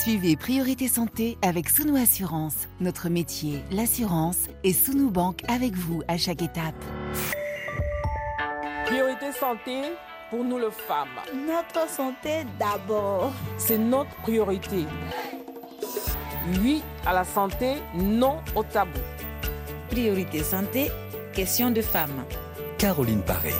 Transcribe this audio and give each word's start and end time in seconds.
Suivez 0.00 0.34
Priorité 0.34 0.88
Santé 0.88 1.36
avec 1.42 1.68
Sounou 1.68 1.94
Assurance. 1.94 2.68
Notre 2.80 3.10
métier, 3.10 3.62
l'assurance, 3.70 4.46
et 4.64 4.72
Sounou 4.72 5.10
Banque 5.10 5.42
avec 5.46 5.74
vous 5.74 6.00
à 6.08 6.16
chaque 6.16 6.40
étape. 6.40 6.74
Priorité 8.86 9.30
Santé 9.38 9.82
pour 10.30 10.42
nous 10.42 10.56
les 10.56 10.70
femmes. 10.70 11.08
Notre 11.46 11.86
santé 11.86 12.46
d'abord. 12.58 13.30
C'est 13.58 13.76
notre 13.76 14.14
priorité. 14.22 14.86
Oui 16.62 16.82
à 17.04 17.12
la 17.12 17.24
santé, 17.24 17.74
non 17.94 18.38
au 18.56 18.62
tabou. 18.62 19.00
Priorité 19.90 20.42
santé, 20.42 20.90
question 21.34 21.70
de 21.70 21.82
femmes. 21.82 22.24
Caroline 22.78 23.20
Paré. 23.20 23.52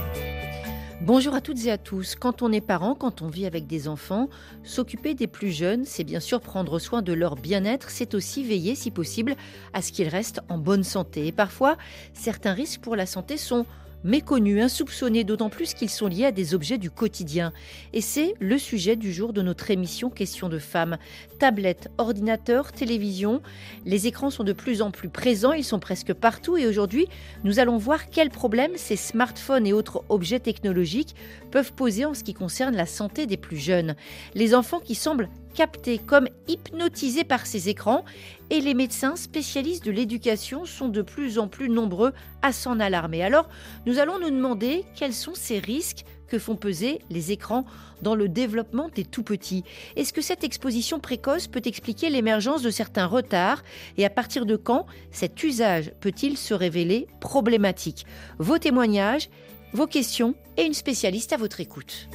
Bonjour 1.02 1.34
à 1.34 1.40
toutes 1.40 1.64
et 1.64 1.70
à 1.70 1.78
tous. 1.78 2.14
Quand 2.14 2.42
on 2.42 2.52
est 2.52 2.60
parent, 2.60 2.94
quand 2.94 3.22
on 3.22 3.28
vit 3.28 3.46
avec 3.46 3.66
des 3.66 3.88
enfants, 3.88 4.28
s'occuper 4.62 5.14
des 5.14 5.26
plus 5.26 5.50
jeunes, 5.50 5.86
c'est 5.86 6.04
bien 6.04 6.20
sûr 6.20 6.42
prendre 6.42 6.78
soin 6.78 7.00
de 7.00 7.14
leur 7.14 7.36
bien-être, 7.36 7.88
c'est 7.88 8.12
aussi 8.12 8.44
veiller, 8.44 8.74
si 8.74 8.90
possible, 8.90 9.34
à 9.72 9.80
ce 9.80 9.92
qu'ils 9.92 10.08
restent 10.08 10.42
en 10.50 10.58
bonne 10.58 10.84
santé. 10.84 11.26
Et 11.26 11.32
parfois, 11.32 11.78
certains 12.12 12.52
risques 12.52 12.82
pour 12.82 12.96
la 12.96 13.06
santé 13.06 13.38
sont 13.38 13.64
méconnus, 14.04 14.62
insoupçonnés, 14.62 15.24
d'autant 15.24 15.50
plus 15.50 15.74
qu'ils 15.74 15.90
sont 15.90 16.06
liés 16.06 16.26
à 16.26 16.32
des 16.32 16.54
objets 16.54 16.78
du 16.78 16.90
quotidien. 16.90 17.52
Et 17.92 18.00
c'est 18.00 18.34
le 18.40 18.58
sujet 18.58 18.96
du 18.96 19.12
jour 19.12 19.32
de 19.32 19.42
notre 19.42 19.70
émission 19.70 20.10
Question 20.10 20.48
de 20.48 20.58
femmes. 20.58 20.98
Tablettes, 21.38 21.88
ordinateurs, 21.98 22.72
télévision, 22.72 23.40
les 23.84 24.06
écrans 24.06 24.30
sont 24.30 24.44
de 24.44 24.52
plus 24.52 24.82
en 24.82 24.90
plus 24.90 25.08
présents, 25.08 25.52
ils 25.52 25.64
sont 25.64 25.78
presque 25.78 26.12
partout 26.12 26.56
et 26.56 26.66
aujourd'hui, 26.66 27.06
nous 27.44 27.58
allons 27.58 27.78
voir 27.78 28.10
quels 28.10 28.30
problèmes 28.30 28.76
ces 28.76 28.96
smartphones 28.96 29.66
et 29.66 29.72
autres 29.72 30.04
objets 30.08 30.40
technologiques 30.40 31.14
peuvent 31.50 31.72
poser 31.72 32.04
en 32.04 32.14
ce 32.14 32.24
qui 32.24 32.34
concerne 32.34 32.76
la 32.76 32.86
santé 32.86 33.26
des 33.26 33.36
plus 33.36 33.56
jeunes. 33.56 33.94
Les 34.34 34.54
enfants 34.54 34.80
qui 34.80 34.94
semblent 34.94 35.28
captés 35.54 35.98
comme 35.98 36.28
hypnotisés 36.48 37.24
par 37.24 37.46
ces 37.46 37.68
écrans 37.68 38.04
et 38.50 38.60
les 38.60 38.74
médecins 38.74 39.16
spécialistes 39.16 39.84
de 39.84 39.90
l'éducation 39.90 40.64
sont 40.64 40.88
de 40.88 41.02
plus 41.02 41.38
en 41.38 41.48
plus 41.48 41.68
nombreux 41.68 42.12
à 42.42 42.52
s'en 42.52 42.80
alarmer. 42.80 43.22
Alors, 43.22 43.48
nous 43.86 43.98
allons 43.98 44.18
nous 44.18 44.30
demander 44.30 44.84
quels 44.94 45.14
sont 45.14 45.34
ces 45.34 45.58
risques 45.58 46.04
que 46.28 46.38
font 46.38 46.56
peser 46.56 47.00
les 47.10 47.32
écrans 47.32 47.64
dans 48.02 48.14
le 48.14 48.28
développement 48.28 48.88
des 48.94 49.04
tout 49.04 49.24
petits. 49.24 49.64
Est-ce 49.96 50.12
que 50.12 50.22
cette 50.22 50.44
exposition 50.44 51.00
précoce 51.00 51.48
peut 51.48 51.62
expliquer 51.64 52.08
l'émergence 52.08 52.62
de 52.62 52.70
certains 52.70 53.06
retards 53.06 53.62
et 53.98 54.06
à 54.06 54.10
partir 54.10 54.46
de 54.46 54.56
quand 54.56 54.86
cet 55.10 55.42
usage 55.42 55.92
peut-il 56.00 56.38
se 56.38 56.54
révéler 56.54 57.08
problématique? 57.20 58.06
Vos 58.38 58.58
témoignages, 58.58 59.28
vos 59.72 59.86
questions 59.86 60.34
et 60.56 60.62
une 60.62 60.74
spécialiste 60.74 61.32
à 61.32 61.36
votre 61.36 61.60
écoute 61.60 62.08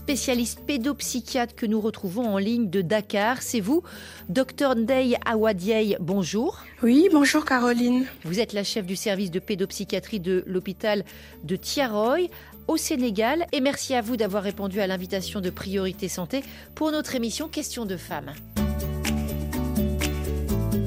spécialiste 0.00 0.60
pédopsychiatre 0.66 1.54
que 1.54 1.66
nous 1.66 1.78
retrouvons 1.78 2.24
en 2.24 2.38
ligne 2.38 2.70
de 2.70 2.80
Dakar. 2.80 3.42
C'est 3.42 3.60
vous, 3.60 3.82
docteur 4.30 4.74
Ndeye 4.74 5.18
Awadieye. 5.26 5.98
Bonjour. 6.00 6.58
Oui, 6.82 7.08
bonjour 7.12 7.44
Caroline. 7.44 8.06
Vous 8.24 8.40
êtes 8.40 8.54
la 8.54 8.64
chef 8.64 8.86
du 8.86 8.96
service 8.96 9.30
de 9.30 9.38
pédopsychiatrie 9.38 10.18
de 10.18 10.42
l'hôpital 10.46 11.04
de 11.44 11.54
Tiaroy 11.54 12.28
au 12.66 12.78
Sénégal. 12.78 13.46
Et 13.52 13.60
merci 13.60 13.94
à 13.94 14.00
vous 14.00 14.16
d'avoir 14.16 14.42
répondu 14.42 14.80
à 14.80 14.86
l'invitation 14.86 15.42
de 15.42 15.50
Priorité 15.50 16.08
Santé 16.08 16.42
pour 16.74 16.90
notre 16.92 17.14
émission 17.14 17.48
Questions 17.48 17.84
de 17.84 17.98
femmes. 17.98 18.32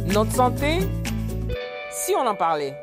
Notre 0.07 0.31
santé, 0.31 0.79
si 1.91 2.13
on 2.15 2.25
en 2.25 2.35
parlait. 2.35 2.73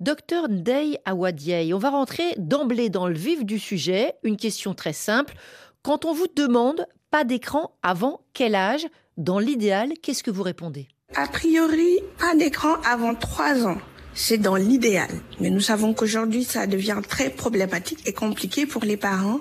Docteur 0.00 0.50
Ndeye 0.50 0.98
Awadieye, 1.06 1.72
on 1.72 1.78
va 1.78 1.88
rentrer 1.88 2.34
d'emblée 2.36 2.90
dans 2.90 3.08
le 3.08 3.14
vif 3.14 3.46
du 3.46 3.58
sujet. 3.58 4.12
Une 4.24 4.36
question 4.36 4.74
très 4.74 4.92
simple. 4.92 5.34
Quand 5.82 6.04
on 6.04 6.12
vous 6.12 6.26
demande 6.36 6.86
pas 7.10 7.24
d'écran 7.24 7.74
avant 7.82 8.20
quel 8.34 8.54
âge 8.54 8.86
Dans 9.16 9.38
l'idéal, 9.38 9.94
qu'est-ce 10.02 10.22
que 10.22 10.30
vous 10.30 10.42
répondez? 10.42 10.86
A 11.14 11.26
priori, 11.26 12.00
pas 12.18 12.34
d'écran 12.34 12.74
avant 12.84 13.14
3 13.14 13.66
ans. 13.66 13.78
C'est 14.12 14.36
dans 14.36 14.56
l'idéal. 14.56 15.08
Mais 15.40 15.48
nous 15.48 15.60
savons 15.60 15.94
qu'aujourd'hui, 15.94 16.44
ça 16.44 16.66
devient 16.66 17.00
très 17.08 17.30
problématique 17.30 18.06
et 18.06 18.12
compliqué 18.12 18.66
pour 18.66 18.84
les 18.84 18.98
parents 18.98 19.40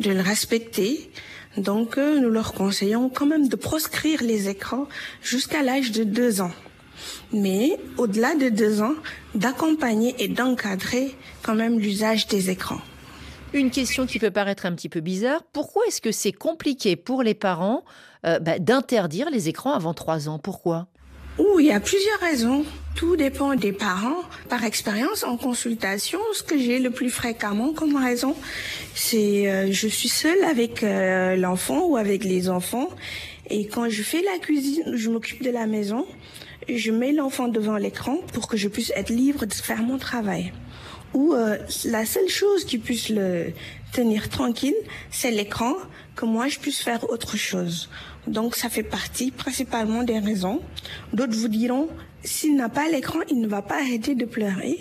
de 0.00 0.10
le 0.10 0.20
respecter. 0.20 1.10
Donc, 1.56 1.96
euh, 1.96 2.20
nous 2.20 2.30
leur 2.30 2.52
conseillons 2.52 3.08
quand 3.08 3.26
même 3.26 3.48
de 3.48 3.56
proscrire 3.56 4.22
les 4.22 4.50
écrans 4.50 4.86
jusqu'à 5.22 5.62
l'âge 5.62 5.92
de 5.92 6.04
2 6.04 6.42
ans 6.42 6.52
mais 7.34 7.78
au-delà 7.98 8.34
de 8.34 8.48
deux 8.48 8.80
ans, 8.82 8.94
d'accompagner 9.34 10.14
et 10.18 10.28
d'encadrer 10.28 11.14
quand 11.42 11.54
même 11.54 11.78
l'usage 11.78 12.26
des 12.28 12.50
écrans. 12.50 12.80
Une 13.52 13.70
question 13.70 14.06
qui 14.06 14.18
peut 14.18 14.30
paraître 14.30 14.66
un 14.66 14.72
petit 14.72 14.88
peu 14.88 15.00
bizarre, 15.00 15.42
pourquoi 15.52 15.84
est-ce 15.86 16.00
que 16.00 16.10
c'est 16.10 16.32
compliqué 16.32 16.96
pour 16.96 17.22
les 17.22 17.34
parents 17.34 17.84
euh, 18.26 18.38
bah, 18.40 18.58
d'interdire 18.58 19.30
les 19.30 19.48
écrans 19.48 19.72
avant 19.72 19.94
trois 19.94 20.28
ans? 20.28 20.38
Pourquoi? 20.38 20.88
Ouh, 21.38 21.60
il 21.60 21.66
y 21.66 21.72
a 21.72 21.80
plusieurs 21.80 22.20
raisons. 22.20 22.64
Tout 22.94 23.16
dépend 23.16 23.54
des 23.54 23.72
parents. 23.72 24.22
Par 24.48 24.64
expérience, 24.64 25.24
en 25.24 25.36
consultation, 25.36 26.20
ce 26.32 26.42
que 26.42 26.58
j'ai 26.58 26.78
le 26.78 26.90
plus 26.90 27.10
fréquemment 27.10 27.72
comme 27.72 27.96
raison, 27.96 28.36
c'est 28.94 29.50
euh, 29.50 29.70
je 29.70 29.88
suis 29.88 30.08
seule 30.08 30.42
avec 30.44 30.82
euh, 30.82 31.36
l'enfant 31.36 31.86
ou 31.86 31.96
avec 31.96 32.24
les 32.24 32.48
enfants. 32.48 32.88
Et 33.50 33.66
quand 33.66 33.88
je 33.88 34.02
fais 34.02 34.22
la 34.22 34.38
cuisine, 34.38 34.96
je 34.96 35.10
m'occupe 35.10 35.42
de 35.42 35.50
la 35.50 35.66
maison 35.66 36.06
je 36.68 36.90
mets 36.90 37.12
l'enfant 37.12 37.48
devant 37.48 37.76
l'écran 37.76 38.18
pour 38.32 38.48
que 38.48 38.56
je 38.56 38.68
puisse 38.68 38.92
être 38.96 39.10
libre 39.10 39.46
de 39.46 39.52
faire 39.52 39.82
mon 39.82 39.98
travail. 39.98 40.52
Ou 41.12 41.32
euh, 41.32 41.58
la 41.84 42.04
seule 42.06 42.28
chose 42.28 42.64
qui 42.64 42.78
puisse 42.78 43.08
le 43.08 43.52
tenir 43.92 44.28
tranquille, 44.28 44.74
c'est 45.10 45.30
l'écran, 45.30 45.74
que 46.16 46.24
moi 46.24 46.48
je 46.48 46.58
puisse 46.58 46.82
faire 46.82 47.08
autre 47.10 47.36
chose. 47.36 47.88
Donc 48.26 48.56
ça 48.56 48.68
fait 48.68 48.82
partie 48.82 49.30
principalement 49.30 50.02
des 50.02 50.18
raisons. 50.18 50.60
D'autres 51.12 51.36
vous 51.36 51.48
diront, 51.48 51.88
s'il 52.24 52.56
n'a 52.56 52.68
pas 52.68 52.88
l'écran, 52.88 53.20
il 53.30 53.40
ne 53.40 53.46
va 53.46 53.62
pas 53.62 53.80
arrêter 53.80 54.14
de 54.14 54.24
pleurer. 54.24 54.78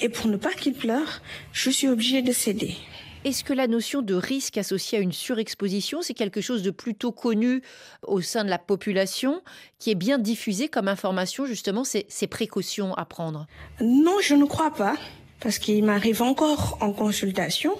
Et 0.00 0.08
pour 0.08 0.26
ne 0.26 0.36
pas 0.36 0.52
qu'il 0.52 0.74
pleure, 0.74 1.22
je 1.52 1.70
suis 1.70 1.88
obligée 1.88 2.22
de 2.22 2.32
céder. 2.32 2.76
Est-ce 3.24 3.42
que 3.42 3.52
la 3.52 3.66
notion 3.66 4.00
de 4.00 4.14
risque 4.14 4.58
associée 4.58 4.98
à 4.98 5.00
une 5.00 5.12
surexposition, 5.12 6.02
c'est 6.02 6.14
quelque 6.14 6.40
chose 6.40 6.62
de 6.62 6.70
plutôt 6.70 7.12
connu 7.12 7.62
au 8.06 8.20
sein 8.20 8.44
de 8.44 8.48
la 8.48 8.58
population, 8.58 9.42
qui 9.78 9.90
est 9.90 9.96
bien 9.96 10.18
diffusé 10.18 10.68
comme 10.68 10.88
information, 10.88 11.44
justement, 11.44 11.84
ces, 11.84 12.06
ces 12.08 12.28
précautions 12.28 12.94
à 12.94 13.04
prendre? 13.04 13.46
Non, 13.80 14.16
je 14.22 14.34
ne 14.34 14.44
crois 14.44 14.72
pas, 14.72 14.94
parce 15.40 15.58
qu'il 15.58 15.84
m'arrive 15.84 16.22
encore 16.22 16.78
en 16.80 16.92
consultation 16.92 17.74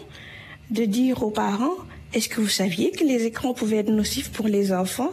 de 0.70 0.84
dire 0.84 1.22
aux 1.22 1.30
parents, 1.30 1.76
est-ce 2.12 2.28
que 2.28 2.40
vous 2.40 2.48
saviez 2.48 2.90
que 2.90 3.04
les 3.04 3.24
écrans 3.24 3.54
pouvaient 3.54 3.78
être 3.78 3.90
nocifs 3.90 4.32
pour 4.32 4.48
les 4.48 4.72
enfants? 4.72 5.10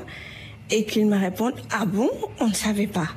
Et 0.72 0.86
qu'ils 0.86 1.06
me 1.06 1.18
répondent, 1.18 1.62
ah 1.72 1.86
bon, 1.86 2.10
on 2.40 2.48
ne 2.48 2.54
savait 2.54 2.88
pas. 2.88 3.10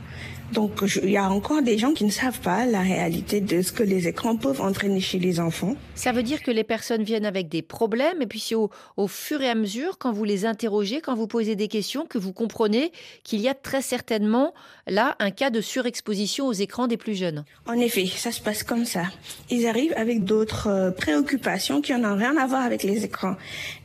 Donc 0.52 0.82
il 1.02 1.10
y 1.10 1.16
a 1.16 1.30
encore 1.30 1.62
des 1.62 1.78
gens 1.78 1.92
qui 1.92 2.04
ne 2.04 2.10
savent 2.10 2.40
pas 2.40 2.64
la 2.64 2.80
réalité 2.80 3.40
de 3.40 3.60
ce 3.60 3.72
que 3.72 3.82
les 3.82 4.08
écrans 4.08 4.36
peuvent 4.36 4.60
entraîner 4.60 5.00
chez 5.00 5.18
les 5.18 5.40
enfants. 5.40 5.76
Ça 5.94 6.12
veut 6.12 6.22
dire 6.22 6.42
que 6.42 6.50
les 6.50 6.64
personnes 6.64 7.02
viennent 7.02 7.26
avec 7.26 7.48
des 7.48 7.62
problèmes 7.62 8.22
et 8.22 8.26
puis 8.26 8.40
c'est 8.40 8.54
au, 8.54 8.70
au, 8.96 9.08
fur 9.08 9.42
et 9.42 9.48
à 9.48 9.54
mesure, 9.54 9.98
quand 9.98 10.12
vous 10.12 10.24
les 10.24 10.46
interrogez, 10.46 11.00
quand 11.00 11.14
vous 11.14 11.26
posez 11.26 11.54
des 11.54 11.68
questions, 11.68 12.06
que 12.06 12.18
vous 12.18 12.32
comprenez 12.32 12.92
qu'il 13.24 13.40
y 13.40 13.48
a 13.48 13.54
très 13.54 13.82
certainement 13.82 14.54
là 14.86 15.16
un 15.18 15.30
cas 15.30 15.50
de 15.50 15.60
surexposition 15.60 16.46
aux 16.46 16.52
écrans 16.52 16.86
des 16.86 16.96
plus 16.96 17.14
jeunes. 17.14 17.44
En 17.66 17.74
effet, 17.74 18.06
ça 18.06 18.32
se 18.32 18.40
passe 18.40 18.62
comme 18.62 18.84
ça. 18.84 19.02
Ils 19.50 19.66
arrivent 19.66 19.94
avec 19.96 20.24
d'autres 20.24 20.68
euh, 20.68 20.90
préoccupations 20.90 21.82
qui 21.82 21.92
n'ont 21.92 22.16
rien 22.16 22.36
à 22.36 22.46
voir 22.46 22.62
avec 22.62 22.82
les 22.82 23.04
écrans. 23.04 23.36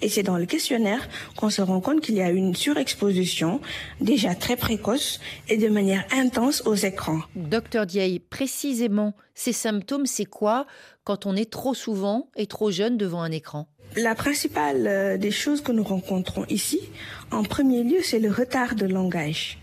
Et 0.01 0.09
c'est 0.09 0.23
dans 0.23 0.37
le 0.37 0.45
questionnaire 0.45 1.07
qu'on 1.35 1.49
se 1.49 1.61
rend 1.61 1.81
compte 1.81 2.01
qu'il 2.01 2.15
y 2.15 2.21
a 2.21 2.29
une 2.29 2.55
surexposition 2.55 3.59
déjà 3.99 4.35
très 4.35 4.55
précoce 4.55 5.19
et 5.49 5.57
de 5.57 5.67
manière 5.67 6.05
intense 6.15 6.52
aux 6.61 6.75
écrans. 6.75 7.21
Docteur 7.35 7.85
Diaye, 7.85 8.19
précisément, 8.19 9.15
ces 9.33 9.53
symptômes, 9.53 10.05
c'est 10.05 10.25
quoi 10.25 10.65
quand 11.03 11.25
on 11.25 11.35
est 11.35 11.49
trop 11.49 11.73
souvent 11.73 12.29
et 12.35 12.45
trop 12.45 12.71
jeune 12.71 12.97
devant 12.97 13.21
un 13.21 13.31
écran? 13.31 13.67
La 13.95 14.15
principale 14.15 14.87
euh, 14.87 15.17
des 15.17 15.31
choses 15.31 15.61
que 15.61 15.71
nous 15.71 15.83
rencontrons 15.83 16.45
ici, 16.49 16.79
en 17.31 17.43
premier 17.43 17.83
lieu, 17.83 17.99
c'est 18.01 18.19
le 18.19 18.31
retard 18.31 18.75
de 18.75 18.85
langage. 18.85 19.59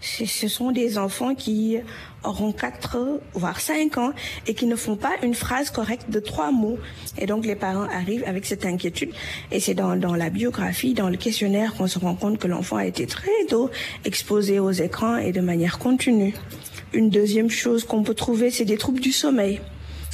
Ce 0.00 0.48
sont 0.48 0.70
des 0.70 0.96
enfants 0.96 1.34
qui 1.34 1.78
auront 2.24 2.52
4 2.52 3.20
voire 3.34 3.60
5 3.60 3.98
ans 3.98 4.12
et 4.46 4.54
qui 4.54 4.66
ne 4.66 4.76
font 4.76 4.96
pas 4.96 5.12
une 5.22 5.34
phrase 5.34 5.70
correcte 5.70 6.10
de 6.10 6.20
trois 6.20 6.52
mots. 6.52 6.78
Et 7.18 7.26
donc 7.26 7.44
les 7.44 7.56
parents 7.56 7.88
arrivent 7.88 8.24
avec 8.26 8.46
cette 8.46 8.64
inquiétude. 8.64 9.12
Et 9.50 9.60
c'est 9.60 9.74
dans, 9.74 9.96
dans 9.96 10.14
la 10.14 10.30
biographie, 10.30 10.94
dans 10.94 11.08
le 11.08 11.16
questionnaire 11.16 11.74
qu'on 11.74 11.88
se 11.88 11.98
rend 11.98 12.14
compte 12.14 12.38
que 12.38 12.46
l'enfant 12.46 12.76
a 12.76 12.86
été 12.86 13.06
très 13.06 13.44
tôt 13.48 13.70
exposé 14.04 14.60
aux 14.60 14.70
écrans 14.70 15.16
et 15.16 15.32
de 15.32 15.40
manière 15.40 15.78
continue. 15.78 16.34
Une 16.92 17.10
deuxième 17.10 17.50
chose 17.50 17.84
qu'on 17.84 18.02
peut 18.02 18.14
trouver, 18.14 18.50
c'est 18.50 18.64
des 18.64 18.78
troubles 18.78 19.00
du 19.00 19.12
sommeil. 19.12 19.60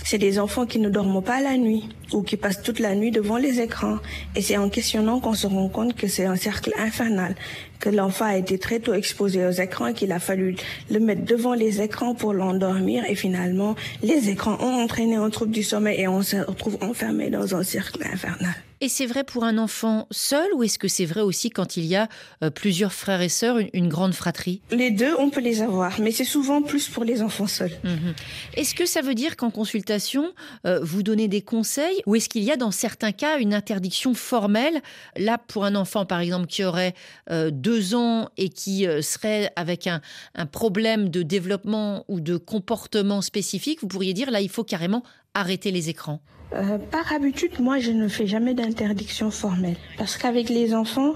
C'est 0.06 0.19
des 0.19 0.39
enfants 0.39 0.67
qui 0.67 0.79
ne 0.81 0.91
dorment 0.91 1.23
pas 1.23 1.41
la 1.41 1.56
nuit 1.56 1.89
ou 2.12 2.21
qui 2.21 2.37
passent 2.37 2.62
toute 2.62 2.79
la 2.79 2.95
nuit 2.95 3.11
devant 3.11 3.39
les 3.39 3.61
écrans. 3.61 3.97
Et 4.37 4.43
c'est 4.43 4.59
en 4.59 4.69
questionnant 4.69 5.19
qu'on 5.19 5.33
se 5.33 5.47
rend 5.47 5.69
compte 5.71 5.97
que 5.97 6.09
c'est 6.09 6.27
un 6.27 6.37
cercle 6.37 6.73
infernal, 6.79 7.35
que 7.81 7.89
l'enfant 7.89 8.27
a 8.27 8.37
été 8.37 8.59
très 8.59 8.81
tôt 8.81 8.93
exposé 8.93 9.47
aux 9.47 9.51
écrans 9.51 9.87
et 9.87 9.95
qu'il 9.95 10.12
a 10.12 10.21
fallu 10.21 10.56
le 10.91 11.01
mettre 11.01 11.25
devant 11.25 11.55
les 11.55 11.81
écrans 11.81 12.15
pour 12.15 12.35
l'endormir. 12.35 13.03
Et 13.09 13.15
finalement, 13.15 13.77
les 14.03 14.29
écrans 14.29 14.59
ont 14.61 14.83
entraîné 14.83 15.17
un 15.17 15.31
trouble 15.31 15.53
du 15.53 15.62
sommeil 15.62 16.03
et 16.03 16.06
on 16.06 16.21
se 16.21 16.37
retrouve 16.37 16.77
enfermé 16.83 17.31
dans 17.31 17.55
un 17.55 17.62
cercle 17.62 18.03
infernal. 18.05 18.55
Et 18.81 18.88
c'est 18.88 19.06
vrai 19.06 19.25
pour 19.25 19.44
un 19.44 19.59
enfant 19.59 20.06
seul 20.11 20.53
ou 20.55 20.62
est-ce 20.62 20.79
que 20.79 20.88
c'est 20.88 21.05
vrai 21.05 21.21
aussi 21.21 21.50
quand 21.50 21.76
il 21.76 21.85
y 21.85 21.97
a 21.97 22.09
euh, 22.43 22.50
plusieurs 22.50 22.93
frères 22.93 23.21
et 23.21 23.29
sœurs, 23.29 23.59
une, 23.73 23.88
grande 23.88 24.15
fratrie? 24.15 24.61
Les 24.71 24.91
deux, 24.91 25.15
on 25.19 25.31
peut 25.31 25.41
les 25.41 25.62
avoir, 25.62 26.00
mais 26.00 26.11
c'est 26.11 26.25
souvent 26.25 26.62
plus 26.62 26.88
pour 26.88 27.05
les 27.05 27.23
enfants 27.23 27.47
seuls. 27.47 27.73
Mhm. 27.85 28.15
Est-ce 28.56 28.75
que 28.75 28.87
ça 28.87 29.00
veut 29.00 29.15
dire 29.15 29.37
qu'en 29.37 29.50
consultation, 29.50 30.32
euh, 30.67 30.81
vous 30.82 31.03
donnez 31.03 31.29
des 31.29 31.43
conseils 31.43 32.03
ou 32.06 32.17
est-ce 32.17 32.29
qu'il 32.29 32.43
y 32.43 32.50
a 32.50 32.56
dans 32.56 32.71
certains 32.71 33.12
cas 33.12 33.38
une 33.38 33.55
interdiction 33.55 34.15
formelle? 34.15 34.82
Là, 35.17 35.38
pour 35.38 35.65
un 35.65 35.77
enfant, 35.77 36.05
par 36.05 36.20
exemple, 36.20 36.47
qui 36.47 36.65
aurait 36.65 36.94
euh, 37.31 37.50
deux 37.53 37.94
ans 37.94 38.29
et 38.37 38.49
qui 38.49 38.87
serait 39.03 39.53
avec 39.56 39.87
un, 39.87 40.00
un 40.35 40.47
problème 40.47 41.09
de 41.09 41.23
développement 41.23 42.05
ou 42.09 42.20
de 42.20 42.37
comportement 42.37 43.23
spécifique, 43.23 43.81
vous 43.81 43.88
pourriez 43.88 44.12
dire 44.12 44.31
là, 44.31 44.41
il 44.41 44.50
faut 44.50 44.65
carrément 44.65 45.03
arrêter 45.35 45.70
les 45.70 45.88
écrans 45.88 46.20
euh, 46.55 46.79
par 46.79 47.12
habitude, 47.12 47.59
moi, 47.59 47.79
je 47.79 47.91
ne 47.91 48.09
fais 48.09 48.27
jamais 48.27 48.55
d'interdiction 48.55 49.31
formelle. 49.31 49.77
Parce 49.99 50.17
qu'avec 50.17 50.49
les 50.49 50.75
enfants, 50.75 51.15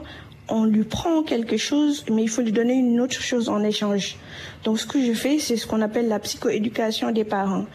on 0.49 0.65
lui 0.65 0.85
prend 0.85 1.23
quelque 1.23 1.57
chose, 1.57 2.05
mais 2.11 2.23
il 2.23 2.29
faut 2.29 2.43
lui 2.43 2.53
donner 2.53 2.75
une 2.75 3.01
autre 3.01 3.21
chose 3.21 3.49
en 3.49 3.63
échange. 3.63 4.17
Donc, 4.65 4.81
ce 4.81 4.87
que 4.87 5.01
je 5.01 5.13
fais, 5.13 5.39
c'est 5.39 5.57
ce 5.57 5.67
qu'on 5.67 5.83
appelle 5.83 6.09
la 6.09 6.19
psychoéducation 6.19 7.11
des 7.13 7.25
parents. 7.25 7.67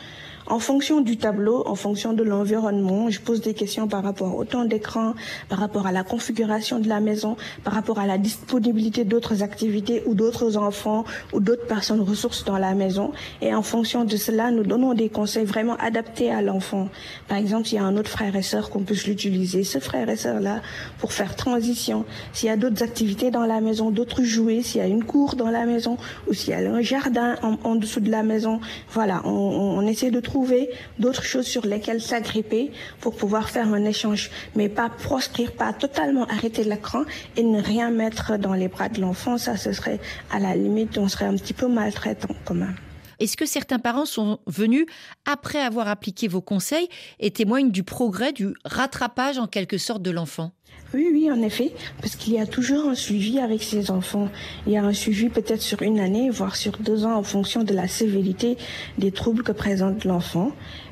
En 0.47 0.59
fonction 0.59 0.99
du 0.99 1.15
tableau, 1.15 1.63
en 1.65 1.75
fonction 1.75 2.11
de 2.11 2.21
l'environnement, 2.21 3.09
je 3.09 3.21
pose 3.21 3.39
des 3.39 3.53
questions 3.53 3.87
par 3.87 4.03
rapport 4.03 4.35
au 4.35 4.43
temps 4.43 4.65
d'écran, 4.65 5.13
par 5.47 5.59
rapport 5.59 5.87
à 5.87 5.93
la 5.93 6.03
configuration 6.03 6.79
de 6.79 6.89
la 6.89 6.99
maison, 6.99 7.37
par 7.63 7.73
rapport 7.73 7.97
à 7.97 8.07
la 8.07 8.17
disponibilité 8.17 9.05
d'autres 9.05 9.41
activités 9.41 10.03
ou 10.05 10.15
d'autres 10.15 10.57
enfants 10.57 11.05
ou 11.31 11.39
d'autres 11.39 11.65
personnes 11.65 12.01
ressources 12.01 12.43
dans 12.43 12.57
la 12.57 12.73
maison. 12.73 13.13
Et 13.41 13.55
en 13.55 13.61
fonction 13.61 14.03
de 14.03 14.17
cela, 14.17 14.51
nous 14.51 14.63
donnons 14.63 14.93
des 14.93 15.07
conseils 15.07 15.45
vraiment 15.45 15.77
adaptés 15.77 16.29
à 16.29 16.41
l'enfant. 16.41 16.89
Par 17.29 17.37
exemple, 17.37 17.67
s'il 17.67 17.77
y 17.77 17.81
a 17.81 17.85
un 17.85 17.95
autre 17.95 18.09
frère 18.09 18.35
et 18.35 18.41
sœur 18.41 18.69
qu'on 18.69 18.83
peut 18.83 18.95
l'utiliser, 19.07 19.63
ce 19.63 19.79
frère 19.79 20.09
et 20.09 20.17
sœur-là, 20.17 20.61
pour 20.99 21.13
faire 21.13 21.37
transition. 21.37 22.03
S'il 22.33 22.49
y 22.49 22.51
a 22.51 22.57
d'autres 22.57 22.83
activités 22.83 23.31
dans 23.31 23.45
la 23.45 23.61
maison, 23.61 23.91
d'autres 23.91 24.23
jouets, 24.23 24.61
s'il 24.61 24.81
y 24.81 24.83
a 24.83 24.87
une 24.87 25.05
cour 25.05 25.35
dans 25.35 25.49
la 25.49 25.65
maison 25.65 25.97
ou 26.27 26.33
s'il 26.33 26.49
y 26.49 26.53
a 26.53 26.59
un 26.59 26.81
jardin 26.81 27.35
en, 27.41 27.75
dessous 27.75 28.01
de 28.01 28.11
la 28.11 28.23
maison, 28.23 28.59
voilà, 28.91 29.21
on, 29.25 29.29
on 29.29 29.87
essaie 29.87 30.11
de 30.11 30.19
trouver 30.19 30.32
trouver 30.33 30.71
d'autres 30.97 31.23
choses 31.23 31.45
sur 31.45 31.63
lesquelles 31.63 32.01
s'agripper 32.01 32.71
pour 32.99 33.15
pouvoir 33.15 33.51
faire 33.51 33.67
un 33.71 33.85
échange, 33.85 34.31
mais 34.55 34.67
pas 34.67 34.89
proscrire, 34.89 35.51
pas 35.51 35.73
totalement 35.73 36.25
arrêter 36.25 36.63
l'écran 36.63 37.03
et 37.37 37.43
ne 37.43 37.61
rien 37.61 37.91
mettre 37.91 38.39
dans 38.39 38.55
les 38.55 38.67
bras 38.67 38.89
de 38.89 38.99
l'enfant. 38.99 39.37
Ça, 39.37 39.57
ce 39.57 39.71
serait 39.73 39.99
à 40.31 40.39
la 40.39 40.55
limite, 40.55 40.97
on 40.97 41.07
serait 41.07 41.25
un 41.25 41.35
petit 41.35 41.53
peu 41.53 41.67
maltraitant 41.67 42.33
quand 42.45 42.55
même. 42.55 42.75
Est-ce 43.19 43.37
que 43.37 43.45
certains 43.45 43.77
parents 43.77 44.07
sont 44.07 44.39
venus 44.47 44.87
après 45.31 45.59
avoir 45.59 45.87
appliqué 45.87 46.27
vos 46.27 46.41
conseils 46.41 46.89
et 47.19 47.29
témoignent 47.29 47.69
du 47.69 47.83
progrès, 47.83 48.33
du 48.33 48.55
rattrapage 48.65 49.37
en 49.37 49.45
quelque 49.45 49.77
sorte 49.77 50.01
de 50.01 50.09
l'enfant? 50.09 50.51
Oui, 50.93 51.09
oui, 51.11 51.31
en 51.31 51.41
effet, 51.41 51.71
parce 52.01 52.15
qu'il 52.15 52.33
y 52.33 52.39
a 52.39 52.45
toujours 52.45 52.87
un 52.87 52.93
suivi 52.93 53.39
avec 53.39 53.63
ces 53.63 53.89
enfants. 53.89 54.29
Il 54.67 54.73
y 54.73 54.77
a 54.77 54.83
un 54.83 54.93
suivi 54.93 55.29
peut-être 55.29 55.61
sur 55.61 55.81
une 55.81 55.99
année, 55.99 56.29
voire 56.29 56.55
sur 56.55 56.77
deux 56.77 57.03
ans, 57.05 57.15
en 57.15 57.23
fonction 57.23 57.63
de 57.63 57.73
la 57.73 57.87
sévérité 57.87 58.57
des 58.99 59.11
troubles 59.11 59.41
que 59.41 59.51
présente 59.51 60.05
l'enfant. 60.05 60.51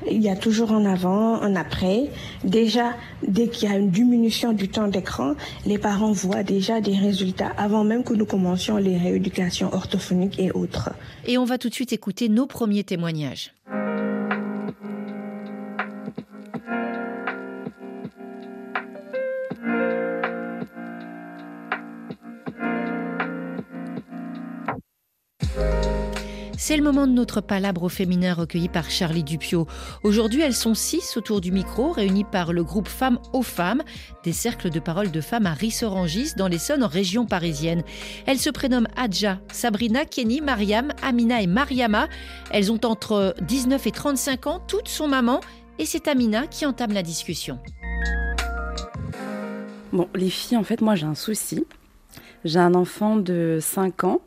Il 0.10 0.22
y 0.22 0.30
a 0.30 0.36
toujours 0.36 0.72
un 0.72 0.86
avant, 0.86 1.40
un 1.42 1.56
après. 1.56 2.10
Déjà, 2.44 2.96
dès 3.28 3.48
qu'il 3.48 3.70
y 3.70 3.72
a 3.72 3.78
une 3.78 3.92
diminution 3.92 4.54
du 4.54 4.70
temps 4.70 4.88
d'écran, 4.88 5.36
les 5.68 5.78
parents 5.78 6.14
voient 6.14 6.44
déjà 6.44 6.82
des 6.82 6.98
résultats 6.98 7.52
avant 7.58 7.84
même 7.84 8.04
que 8.04 8.16
nous 8.16 8.26
commencions 8.26 8.78
les 8.78 8.98
rééducations 8.98 9.72
orthophoniques 9.72 10.40
et 10.40 10.52
autres. 10.52 10.90
Et 11.28 11.38
on 11.38 11.46
va 11.46 11.60
tout 11.60 11.70
de 11.70 11.76
suite 11.76 11.94
écouter 11.94 12.28
nos 12.28 12.48
premiers 12.48 12.84
témoignages. 12.84 13.54
C'est 26.64 26.78
le 26.78 26.84
moment 26.84 27.08
de 27.08 27.12
notre 27.12 27.42
palabre 27.42 27.82
au 27.82 27.90
féminin 27.90 28.36
recueilli 28.36 28.70
par 28.70 28.92
Charlie 28.92 29.24
Dupio. 29.24 29.66
Aujourd'hui, 30.04 30.42
elles 30.42 30.54
sont 30.54 30.76
six 30.76 31.18
autour 31.18 31.42
du 31.42 31.52
micro, 31.52 31.92
réunies 31.92 32.24
par 32.24 32.54
le 32.54 32.64
groupe 32.64 32.88
Femmes 32.88 33.18
aux 33.34 33.42
Femmes, 33.42 33.82
des 34.24 34.32
cercles 34.32 34.70
de 34.70 34.80
parole 34.80 35.10
de 35.10 35.22
femmes 35.22 35.48
à 35.48 35.54
Rissorangis, 35.54 36.36
dans 36.38 36.48
l'Essonne, 36.48 36.84
en 36.84 36.88
région 36.88 37.26
parisienne. 37.26 37.82
Elles 38.28 38.38
se 38.38 38.52
prénomment 38.52 38.88
Adja, 38.96 39.40
Sabrina, 39.52 40.06
Kenny, 40.06 40.40
Mariam, 40.40 40.94
Amina 41.02 41.42
et 41.42 41.48
Mariama. 41.48 42.08
Elles 42.52 42.72
ont 42.72 42.86
entre 42.86 43.34
19 43.42 43.88
et 43.88 43.92
35 43.92 44.46
ans, 44.46 44.62
toutes 44.68 44.88
sont 44.88 45.08
mamans, 45.08 45.42
et 45.80 45.88
c'est 45.88 46.08
Amina 46.08 46.46
qui 46.46 46.68
entame 46.68 46.92
la 46.92 47.02
discussion. 47.02 47.58
Bon, 49.92 50.08
les 50.14 50.30
filles, 50.30 50.58
en 50.58 50.64
fait, 50.64 50.82
moi 50.82 50.94
j'ai 50.94 51.08
un 51.08 51.16
souci. 51.16 51.66
J'ai 52.46 52.60
un 52.60 52.76
enfant 52.76 53.16
de 53.16 53.58
5 53.60 54.04
ans 54.04 54.22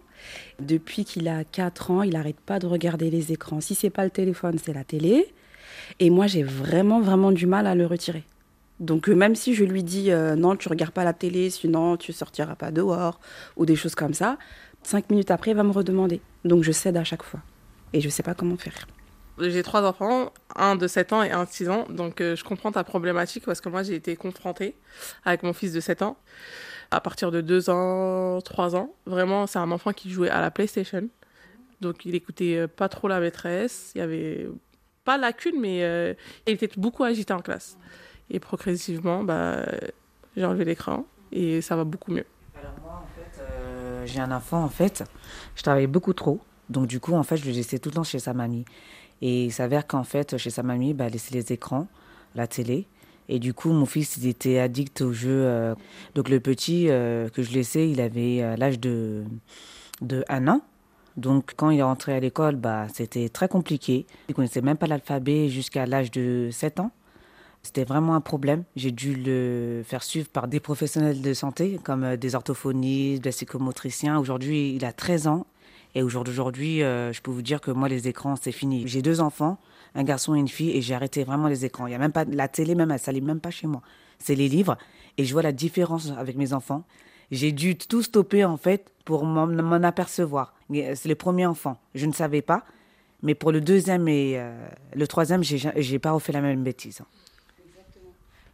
depuis 0.61 1.05
qu'il 1.05 1.29
a 1.29 1.45
4 1.45 1.91
ans, 1.91 2.03
il 2.03 2.13
n'arrête 2.13 2.41
pas 2.41 2.59
de 2.59 2.67
regarder 2.67 3.11
les 3.11 3.33
écrans. 3.33 3.61
Si 3.61 3.75
c'est 3.75 3.91
pas 3.91 4.05
le 4.05 4.11
téléphone, 4.11 4.59
c'est 4.63 4.73
la 4.73 4.85
télé. 4.85 5.33
Et 6.01 6.11
moi, 6.11 6.27
j'ai 6.27 6.43
vraiment, 6.43 7.01
vraiment 7.01 7.33
du 7.33 7.47
mal 7.47 7.67
à 7.67 7.75
le 7.75 7.87
retirer. 7.87 8.25
Donc 8.81 9.09
euh, 9.09 9.15
même 9.15 9.35
si 9.37 9.55
je 9.55 9.65
lui 9.65 9.83
dis 9.83 10.11
euh, 10.11 10.35
non, 10.35 10.57
tu 10.57 10.69
regardes 10.69 10.93
pas 10.93 11.05
la 11.05 11.13
télé, 11.13 11.49
sinon 11.51 11.97
tu 11.97 12.13
sortiras 12.13 12.57
pas 12.57 12.73
dehors 12.73 13.21
ou 13.57 13.67
des 13.67 13.77
choses 13.77 13.95
comme 13.95 14.15
ça, 14.15 14.37
cinq 14.83 15.11
minutes 15.11 15.31
après, 15.31 15.53
il 15.53 15.57
va 15.57 15.63
me 15.63 15.71
redemander. 15.71 16.21
Donc 16.45 16.65
je 16.65 16.73
cède 16.73 16.97
à 16.97 17.05
chaque 17.05 17.23
fois. 17.23 17.41
Et 17.93 18.01
je 18.01 18.09
sais 18.09 18.25
pas 18.25 18.35
comment 18.35 18.57
faire. 18.57 18.87
J'ai 19.39 19.63
trois 19.63 19.83
enfants, 19.83 20.33
un 20.55 20.77
de 20.77 20.87
7 20.87 21.13
ans 21.13 21.23
et 21.23 21.31
un 21.33 21.45
de 21.45 21.49
6 21.49 21.69
ans. 21.69 21.87
Donc 21.89 22.21
euh, 22.21 22.37
je 22.37 22.45
comprends 22.45 22.71
ta 22.71 22.85
problématique 22.85 23.45
parce 23.45 23.61
que 23.61 23.69
moi 23.69 23.83
j'ai 23.83 23.95
été 23.95 24.15
confrontée 24.17 24.77
avec 25.25 25.43
mon 25.43 25.53
fils 25.53 25.73
de 25.73 25.81
7 25.81 26.03
ans 26.03 26.17
à 26.95 27.01
partir 27.01 27.31
de 27.31 27.41
2 27.41 27.71
ans, 27.71 28.41
3 28.41 28.77
ans. 28.77 28.95
Vraiment, 29.07 29.47
c'est 29.47 29.59
un 29.59 29.71
enfant 29.71 29.93
qui 29.93 30.11
jouait 30.11 30.31
à 30.31 30.41
la 30.41 30.51
PlayStation. 30.51 31.09
Donc 31.81 32.07
il 32.07 32.15
écoutait 32.15 32.57
euh, 32.57 32.69
pas 32.69 32.89
trop 32.89 33.09
la 33.09 33.21
maîtresse. 33.21 33.93
Il 33.95 33.99
y 33.99 34.01
avait 34.01 34.49
pas 35.05 35.19
lacune, 35.19 35.61
mais 35.61 35.83
euh, 35.83 36.15
il 36.47 36.55
était 36.55 36.71
beaucoup 36.77 37.05
agité 37.05 37.33
en 37.33 37.41
classe. 37.41 37.77
Et 38.31 38.41
progressivement, 38.41 39.23
bah, 39.23 39.65
j'ai 40.37 40.45
enlevé 40.45 40.65
l'écran 40.65 41.05
et 41.33 41.61
ça 41.61 41.77
va 41.77 41.85
beaucoup 41.85 42.13
mieux. 42.13 42.27
Alors 42.59 42.73
moi, 42.83 43.05
en 43.05 43.09
fait, 43.15 43.43
euh, 43.43 44.07
j'ai 44.07 44.21
un 44.21 44.33
enfant, 44.33 44.63
en 44.63 44.69
fait, 44.69 45.05
je 45.57 45.63
travaillais 45.63 45.87
beaucoup 45.87 46.15
trop. 46.15 46.41
Donc 46.71 46.87
du 46.87 47.01
coup, 47.01 47.15
en 47.15 47.23
fait, 47.23 47.37
je 47.37 47.45
le 47.45 47.53
laissais 47.53 47.79
tout 47.79 47.91
le 47.91 47.97
temps 47.97 48.05
chez 48.05 48.19
sa 48.19 48.33
mamie. 48.33 48.65
Et 49.21 49.45
il 49.45 49.53
s'avère 49.53 49.87
qu'en 49.87 50.05
fait, 50.05 50.39
chez 50.39 50.51
sa 50.51 50.63
mamie, 50.63 50.95
bah, 50.95 51.05
elle 51.07 51.13
laissait 51.13 51.35
les 51.35 51.53
écrans, 51.53 51.89
la 52.35 52.47
télé. 52.47 52.87
Et 53.29 53.39
du 53.39 53.55
coup, 53.55 53.73
mon 53.73 53.87
fils, 53.87 54.17
il 54.19 54.27
était 54.29 54.59
addict 54.59 55.01
au 55.01 55.13
jeu. 55.13 55.31
Euh. 55.31 55.75
donc 56.15 56.29
le 56.29 56.41
petit 56.41 56.89
euh, 56.89 57.29
que 57.29 57.43
je 57.43 57.53
laissais, 57.53 57.89
il 57.89 58.01
avait 58.01 58.43
euh, 58.43 58.57
l'âge 58.57 58.79
de, 58.79 59.25
de 60.03 60.25
un 60.29 60.49
an. 60.49 60.61
Donc 61.17 61.53
quand 61.57 61.71
il 61.71 61.79
est 61.79 61.83
rentré 61.83 62.13
à 62.15 62.21
l'école, 62.21 62.57
bah, 62.57 62.87
c'était 62.93 63.29
très 63.29 63.49
compliqué. 63.49 64.07
Il 64.29 64.35
connaissait 64.35 64.61
même 64.61 64.77
pas 64.77 64.87
l'alphabet 64.87 65.49
jusqu'à 65.49 65.87
l'âge 65.87 66.11
de 66.11 66.49
7 66.53 66.81
ans. 66.81 66.91
C'était 67.63 67.85
vraiment 67.85 68.15
un 68.15 68.21
problème. 68.21 68.65
J'ai 68.77 68.91
dû 68.91 69.15
le 69.15 69.83
faire 69.87 70.03
suivre 70.03 70.29
par 70.29 70.49
des 70.49 70.61
professionnels 70.61 71.23
de 71.23 71.33
santé, 71.33 71.81
comme 71.83 72.17
des 72.17 72.35
orthophonistes, 72.35 73.23
des 73.23 73.31
psychomotriciens. 73.31 74.19
Aujourd'hui, 74.19 74.75
il 74.75 74.85
a 74.85 74.93
13 74.93 75.29
ans. 75.29 75.47
Et 75.95 76.03
aujourd'hui, 76.03 76.81
je 76.81 77.21
peux 77.23 77.31
vous 77.31 77.41
dire 77.41 77.63
que 77.63 77.71
moi, 77.71 77.89
les 77.89 78.07
écrans, 78.07 78.35
c'est 78.37 78.53
fini. 78.53 78.87
J'ai 78.87 79.01
deux 79.01 79.23
enfants 79.23 79.57
un 79.95 80.03
garçon 80.05 80.35
et 80.35 80.39
une 80.39 80.49
fille 80.49 80.77
et 80.77 80.83
j'ai 80.83 80.95
arrêté 80.95 81.25
vraiment 81.25 81.49
les 81.49 81.65
écrans. 81.65 81.87
Il 81.87 81.93
y 81.93 81.95
a 81.95 81.99
même 81.99 82.13
pas 82.13 82.25
la 82.25 82.49
télé 82.49 82.75
même 82.75 82.91
elle 82.91 82.99
s'allume 82.99 83.25
même 83.25 83.41
pas 83.41 83.51
chez 83.51 83.67
moi. 83.67 83.83
C'est 84.19 84.35
les 84.35 84.49
livres 84.49 84.77
et 85.19 85.25
je 85.25 85.33
vois 85.33 85.43
la 85.43 85.53
différence 85.53 86.11
avec 86.17 86.37
mes 86.37 86.53
enfants. 86.53 86.85
J'ai 87.31 87.53
dû 87.53 87.77
tout 87.77 88.03
stopper 88.03 88.45
en 88.45 88.57
fait 88.57 88.91
pour 89.05 89.25
m'en 89.25 89.83
apercevoir. 89.83 90.55
C'est 90.71 91.07
le 91.07 91.15
premier 91.15 91.47
enfant, 91.47 91.79
je 91.95 92.07
ne 92.07 92.13
savais 92.13 92.43
pas, 92.43 92.65
mais 93.23 93.35
pour 93.35 93.53
le 93.53 93.61
deuxième 93.61 94.09
et 94.09 94.35
euh, 94.37 94.53
le 94.95 95.07
troisième, 95.07 95.43
j'ai 95.43 95.99
pas 95.99 96.13
refait 96.13 96.33
la 96.33 96.41
même 96.41 96.63
bêtise. 96.63 97.03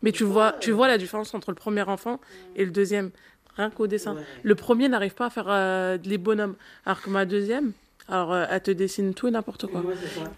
Mais 0.02 0.12
tu 0.12 0.24
vois, 0.24 0.54
tu 0.60 0.70
vois 0.70 0.88
la 0.88 0.98
différence 0.98 1.34
entre 1.34 1.50
le 1.50 1.56
premier 1.56 1.82
enfant 1.82 2.20
et 2.56 2.64
le 2.64 2.70
deuxième, 2.70 3.10
rien 3.56 3.70
qu'au 3.70 3.86
dessin. 3.86 4.16
Le 4.42 4.54
premier 4.54 4.88
n'arrive 4.88 5.14
pas 5.14 5.26
à 5.26 5.30
faire 5.30 5.46
euh, 5.48 5.98
les 6.04 6.18
bonhommes, 6.18 6.54
alors 6.86 7.02
que 7.02 7.10
ma 7.10 7.26
deuxième, 7.26 7.72
alors, 8.10 8.32
euh, 8.32 8.46
elle 8.50 8.60
te 8.60 8.70
dessine 8.70 9.14
tout 9.14 9.28
et 9.28 9.30
n'importe 9.30 9.66
quoi. 9.66 9.82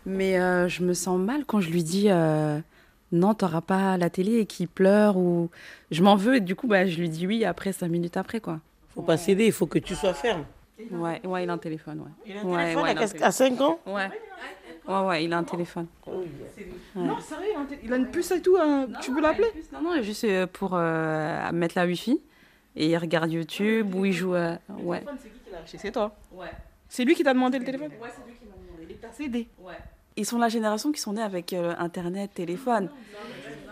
Mais 0.05 0.39
euh, 0.39 0.69
je 0.69 0.83
me 0.83 0.93
sens 0.93 1.19
mal 1.19 1.45
quand 1.47 1.61
je 1.61 1.71
lui 1.71 1.83
dis 1.83 2.11
euh, 2.11 2.59
non, 3.13 3.35
t'auras 3.35 3.63
pas 3.63 3.97
la 3.97 4.11
télé 4.11 4.39
et 4.39 4.47
qu'il 4.47 4.69
pleure 4.69 5.17
ou 5.17 5.51
je 5.91 6.03
m'en 6.03 6.17
veux 6.17 6.37
et 6.37 6.41
du 6.41 6.55
coup, 6.55 6.67
bah, 6.67 6.87
je 6.87 6.99
lui 6.99 7.09
dis 7.09 7.27
oui 7.27 7.45
après 7.45 7.73
cinq 7.73 7.89
minutes 7.89 8.17
après 8.17 8.41
quoi. 8.41 8.61
Faut 8.95 9.03
pas 9.03 9.17
céder, 9.17 9.47
il 9.47 9.53
faut 9.53 9.67
que 9.67 9.79
tu 9.79 9.95
sois 9.95 10.13
ferme. 10.13 10.45
Ouais, 10.91 11.25
ouais, 11.25 11.45
il 11.45 11.51
a 11.51 11.53
un 11.53 11.59
téléphone, 11.59 12.01
ouais. 12.01 12.11
Il 12.27 12.37
a 12.37 12.41
un 12.41 12.75
téléphone 12.75 13.23
à, 13.23 13.31
5 13.31 13.61
ans 13.61 13.79
Ouais. 13.87 14.11
Ouais, 14.89 15.01
ouais, 15.07 15.25
il 15.25 15.33
a 15.33 15.39
un 15.39 15.45
téléphone. 15.45 15.87
Non, 16.97 17.19
sérieux, 17.21 17.53
il 17.85 17.93
a 17.93 17.97
une 17.97 18.11
puce 18.11 18.33
et 18.33 18.43
tout, 18.43 18.57
hein. 18.61 18.89
tu 19.01 19.13
peux 19.15 19.21
l'appeler 19.23 19.49
Non, 19.73 19.81
non, 19.81 20.03
juste 20.03 20.27
pour 20.47 20.73
mettre 20.73 21.75
la 21.77 21.87
wifi 21.87 22.21
et 22.75 22.89
il 22.89 22.97
regarde 22.99 23.33
YouTube 23.33 23.95
ou 23.95 24.05
il 24.05 24.13
joue. 24.13 24.33
ouais. 24.33 24.59
C'est 25.23 25.29
qui 25.31 25.39
qui 25.39 25.51
l'a 25.53 25.59
acheté? 25.59 25.79
C'est 25.79 25.93
toi 25.93 26.15
Ouais. 26.33 26.51
C'est 26.93 27.07
lui 27.07 27.15
qui 27.15 27.25
t'a 27.25 27.33
demandé 27.33 27.59
le 27.59 27.65
téléphone 27.65 27.91
Ouais, 28.03 28.11
c'est 28.15 28.31
lui 28.31 28.39
qui 28.39 28.45
m'a 28.45 28.53
demandé. 28.53 28.87
Il 28.91 28.97
t'a 28.97 29.11
cédé 29.13 29.49
Ouais. 29.59 29.73
Ils 30.15 30.27
sont 30.27 30.37
la 30.37 30.51
génération 30.51 30.93
qui 30.93 31.01
sont 31.01 31.15
nés 31.15 31.23
avec 31.23 31.55
euh, 31.55 31.75
Internet, 31.79 32.33
téléphone. 32.35 32.91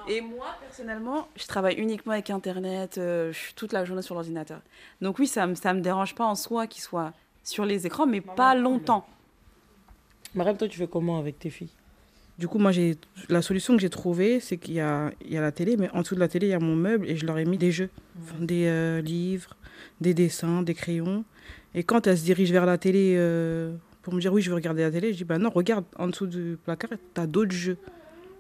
Et 0.08 0.22
moi, 0.22 0.46
personnellement, 0.58 1.28
je 1.36 1.46
travaille 1.46 1.74
uniquement 1.74 2.14
avec 2.14 2.30
Internet, 2.30 2.96
euh, 2.96 3.30
je 3.30 3.38
suis 3.38 3.52
toute 3.52 3.74
la 3.74 3.84
journée 3.84 4.00
sur 4.00 4.14
l'ordinateur. 4.14 4.62
Donc 5.02 5.18
oui, 5.18 5.26
ça 5.26 5.44
ne 5.44 5.50
me, 5.50 5.54
ça 5.54 5.74
me 5.74 5.82
dérange 5.82 6.14
pas 6.14 6.24
en 6.24 6.34
soi 6.34 6.66
qu'il 6.66 6.82
soit 6.82 7.12
sur 7.44 7.66
les 7.66 7.86
écrans, 7.86 8.06
mais 8.06 8.22
pas 8.22 8.54
longtemps. 8.54 9.06
Mariam, 10.34 10.56
toi, 10.56 10.66
tu 10.66 10.78
fais 10.78 10.88
comment 10.88 11.18
avec 11.18 11.38
tes 11.38 11.50
filles? 11.50 11.74
Du 12.38 12.48
coup, 12.48 12.58
moi, 12.58 12.72
j'ai 12.72 12.96
la 13.28 13.42
solution 13.42 13.74
que 13.74 13.82
j'ai 13.82 13.90
trouvée, 13.90 14.40
c'est 14.40 14.56
qu'il 14.56 14.72
y 14.72 14.80
a, 14.80 15.12
il 15.20 15.34
y 15.34 15.36
a 15.36 15.42
la 15.42 15.52
télé, 15.52 15.76
mais 15.76 15.90
en 15.90 16.00
dessous 16.00 16.14
de 16.14 16.20
la 16.20 16.28
télé, 16.28 16.46
il 16.46 16.50
y 16.50 16.54
a 16.54 16.58
mon 16.58 16.74
meuble 16.74 17.06
et 17.06 17.16
je 17.16 17.26
leur 17.26 17.36
ai 17.36 17.44
mis 17.44 17.58
des 17.58 17.70
jeux, 17.70 17.90
Enfin, 18.22 18.42
des 18.42 18.64
euh, 18.66 19.02
livres, 19.02 19.56
des 20.00 20.14
dessins, 20.14 20.62
des 20.62 20.72
crayons. 20.72 21.22
Et 21.74 21.82
quand 21.82 22.06
elles 22.06 22.18
se 22.18 22.24
dirigent 22.24 22.52
vers 22.52 22.66
la 22.66 22.78
télé 22.78 23.14
euh, 23.16 23.74
pour 24.02 24.14
me 24.14 24.20
dire 24.20 24.32
oui, 24.32 24.42
je 24.42 24.50
veux 24.50 24.56
regarder 24.56 24.82
la 24.82 24.90
télé, 24.90 25.12
je 25.12 25.18
dis 25.18 25.24
bah 25.24 25.38
non, 25.38 25.50
regarde 25.50 25.84
en 25.96 26.08
dessous 26.08 26.26
du 26.26 26.58
placard, 26.64 26.90
tu 27.14 27.20
as 27.20 27.26
d'autres 27.26 27.52
jeux. 27.52 27.78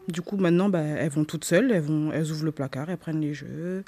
Du 0.08 0.22
coup, 0.22 0.36
maintenant, 0.36 0.68
bah, 0.68 0.80
elles 0.80 1.10
vont 1.10 1.24
toutes 1.24 1.44
seules, 1.44 1.70
elles, 1.70 1.82
vont, 1.82 2.10
elles 2.12 2.30
ouvrent 2.32 2.44
le 2.44 2.52
placard, 2.52 2.90
elles 2.90 2.96
prennent 2.96 3.20
les 3.20 3.34
jeux. 3.34 3.84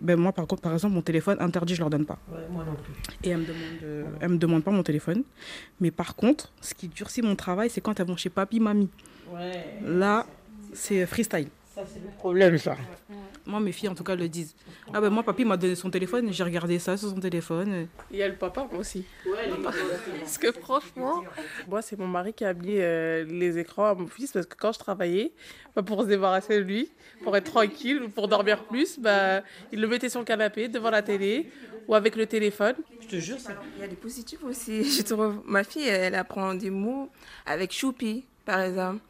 Ben, 0.00 0.16
moi, 0.16 0.32
par 0.32 0.48
contre, 0.48 0.62
par 0.62 0.72
exemple, 0.72 0.94
mon 0.94 1.02
téléphone 1.02 1.36
interdit, 1.38 1.76
je 1.76 1.80
leur 1.80 1.90
donne 1.90 2.06
pas. 2.06 2.18
Ouais, 2.32 2.40
moi 2.50 2.64
non 2.64 2.74
plus. 2.74 2.92
Et 3.22 3.30
elles 3.30 3.38
me 3.38 3.44
demandent, 3.44 3.82
euh, 3.84 4.04
elles 4.20 4.28
me 4.30 4.38
demandent 4.38 4.64
pas 4.64 4.72
mon 4.72 4.82
téléphone. 4.82 5.22
Mais 5.80 5.92
par 5.92 6.16
contre, 6.16 6.52
ce 6.60 6.74
qui 6.74 6.88
durcit 6.88 7.22
mon 7.22 7.36
travail, 7.36 7.70
c'est 7.70 7.80
quand 7.80 8.00
elles 8.00 8.06
vont 8.06 8.16
chez 8.16 8.30
papy, 8.30 8.58
mamie. 8.58 8.88
Ouais. 9.32 9.64
Là, 9.84 10.26
c'est 10.72 11.06
freestyle. 11.06 11.48
Ça, 11.74 11.82
c'est 11.86 12.00
le 12.00 12.10
problème, 12.10 12.58
ça. 12.58 12.76
Moi, 13.46 13.58
mes 13.58 13.72
filles, 13.72 13.88
en 13.88 13.94
tout 13.94 14.04
cas, 14.04 14.14
le 14.14 14.28
disent. 14.28 14.54
Ah 14.92 15.00
ben 15.00 15.08
moi, 15.08 15.22
papy 15.22 15.46
m'a 15.46 15.56
donné 15.56 15.74
son 15.74 15.90
téléphone, 15.90 16.30
j'ai 16.30 16.44
regardé 16.44 16.78
ça 16.78 16.98
sur 16.98 17.08
son 17.08 17.18
téléphone. 17.18 17.88
Il 18.10 18.18
y 18.18 18.22
a 18.22 18.28
le 18.28 18.34
papa, 18.34 18.68
moi 18.70 18.80
aussi. 18.80 19.06
Parce 19.62 20.36
que 20.38 20.52
franchement, 20.52 21.24
moi, 21.66 21.80
c'est 21.80 21.98
mon 21.98 22.06
mari 22.06 22.34
qui 22.34 22.44
a 22.44 22.52
mis 22.52 22.76
euh, 22.76 23.24
les 23.24 23.56
écrans 23.56 23.86
à 23.86 23.94
mon 23.94 24.06
fils 24.06 24.32
parce 24.32 24.44
que 24.44 24.54
quand 24.54 24.72
je 24.72 24.80
travaillais, 24.80 25.32
bah, 25.74 25.82
pour 25.82 26.02
se 26.02 26.08
débarrasser 26.08 26.58
de 26.58 26.62
lui, 26.62 26.90
pour 27.24 27.34
être 27.38 27.50
tranquille, 27.50 28.02
ou 28.02 28.10
pour 28.10 28.28
dormir 28.28 28.64
plus, 28.64 28.98
bah, 28.98 29.42
il 29.72 29.80
le 29.80 29.88
mettait 29.88 30.10
sur 30.10 30.20
le 30.20 30.26
canapé 30.26 30.68
devant 30.68 30.90
la 30.90 31.00
télé 31.00 31.50
ou 31.88 31.94
avec 31.94 32.16
le 32.16 32.26
téléphone. 32.26 32.76
Je 33.00 33.06
te 33.08 33.16
jure, 33.16 33.38
c'est 33.38 33.52
Il 33.76 33.80
y 33.80 33.84
a 33.84 33.88
des 33.88 33.96
positifs 33.96 34.44
aussi. 34.44 34.84
Je 34.98 35.02
trouve, 35.02 35.40
ma 35.46 35.64
fille, 35.64 35.88
elle 35.88 36.14
apprend 36.16 36.54
des 36.54 36.70
mots 36.70 37.08
avec 37.46 37.72
Choupi, 37.72 38.26
par 38.44 38.60
exemple. 38.60 39.00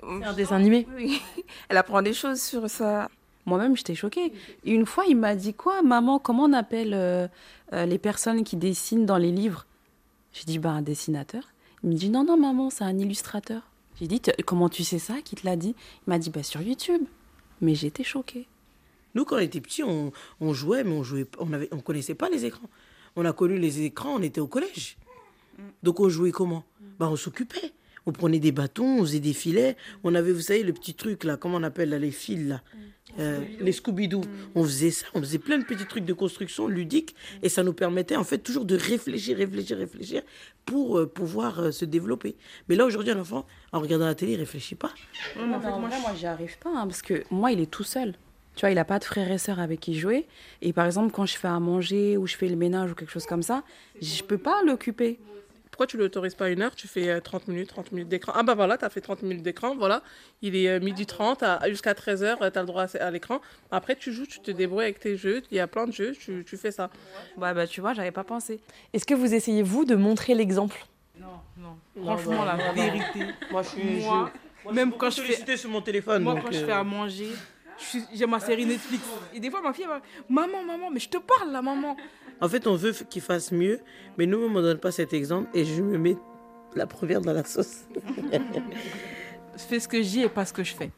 C'est 0.00 0.24
un 0.24 0.32
dessin 0.32 0.56
animé. 0.56 0.86
Oui, 0.96 1.20
elle 1.68 1.76
apprend 1.76 2.02
des 2.02 2.12
choses 2.12 2.40
sur 2.40 2.68
ça. 2.68 3.08
Moi-même, 3.46 3.76
j'étais 3.76 3.94
choquée. 3.94 4.32
Une 4.64 4.84
fois, 4.84 5.04
il 5.08 5.16
m'a 5.16 5.34
dit 5.34 5.54
quoi, 5.54 5.82
maman, 5.82 6.18
comment 6.18 6.44
on 6.44 6.52
appelle 6.52 6.92
euh, 6.92 7.28
euh, 7.72 7.86
les 7.86 7.98
personnes 7.98 8.44
qui 8.44 8.56
dessinent 8.56 9.06
dans 9.06 9.16
les 9.16 9.32
livres? 9.32 9.66
J'ai 10.32 10.44
dit, 10.44 10.58
bah, 10.58 10.70
un 10.70 10.82
dessinateur. 10.82 11.44
Il 11.82 11.90
me 11.90 11.94
dit, 11.94 12.10
non, 12.10 12.24
non, 12.24 12.36
maman, 12.36 12.68
c'est 12.68 12.84
un 12.84 12.98
illustrateur. 12.98 13.62
J'ai 13.98 14.06
dit, 14.06 14.20
comment 14.44 14.68
tu 14.68 14.84
sais 14.84 14.98
ça 14.98 15.14
Qui 15.24 15.34
te 15.34 15.46
l'a 15.46 15.56
dit? 15.56 15.74
Il 16.06 16.10
m'a 16.10 16.18
dit, 16.18 16.28
bah, 16.30 16.42
sur 16.42 16.60
YouTube. 16.60 17.02
Mais 17.60 17.74
j'étais 17.74 18.04
choquée. 18.04 18.46
Nous, 19.14 19.24
quand 19.24 19.36
on 19.36 19.40
était 19.40 19.60
petits, 19.60 19.82
on, 19.82 20.12
on 20.40 20.52
jouait, 20.52 20.84
mais 20.84 20.92
on 20.92 21.02
jouait, 21.02 21.26
on 21.38 21.52
avait, 21.52 21.68
on 21.72 21.80
connaissait 21.80 22.14
pas 22.14 22.28
les 22.28 22.44
écrans. 22.44 22.68
On 23.16 23.24
a 23.24 23.32
connu 23.32 23.58
les 23.58 23.80
écrans, 23.80 24.14
on 24.16 24.22
était 24.22 24.40
au 24.40 24.46
collège. 24.46 24.96
Donc 25.82 26.00
on 26.00 26.08
jouait 26.08 26.30
comment? 26.30 26.64
Bah 26.98 27.08
on 27.10 27.16
s'occupait. 27.16 27.72
On 28.08 28.12
prenait 28.12 28.38
des 28.38 28.52
bâtons, 28.52 29.00
on 29.00 29.02
faisait 29.02 29.20
des 29.20 29.34
filets. 29.34 29.76
On 30.02 30.14
avait, 30.14 30.32
vous 30.32 30.40
savez, 30.40 30.62
le 30.62 30.72
petit 30.72 30.94
truc 30.94 31.24
là, 31.24 31.36
comment 31.36 31.58
on 31.58 31.62
appelle 31.62 31.90
là, 31.90 31.98
les 31.98 32.10
fils 32.10 32.48
là, 32.48 32.62
Euh, 33.18 33.40
les 33.60 33.72
Scooby-Doo. 33.72 34.22
On 34.54 34.64
faisait 34.64 34.90
ça, 34.90 35.06
on 35.14 35.20
faisait 35.20 35.38
plein 35.38 35.58
de 35.58 35.64
petits 35.64 35.86
trucs 35.86 36.04
de 36.04 36.12
construction 36.14 36.68
ludiques 36.68 37.14
et 37.42 37.48
ça 37.48 37.62
nous 37.62 37.72
permettait 37.72 38.16
en 38.16 38.24
fait 38.24 38.38
toujours 38.38 38.64
de 38.64 38.76
réfléchir, 38.76 39.36
réfléchir, 39.36 39.76
réfléchir 39.78 40.22
pour 40.64 40.98
euh, 40.98 41.06
pouvoir 41.06 41.58
euh, 41.60 41.70
se 41.70 41.84
développer. 41.84 42.36
Mais 42.68 42.76
là 42.76 42.84
aujourd'hui, 42.86 43.10
un 43.12 43.18
enfant, 43.18 43.44
en 43.72 43.80
regardant 43.80 44.06
la 44.06 44.14
télé, 44.14 44.32
il 44.32 44.38
réfléchit 44.38 44.74
pas. 44.74 44.92
Non, 45.38 45.46
mais 45.46 45.56
en 45.56 45.80
vrai, 45.80 46.00
moi, 46.00 46.12
j'y 46.18 46.26
arrive 46.26 46.58
pas, 46.58 46.70
hein, 46.70 46.86
parce 46.86 47.02
que 47.02 47.24
moi, 47.30 47.50
il 47.52 47.60
est 47.60 47.70
tout 47.70 47.84
seul. 47.84 48.12
Tu 48.54 48.60
vois, 48.60 48.70
il 48.70 48.74
n'a 48.76 48.84
pas 48.84 48.98
de 48.98 49.04
frères 49.04 49.30
et 49.30 49.38
sœurs 49.38 49.58
avec 49.60 49.80
qui 49.80 49.98
jouer. 49.98 50.26
Et 50.62 50.72
par 50.72 50.86
exemple, 50.86 51.10
quand 51.12 51.26
je 51.26 51.36
fais 51.36 51.48
à 51.48 51.60
manger 51.60 52.16
ou 52.16 52.26
je 52.26 52.36
fais 52.36 52.48
le 52.48 52.56
ménage 52.56 52.92
ou 52.92 52.94
quelque 52.94 53.12
chose 53.12 53.26
comme 53.26 53.42
ça, 53.42 53.64
je 54.00 54.22
peux 54.22 54.38
pas 54.38 54.62
l'occuper. 54.64 55.18
Pourquoi 55.78 55.86
tu 55.92 55.96
ne 55.96 56.02
l'autorises 56.02 56.34
pas 56.34 56.50
une 56.50 56.60
heure? 56.62 56.74
Tu 56.74 56.88
fais 56.88 57.08
euh, 57.08 57.20
30 57.20 57.46
minutes, 57.46 57.68
30 57.68 57.92
minutes 57.92 58.08
d'écran. 58.08 58.32
Ah 58.34 58.42
bah 58.42 58.56
voilà, 58.56 58.76
tu 58.76 58.84
as 58.84 58.90
fait 58.90 59.00
30 59.00 59.22
minutes 59.22 59.44
d'écran, 59.44 59.76
voilà. 59.76 60.02
Il 60.42 60.56
est 60.56 60.68
euh, 60.68 60.80
midi 60.80 61.06
30, 61.06 61.44
à- 61.44 61.60
jusqu'à 61.68 61.92
13h, 61.94 62.38
tu 62.50 62.58
as 62.58 62.62
le 62.62 62.66
droit 62.66 62.82
à, 62.82 63.04
à 63.04 63.10
l'écran. 63.12 63.40
Après, 63.70 63.94
tu 63.94 64.12
joues, 64.12 64.26
tu 64.26 64.40
te 64.40 64.50
débrouilles 64.50 64.86
avec 64.86 64.98
tes 64.98 65.16
jeux. 65.16 65.40
Il 65.52 65.56
y 65.56 65.60
a 65.60 65.68
plein 65.68 65.86
de 65.86 65.92
jeux, 65.92 66.14
tu, 66.18 66.44
tu 66.44 66.56
fais 66.56 66.72
ça. 66.72 66.90
Ouais, 67.36 67.54
bah, 67.54 67.68
tu 67.68 67.80
vois, 67.80 67.94
j'avais 67.94 68.10
pas 68.10 68.24
pensé. 68.24 68.58
Est-ce 68.92 69.04
que 69.04 69.14
vous 69.14 69.32
essayez, 69.32 69.62
vous, 69.62 69.84
de 69.84 69.94
montrer 69.94 70.34
l'exemple? 70.34 70.84
Non, 71.16 71.28
non. 71.56 71.76
Franchement, 72.02 72.44
la 72.44 72.56
vérité. 72.72 73.20
Moi, 73.52 73.62
je 73.62 73.68
suis. 73.68 74.00
Moi, 74.02 74.32
je- 74.68 74.74
même 74.74 74.90
je 74.92 74.96
quand 74.96 75.10
je 75.10 75.22
fais- 75.22 75.56
sur 75.56 75.70
mon 75.70 75.80
téléphone. 75.80 76.24
Moi, 76.24 76.34
donc, 76.34 76.42
quand 76.46 76.50
je 76.52 76.58
euh, 76.58 76.66
fais 76.66 76.72
à 76.72 76.82
manger, 76.82 77.28
j'ai 78.14 78.26
ma 78.26 78.40
série 78.40 78.66
Netflix. 78.66 79.02
Et 79.34 79.40
des 79.40 79.50
fois, 79.50 79.60
ma 79.62 79.72
fille, 79.72 79.86
va 79.86 80.00
Maman, 80.28 80.62
maman, 80.64 80.90
mais 80.90 81.00
je 81.00 81.08
te 81.08 81.18
parle 81.18 81.50
là, 81.52 81.62
maman. 81.62 81.96
En 82.40 82.48
fait, 82.48 82.66
on 82.66 82.74
veut 82.76 82.92
f- 82.92 83.06
qu'il 83.06 83.22
fasse 83.22 83.50
mieux, 83.52 83.80
mais 84.16 84.26
nous-mêmes, 84.26 84.54
on 84.56 84.60
ne 84.60 84.62
donne 84.62 84.78
pas 84.78 84.92
cet 84.92 85.12
exemple 85.12 85.48
et 85.54 85.64
je 85.64 85.82
me 85.82 85.98
mets 85.98 86.16
la 86.74 86.86
première 86.86 87.20
dans 87.20 87.32
la 87.32 87.44
sauce. 87.44 87.84
Fais 89.56 89.80
ce 89.80 89.88
que 89.88 89.98
je 90.02 90.08
dis 90.08 90.22
et 90.22 90.28
pas 90.28 90.44
ce 90.44 90.52
que 90.52 90.62
je 90.62 90.74
fais. 90.74 90.90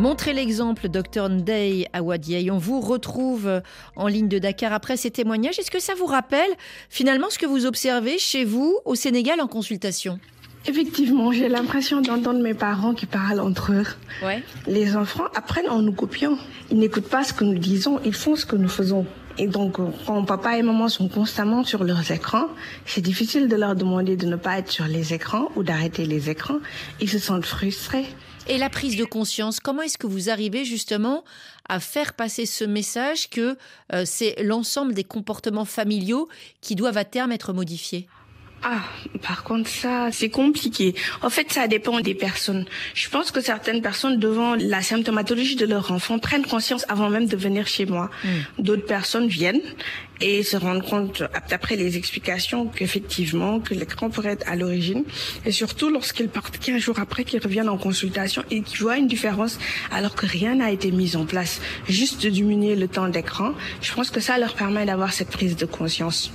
Montrez 0.00 0.32
l'exemple, 0.32 0.88
Dr 0.88 1.28
Ndeye 1.28 1.86
Awadiaye. 1.92 2.50
On 2.50 2.56
vous 2.56 2.80
retrouve 2.80 3.60
en 3.96 4.06
ligne 4.06 4.28
de 4.28 4.38
Dakar 4.38 4.72
après 4.72 4.96
ces 4.96 5.10
témoignages. 5.10 5.58
Est-ce 5.58 5.70
que 5.70 5.78
ça 5.78 5.92
vous 5.94 6.06
rappelle 6.06 6.48
finalement 6.88 7.28
ce 7.28 7.38
que 7.38 7.44
vous 7.44 7.66
observez 7.66 8.18
chez 8.18 8.46
vous 8.46 8.78
au 8.86 8.94
Sénégal 8.94 9.42
en 9.42 9.46
consultation? 9.46 10.18
Effectivement, 10.66 11.32
j'ai 11.32 11.50
l'impression 11.50 12.00
d'entendre 12.00 12.40
mes 12.40 12.54
parents 12.54 12.94
qui 12.94 13.04
parlent 13.04 13.40
entre 13.40 13.72
eux. 13.72 13.84
Ouais. 14.24 14.42
Les 14.66 14.96
enfants 14.96 15.26
apprennent 15.34 15.68
en 15.68 15.82
nous 15.82 15.92
copiant. 15.92 16.38
Ils 16.70 16.78
n'écoutent 16.78 17.10
pas 17.10 17.22
ce 17.22 17.34
que 17.34 17.44
nous 17.44 17.58
disons, 17.58 18.00
ils 18.02 18.14
font 18.14 18.36
ce 18.36 18.46
que 18.46 18.56
nous 18.56 18.70
faisons. 18.70 19.04
Et 19.36 19.48
donc, 19.48 19.76
quand 20.06 20.24
papa 20.24 20.56
et 20.56 20.62
maman 20.62 20.88
sont 20.88 21.08
constamment 21.08 21.62
sur 21.62 21.84
leurs 21.84 22.10
écrans, 22.10 22.46
c'est 22.86 23.02
difficile 23.02 23.48
de 23.48 23.56
leur 23.56 23.76
demander 23.76 24.16
de 24.16 24.24
ne 24.24 24.36
pas 24.36 24.60
être 24.60 24.70
sur 24.70 24.86
les 24.86 25.12
écrans 25.12 25.50
ou 25.56 25.62
d'arrêter 25.62 26.06
les 26.06 26.30
écrans. 26.30 26.58
Ils 27.02 27.10
se 27.10 27.18
sentent 27.18 27.44
frustrés. 27.44 28.06
Et 28.50 28.58
la 28.58 28.68
prise 28.68 28.96
de 28.96 29.04
conscience, 29.04 29.60
comment 29.60 29.82
est-ce 29.82 29.96
que 29.96 30.08
vous 30.08 30.28
arrivez 30.28 30.64
justement 30.64 31.22
à 31.68 31.78
faire 31.78 32.14
passer 32.14 32.46
ce 32.46 32.64
message 32.64 33.30
que 33.30 33.56
euh, 33.92 34.02
c'est 34.04 34.42
l'ensemble 34.42 34.92
des 34.92 35.04
comportements 35.04 35.64
familiaux 35.64 36.28
qui 36.60 36.74
doivent 36.74 36.96
à 36.96 37.04
terme 37.04 37.30
être 37.30 37.52
modifiés? 37.52 38.08
Ah, 38.64 38.82
par 39.22 39.44
contre, 39.44 39.70
ça, 39.70 40.08
c'est 40.10 40.30
compliqué. 40.30 40.96
En 41.22 41.30
fait, 41.30 41.50
ça 41.52 41.68
dépend 41.68 42.00
des 42.00 42.14
personnes. 42.14 42.66
Je 42.92 43.08
pense 43.08 43.30
que 43.30 43.40
certaines 43.40 43.82
personnes, 43.82 44.18
devant 44.18 44.56
la 44.56 44.82
symptomatologie 44.82 45.54
de 45.54 45.64
leur 45.64 45.92
enfant, 45.92 46.18
prennent 46.18 46.44
conscience 46.44 46.84
avant 46.88 47.08
même 47.08 47.26
de 47.26 47.36
venir 47.36 47.68
chez 47.68 47.86
moi. 47.86 48.10
D'autres 48.58 48.84
personnes 48.84 49.28
viennent 49.28 49.62
et 50.20 50.42
se 50.42 50.56
rendent 50.56 50.82
compte, 50.82 51.22
après 51.50 51.76
les 51.76 51.96
explications, 51.96 52.66
qu'effectivement, 52.66 53.60
que 53.60 53.74
l'écran 53.74 54.10
pourrait 54.10 54.32
être 54.32 54.48
à 54.48 54.56
l'origine. 54.56 55.04
Et 55.46 55.52
surtout, 55.52 55.90
lorsqu'ils 55.90 56.28
partent 56.28 56.58
15 56.58 56.80
jours 56.80 56.98
après, 56.98 57.24
qu'ils 57.24 57.42
reviennent 57.42 57.68
en 57.68 57.78
consultation 57.78 58.42
et 58.50 58.62
qu'ils 58.62 58.80
voient 58.80 58.98
une 58.98 59.08
différence 59.08 59.58
alors 59.90 60.14
que 60.14 60.26
rien 60.26 60.56
n'a 60.56 60.70
été 60.70 60.90
mis 60.90 61.16
en 61.16 61.24
place. 61.24 61.60
Juste 61.88 62.22
de 62.22 62.28
diminuer 62.28 62.76
le 62.76 62.88
temps 62.88 63.08
d'écran. 63.08 63.52
Je 63.80 63.92
pense 63.92 64.10
que 64.10 64.20
ça 64.20 64.38
leur 64.38 64.54
permet 64.54 64.86
d'avoir 64.86 65.12
cette 65.12 65.30
prise 65.30 65.56
de 65.56 65.66
conscience. 65.66 66.32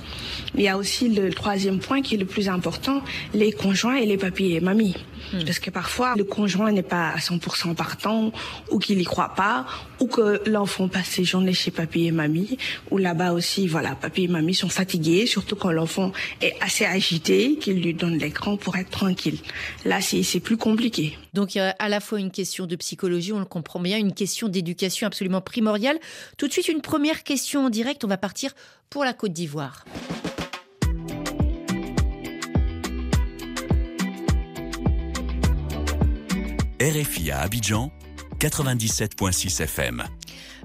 Il 0.54 0.62
y 0.62 0.68
a 0.68 0.76
aussi 0.76 1.08
le 1.08 1.32
troisième 1.32 1.78
point 1.78 2.02
qui 2.02 2.14
est 2.14 2.18
le 2.18 2.26
plus 2.26 2.48
important, 2.48 3.02
les 3.34 3.52
conjoints 3.52 3.96
et 3.96 4.06
les 4.06 4.16
papiers 4.16 4.54
et 4.54 4.60
mamies. 4.60 4.96
Parce 5.44 5.58
que 5.58 5.70
parfois, 5.70 6.14
le 6.16 6.24
conjoint 6.24 6.72
n'est 6.72 6.82
pas 6.82 7.10
à 7.10 7.18
100% 7.18 7.74
partant, 7.74 8.32
ou 8.70 8.78
qu'il 8.78 9.00
y 9.00 9.04
croit 9.04 9.34
pas, 9.34 9.66
ou 10.00 10.06
que 10.06 10.42
l'enfant 10.46 10.88
passe 10.88 11.08
ses 11.08 11.24
journées 11.24 11.54
chez 11.54 11.70
papy 11.70 12.06
et 12.06 12.12
mamie, 12.12 12.58
ou 12.90 12.98
là-bas 12.98 13.32
aussi, 13.32 13.66
voilà, 13.66 13.94
papy 13.94 14.24
et 14.24 14.28
mamie 14.28 14.54
sont 14.54 14.68
fatigués, 14.68 15.26
surtout 15.26 15.56
quand 15.56 15.72
l'enfant 15.72 16.12
est 16.40 16.54
assez 16.60 16.84
agité, 16.84 17.56
qu'ils 17.56 17.82
lui 17.82 17.94
donnent 17.94 18.18
l'écran 18.18 18.56
pour 18.56 18.76
être 18.76 18.90
tranquille. 18.90 19.38
Là, 19.84 20.00
c'est 20.00 20.22
c'est 20.22 20.40
plus 20.40 20.56
compliqué. 20.56 21.16
Donc 21.32 21.54
il 21.54 21.58
y 21.58 21.60
a 21.60 21.74
à 21.78 21.88
la 21.88 22.00
fois 22.00 22.18
une 22.18 22.30
question 22.30 22.66
de 22.66 22.76
psychologie, 22.76 23.32
on 23.32 23.38
le 23.38 23.44
comprend 23.44 23.80
bien, 23.80 23.96
une 23.98 24.12
question 24.12 24.48
d'éducation 24.48 25.06
absolument 25.06 25.40
primordiale. 25.40 25.98
Tout 26.36 26.48
de 26.48 26.52
suite, 26.52 26.68
une 26.68 26.82
première 26.82 27.22
question 27.22 27.66
en 27.66 27.70
direct, 27.70 28.04
on 28.04 28.08
va 28.08 28.18
partir 28.18 28.52
pour 28.90 29.04
la 29.04 29.12
Côte 29.12 29.32
d'Ivoire. 29.32 29.84
RFI 36.78 37.30
à 37.30 37.40
Abidjan, 37.40 37.90
97.6 38.38 39.62
FM. 39.62 40.04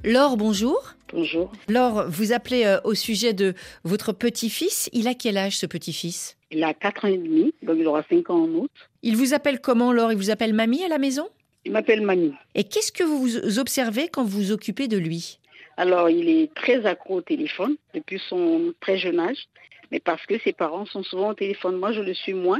Laure, 0.03 0.35
bonjour. 0.35 0.77
Bonjour. 1.13 1.53
Laure, 1.69 2.03
vous 2.09 2.33
appelez 2.33 2.65
euh, 2.65 2.81
au 2.83 2.95
sujet 2.95 3.31
de 3.31 3.53
votre 3.85 4.11
petit-fils. 4.11 4.89
Il 4.91 5.07
a 5.07 5.13
quel 5.13 5.37
âge 5.37 5.57
ce 5.57 5.65
petit-fils? 5.65 6.35
Il 6.51 6.65
a 6.65 6.73
4 6.73 7.05
ans 7.05 7.07
et 7.07 7.17
demi, 7.17 7.53
donc 7.63 7.77
il 7.79 7.87
aura 7.87 8.03
5 8.09 8.29
ans 8.29 8.43
en 8.43 8.47
août. 8.49 8.71
Il 9.03 9.15
vous 9.15 9.33
appelle 9.33 9.61
comment, 9.61 9.93
Laure? 9.93 10.11
Il 10.11 10.17
vous 10.17 10.31
appelle 10.31 10.53
mamie 10.53 10.83
à 10.83 10.89
la 10.89 10.97
maison? 10.97 11.29
Il 11.63 11.71
m'appelle 11.71 12.01
Manu. 12.01 12.33
Et 12.55 12.65
qu'est-ce 12.65 12.91
que 12.91 13.05
vous 13.05 13.57
observez 13.57 14.09
quand 14.09 14.25
vous 14.25 14.37
vous 14.37 14.51
occupez 14.51 14.89
de 14.89 14.97
lui? 14.97 15.39
Alors, 15.77 16.09
il 16.09 16.27
est 16.27 16.53
très 16.53 16.85
accro 16.85 17.19
au 17.19 17.21
téléphone 17.21 17.77
depuis 17.93 18.21
son 18.27 18.73
très 18.81 18.97
jeune 18.97 19.21
âge, 19.21 19.47
mais 19.91 20.01
parce 20.01 20.25
que 20.25 20.37
ses 20.39 20.51
parents 20.51 20.85
sont 20.85 21.03
souvent 21.03 21.29
au 21.29 21.35
téléphone. 21.35 21.77
Moi, 21.77 21.93
je 21.93 22.01
le 22.01 22.13
suis 22.13 22.33
moins, 22.33 22.59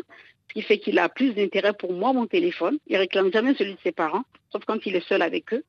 Ce 0.52 0.60
qui 0.60 0.64
fait 0.64 0.80
qu'il 0.80 1.00
a 1.00 1.08
plus 1.08 1.32
d'intérêt 1.34 1.72
pour 1.72 1.94
moi, 1.94 2.12
mon 2.12 2.28
téléphone. 2.28 2.78
Il 2.88 2.98
réclame 2.98 3.32
jamais 3.32 3.56
celui 3.56 3.72
de 3.76 3.80
ses 3.86 3.94
parents, 3.94 4.24
sauf 4.52 4.66
quand 4.66 4.86
il 4.86 4.98
est 4.98 5.08
seul 5.08 5.22
avec 5.22 5.54
eux. 5.54 5.64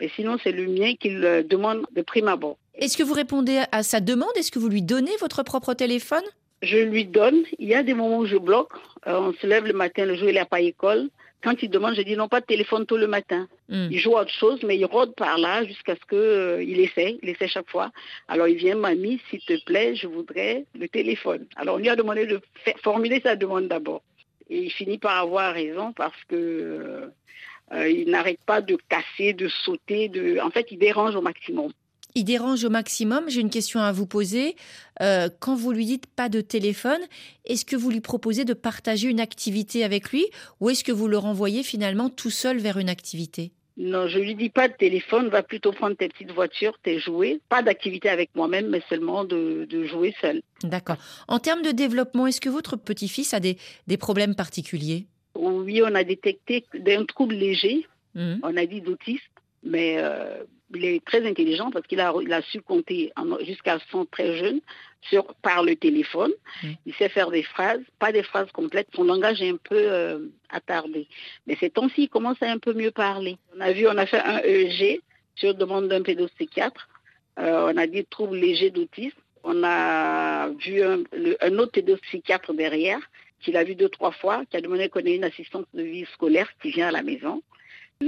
Mais 0.00 0.10
sinon, 0.16 0.38
c'est 0.42 0.50
le 0.50 0.66
mien 0.66 0.94
qu'il 0.98 1.24
euh, 1.24 1.44
demande 1.44 1.86
de 1.92 2.02
prime 2.02 2.26
abord. 2.26 2.56
Est-ce 2.74 2.96
que 2.96 3.04
vous 3.04 3.14
répondez 3.14 3.62
à 3.70 3.84
sa 3.84 4.00
demande? 4.00 4.32
Est-ce 4.34 4.50
que 4.50 4.58
vous 4.58 4.68
lui 4.68 4.82
donnez 4.82 5.12
votre 5.20 5.44
propre 5.44 5.72
téléphone? 5.74 6.24
Je 6.62 6.78
lui 6.78 7.04
donne. 7.04 7.44
Il 7.60 7.68
y 7.68 7.76
a 7.76 7.84
des 7.84 7.94
moments 7.94 8.18
où 8.18 8.26
je 8.26 8.36
bloque. 8.36 8.72
Euh, 9.06 9.20
on 9.20 9.32
se 9.34 9.46
lève 9.46 9.66
le 9.66 9.72
matin, 9.72 10.04
le 10.04 10.16
jour 10.16 10.26
où 10.26 10.30
il 10.30 10.34
n'a 10.34 10.46
pas 10.46 10.60
école. 10.60 11.10
Quand 11.44 11.62
il 11.62 11.70
demande, 11.70 11.94
je 11.94 12.02
dis 12.02 12.16
non, 12.16 12.26
pas 12.26 12.40
de 12.40 12.46
téléphone 12.46 12.86
tout 12.86 12.96
le 12.96 13.06
matin. 13.06 13.46
Hmm. 13.68 13.86
Il 13.92 14.00
joue 14.00 14.16
à 14.16 14.22
autre 14.22 14.32
chose, 14.32 14.58
mais 14.64 14.76
il 14.76 14.84
rôde 14.86 15.14
par 15.14 15.38
là 15.38 15.62
jusqu'à 15.64 15.94
ce 15.94 16.00
qu'il 16.08 16.18
euh, 16.18 16.60
il 16.64 16.80
essaie. 16.80 17.18
Il 17.22 17.28
essaie 17.28 17.46
chaque 17.46 17.70
fois. 17.70 17.92
Alors 18.26 18.48
il 18.48 18.56
vient, 18.56 18.74
mamie, 18.74 19.20
s'il 19.30 19.40
te 19.44 19.62
plaît, 19.64 19.94
je 19.94 20.08
voudrais 20.08 20.64
le 20.76 20.88
téléphone. 20.88 21.46
Alors 21.54 21.76
on 21.76 21.78
lui 21.78 21.88
a 21.90 21.94
demandé 21.96 22.26
de 22.26 22.40
faire- 22.64 22.78
formuler 22.82 23.20
sa 23.22 23.36
demande 23.36 23.68
d'abord. 23.68 24.02
Et 24.50 24.64
il 24.64 24.70
finit 24.70 24.98
par 24.98 25.18
avoir 25.18 25.54
raison 25.54 25.92
parce 25.92 26.22
que 26.28 26.34
euh, 26.34 27.06
euh, 27.72 27.88
il 27.88 28.10
n'arrête 28.10 28.40
pas 28.44 28.60
de 28.60 28.76
casser, 28.88 29.32
de 29.32 29.48
sauter. 29.48 30.08
De... 30.08 30.38
En 30.40 30.50
fait, 30.50 30.66
il 30.70 30.78
dérange 30.78 31.14
au 31.14 31.22
maximum. 31.22 31.72
Il 32.14 32.24
dérange 32.24 32.64
au 32.64 32.70
maximum. 32.70 33.24
J'ai 33.28 33.40
une 33.40 33.50
question 33.50 33.80
à 33.80 33.90
vous 33.90 34.06
poser. 34.06 34.54
Euh, 35.00 35.28
quand 35.40 35.56
vous 35.56 35.72
lui 35.72 35.86
dites 35.86 36.06
pas 36.06 36.28
de 36.28 36.40
téléphone, 36.40 37.00
est-ce 37.44 37.64
que 37.64 37.74
vous 37.74 37.90
lui 37.90 38.00
proposez 38.00 38.44
de 38.44 38.54
partager 38.54 39.08
une 39.08 39.20
activité 39.20 39.82
avec 39.82 40.10
lui 40.10 40.26
ou 40.60 40.70
est-ce 40.70 40.84
que 40.84 40.92
vous 40.92 41.08
le 41.08 41.18
renvoyez 41.18 41.62
finalement 41.62 42.10
tout 42.10 42.30
seul 42.30 42.58
vers 42.58 42.78
une 42.78 42.88
activité? 42.88 43.52
Non, 43.76 44.06
je 44.06 44.18
lui 44.20 44.36
dis 44.36 44.50
pas 44.50 44.68
de 44.68 44.74
téléphone, 44.74 45.28
va 45.28 45.42
plutôt 45.42 45.72
prendre 45.72 45.96
tes 45.96 46.08
petites 46.08 46.30
voitures, 46.30 46.78
tes 46.82 47.00
jouets. 47.00 47.40
Pas 47.48 47.62
d'activité 47.62 48.08
avec 48.08 48.30
moi-même, 48.36 48.68
mais 48.68 48.82
seulement 48.88 49.24
de, 49.24 49.66
de 49.68 49.84
jouer 49.84 50.14
seul. 50.20 50.42
D'accord. 50.62 50.96
En 51.26 51.40
termes 51.40 51.62
de 51.62 51.72
développement, 51.72 52.26
est-ce 52.28 52.40
que 52.40 52.48
votre 52.48 52.76
petit-fils 52.76 53.34
a 53.34 53.40
des, 53.40 53.58
des 53.88 53.96
problèmes 53.96 54.36
particuliers? 54.36 55.06
Oui, 55.34 55.82
on 55.82 55.94
a 55.94 56.04
détecté 56.04 56.64
un 56.86 57.04
trouble 57.04 57.34
léger, 57.34 57.86
Mhm. 58.14 58.38
on 58.44 58.56
a 58.56 58.64
dit 58.64 58.80
d'autisme, 58.80 59.26
mais 59.64 59.96
euh, 59.98 60.44
il 60.72 60.84
est 60.84 61.04
très 61.04 61.26
intelligent 61.26 61.72
parce 61.72 61.84
qu'il 61.86 62.00
a, 62.00 62.12
su 62.42 62.60
compter 62.60 63.12
jusqu'à 63.44 63.78
son 63.90 64.04
très 64.06 64.36
jeune 64.38 64.60
sur, 65.08 65.24
par 65.42 65.62
le 65.62 65.76
téléphone. 65.76 66.32
Il 66.86 66.94
sait 66.94 67.08
faire 67.08 67.30
des 67.30 67.42
phrases, 67.42 67.80
pas 67.98 68.12
des 68.12 68.22
phrases 68.22 68.50
complètes. 68.52 68.88
Son 68.94 69.04
langage 69.04 69.40
est 69.42 69.50
un 69.50 69.56
peu 69.56 69.76
euh, 69.76 70.18
attardé. 70.48 71.06
Mais 71.46 71.56
ces 71.60 71.70
temps-ci, 71.70 72.02
il 72.04 72.08
commence 72.08 72.40
à 72.42 72.50
un 72.50 72.58
peu 72.58 72.72
mieux 72.72 72.90
parler. 72.90 73.36
On 73.56 73.60
a 73.60 73.72
vu, 73.72 73.86
on 73.86 73.96
a 73.98 74.06
fait 74.06 74.20
un 74.20 74.38
EEG 74.44 75.00
sur 75.34 75.54
demande 75.54 75.88
d'un 75.88 76.02
pédopsychiatre. 76.02 76.88
Euh, 77.38 77.72
on 77.72 77.76
a 77.76 77.86
dit 77.86 78.04
trouble 78.04 78.36
léger 78.36 78.70
d'autisme. 78.70 79.18
On 79.42 79.62
a 79.64 80.48
vu 80.50 80.82
un, 80.82 80.98
le- 81.12 81.36
un 81.44 81.58
autre 81.58 81.72
pédopsychiatre 81.72 82.54
derrière, 82.54 83.00
qu'il 83.40 83.56
a 83.58 83.64
vu 83.64 83.74
deux, 83.74 83.90
trois 83.90 84.12
fois, 84.12 84.44
qui 84.48 84.56
a 84.56 84.60
demandé 84.62 84.88
qu'on 84.88 85.00
ait 85.00 85.16
une 85.16 85.24
assistante 85.24 85.66
de 85.74 85.82
vie 85.82 86.06
scolaire 86.14 86.48
qui 86.62 86.70
vient 86.70 86.88
à 86.88 86.92
la 86.92 87.02
maison. 87.02 87.42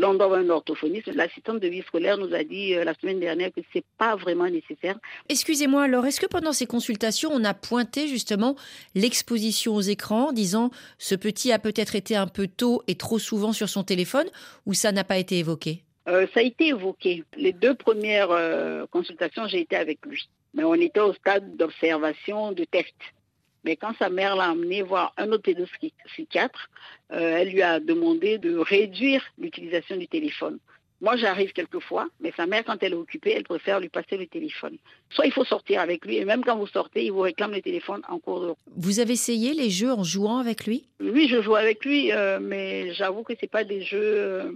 Avoir 0.03 0.35
un 0.35 0.49
orthophoniste. 0.51 1.09
L'assistante 1.09 1.61
de 1.61 1.69
vie 1.69 1.83
scolaire 1.83 2.17
nous 2.17 2.33
a 2.35 2.45
dit 2.45 2.75
euh, 2.75 2.85
la 2.85 2.95
semaine 2.95 3.19
dernière 3.19 3.51
que 3.53 3.61
c'est 3.73 3.85
pas 3.99 4.15
vraiment 4.15 4.49
nécessaire. 4.49 4.99
Excusez-moi, 5.29 5.83
alors 5.83 6.07
est-ce 6.07 6.21
que 6.21 6.27
pendant 6.27 6.53
ces 6.53 6.67
consultations, 6.67 7.31
on 7.33 7.45
a 7.45 7.55
pointé 7.55 8.07
justement 8.07 8.57
l'exposition 8.95 9.75
aux 9.75 9.81
écrans, 9.81 10.33
disant 10.33 10.71
ce 10.99 11.15
petit 11.15 11.51
a 11.53 11.59
peut-être 11.59 11.97
été 11.97 12.15
un 12.15 12.29
peu 12.29 12.47
tôt 12.47 12.83
et 12.87 12.95
trop 12.95 13.19
souvent 13.19 13.53
sur 13.53 13.69
son 13.69 13.83
téléphone, 13.83 14.27
ou 14.65 14.75
ça 14.75 14.93
n'a 14.93 15.05
pas 15.05 15.19
été 15.19 15.39
évoqué? 15.39 15.83
Euh, 16.09 16.27
ça 16.33 16.41
a 16.41 16.43
été 16.43 16.69
évoqué. 16.69 17.25
Les 17.37 17.53
deux 17.53 17.75
premières 17.75 18.31
euh, 18.31 18.87
consultations, 18.91 19.47
j'ai 19.49 19.61
été 19.61 19.77
avec 19.77 19.99
lui. 20.07 20.29
Mais 20.55 20.65
on 20.65 20.75
était 20.75 21.01
au 21.01 21.13
stade 21.15 21.57
d'observation, 21.57 22.53
de 22.53 22.65
test. 22.65 22.95
Mais 23.67 23.75
quand 23.75 23.95
sa 23.99 24.09
mère 24.11 24.37
l'a 24.37 24.53
emmené 24.53 24.81
voir 24.81 25.13
un 25.17 25.33
autre 25.33 25.43
pédopsychiatre, 25.43 26.71
euh, 27.13 27.39
elle 27.39 27.51
lui 27.51 27.63
a 27.63 27.81
demandé 27.81 28.39
de 28.39 28.57
réduire 28.57 29.23
l'utilisation 29.39 29.97
du 29.97 30.07
téléphone. 30.07 30.59
Moi, 31.01 31.17
j'arrive 31.17 31.53
quelquefois, 31.53 32.07
mais 32.21 32.33
sa 32.37 32.47
mère, 32.47 32.65
quand 32.65 32.81
elle 32.83 32.93
est 32.93 33.03
occupée, 33.05 33.33
elle 33.33 33.43
préfère 33.43 33.81
lui 33.81 33.89
passer 33.89 34.17
le 34.17 34.29
téléphone. 34.29 34.77
Soit 35.11 35.27
il 35.27 35.33
faut 35.33 35.45
sortir 35.45 35.81
avec 35.81 36.07
lui, 36.07 36.17
et 36.17 36.25
même 36.25 36.45
quand 36.45 36.57
vous 36.57 36.69
sortez, 36.69 37.05
il 37.07 37.11
vous 37.11 37.21
réclame 37.21 37.51
le 37.53 37.61
téléphone 37.61 38.03
en 38.09 38.21
cours 38.21 38.41
de 38.41 38.47
route. 38.47 38.59
Vous 38.77 39.01
avez 39.01 39.15
essayé 39.15 39.53
les 39.53 39.69
jeux 39.69 39.93
en 39.93 40.05
jouant 40.05 40.39
avec 40.39 40.65
lui? 40.65 40.85
Oui, 41.01 41.27
je 41.29 41.43
joue 41.43 41.57
avec 41.57 41.85
lui, 41.85 42.13
euh, 42.13 42.39
mais 42.41 42.95
j'avoue 42.95 43.25
que 43.25 43.33
c'est 43.41 43.51
pas 43.51 43.65
des 43.65 43.83
jeux. 43.83 43.99
euh, 44.01 44.53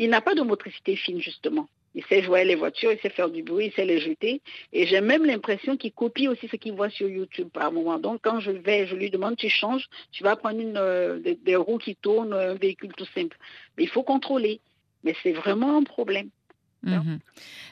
Il 0.00 0.10
n'a 0.10 0.20
pas 0.20 0.34
de 0.34 0.42
motricité 0.42 0.96
fine 0.96 1.20
justement. 1.20 1.68
Il 1.94 2.04
sait 2.06 2.22
jouer 2.22 2.44
les 2.44 2.54
voitures, 2.54 2.90
il 2.92 2.98
sait 3.00 3.10
faire 3.10 3.28
du 3.28 3.42
bruit, 3.42 3.66
il 3.66 3.72
sait 3.72 3.84
les 3.84 3.98
jeter. 4.00 4.40
Et 4.72 4.86
j'ai 4.86 5.00
même 5.00 5.24
l'impression 5.26 5.76
qu'il 5.76 5.92
copie 5.92 6.26
aussi 6.28 6.48
ce 6.48 6.56
qu'il 6.56 6.72
voit 6.72 6.88
sur 6.90 7.08
YouTube 7.08 7.48
par 7.52 7.70
moment. 7.70 7.98
Donc 7.98 8.20
quand 8.22 8.40
je 8.40 8.50
vais, 8.50 8.86
je 8.86 8.94
lui 8.94 9.10
demande, 9.10 9.36
tu 9.36 9.48
changes, 9.50 9.88
tu 10.10 10.22
vas 10.24 10.36
prendre 10.36 10.58
une, 10.60 10.76
euh, 10.76 11.18
des, 11.18 11.34
des 11.34 11.56
roues 11.56 11.78
qui 11.78 11.94
tournent, 11.96 12.32
un 12.32 12.54
véhicule 12.54 12.92
tout 12.96 13.06
simple. 13.14 13.36
Mais 13.76 13.84
il 13.84 13.90
faut 13.90 14.02
contrôler. 14.02 14.60
Mais 15.04 15.14
c'est 15.22 15.32
vraiment 15.32 15.76
un 15.76 15.82
problème. 15.82 16.30
Mhm. 16.84 17.18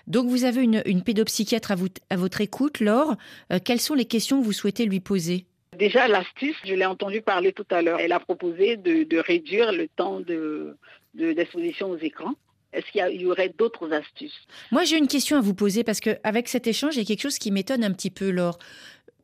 Donc 0.07 0.29
vous 0.29 0.45
avez 0.45 0.63
une, 0.63 0.83
une 0.87 1.03
pédopsychiatre 1.03 1.73
à, 1.73 1.75
vous- 1.75 1.89
à 2.11 2.17
votre 2.17 2.41
écoute, 2.43 2.81
Laure. 2.81 3.17
Euh, 3.53 3.59
quelles 3.65 3.81
sont 3.81 3.95
les 3.95 4.05
questions 4.05 4.41
que 4.41 4.45
vous 4.45 4.53
souhaitez 4.53 4.85
lui 4.85 5.01
poser? 5.01 5.47
Déjà, 5.79 6.09
l'astuce, 6.09 6.57
je 6.65 6.75
l'ai 6.75 6.85
entendu 6.85 7.23
parler 7.23 7.53
tout 7.53 7.67
à 7.71 7.81
l'heure. 7.81 7.99
Elle 8.01 8.13
a 8.13 8.21
proposé 8.21 8.77
de, 8.77 9.05
de 9.05 9.19
réduire 9.19 9.73
le 9.73 9.89
temps 9.89 10.21
de- 10.21 10.77
de- 11.15 11.33
d'exposition 11.33 11.89
aux 11.91 11.97
écrans. 11.99 12.35
Est-ce 12.73 12.87
qu'il 12.93 13.21
y, 13.21 13.27
aurait 13.27 13.53
d'autres 13.59 13.93
astuces? 13.93 14.47
Moi, 14.71 14.85
j'ai 14.85 14.97
une 14.97 15.09
question 15.09 15.37
à 15.37 15.41
vous 15.41 15.55
poser 15.55 15.83
parce 15.83 16.01
que 16.01 16.19
avec 16.23 16.49
cet 16.49 16.67
échange, 16.67 16.95
il 16.97 16.99
y 17.01 17.03
a 17.03 17.05
quelque 17.05 17.23
chose 17.23 17.39
qui 17.39 17.51
m'étonne 17.51 17.83
un 17.83 17.93
petit 17.93 18.11
peu, 18.11 18.31
Laure. 18.31 18.59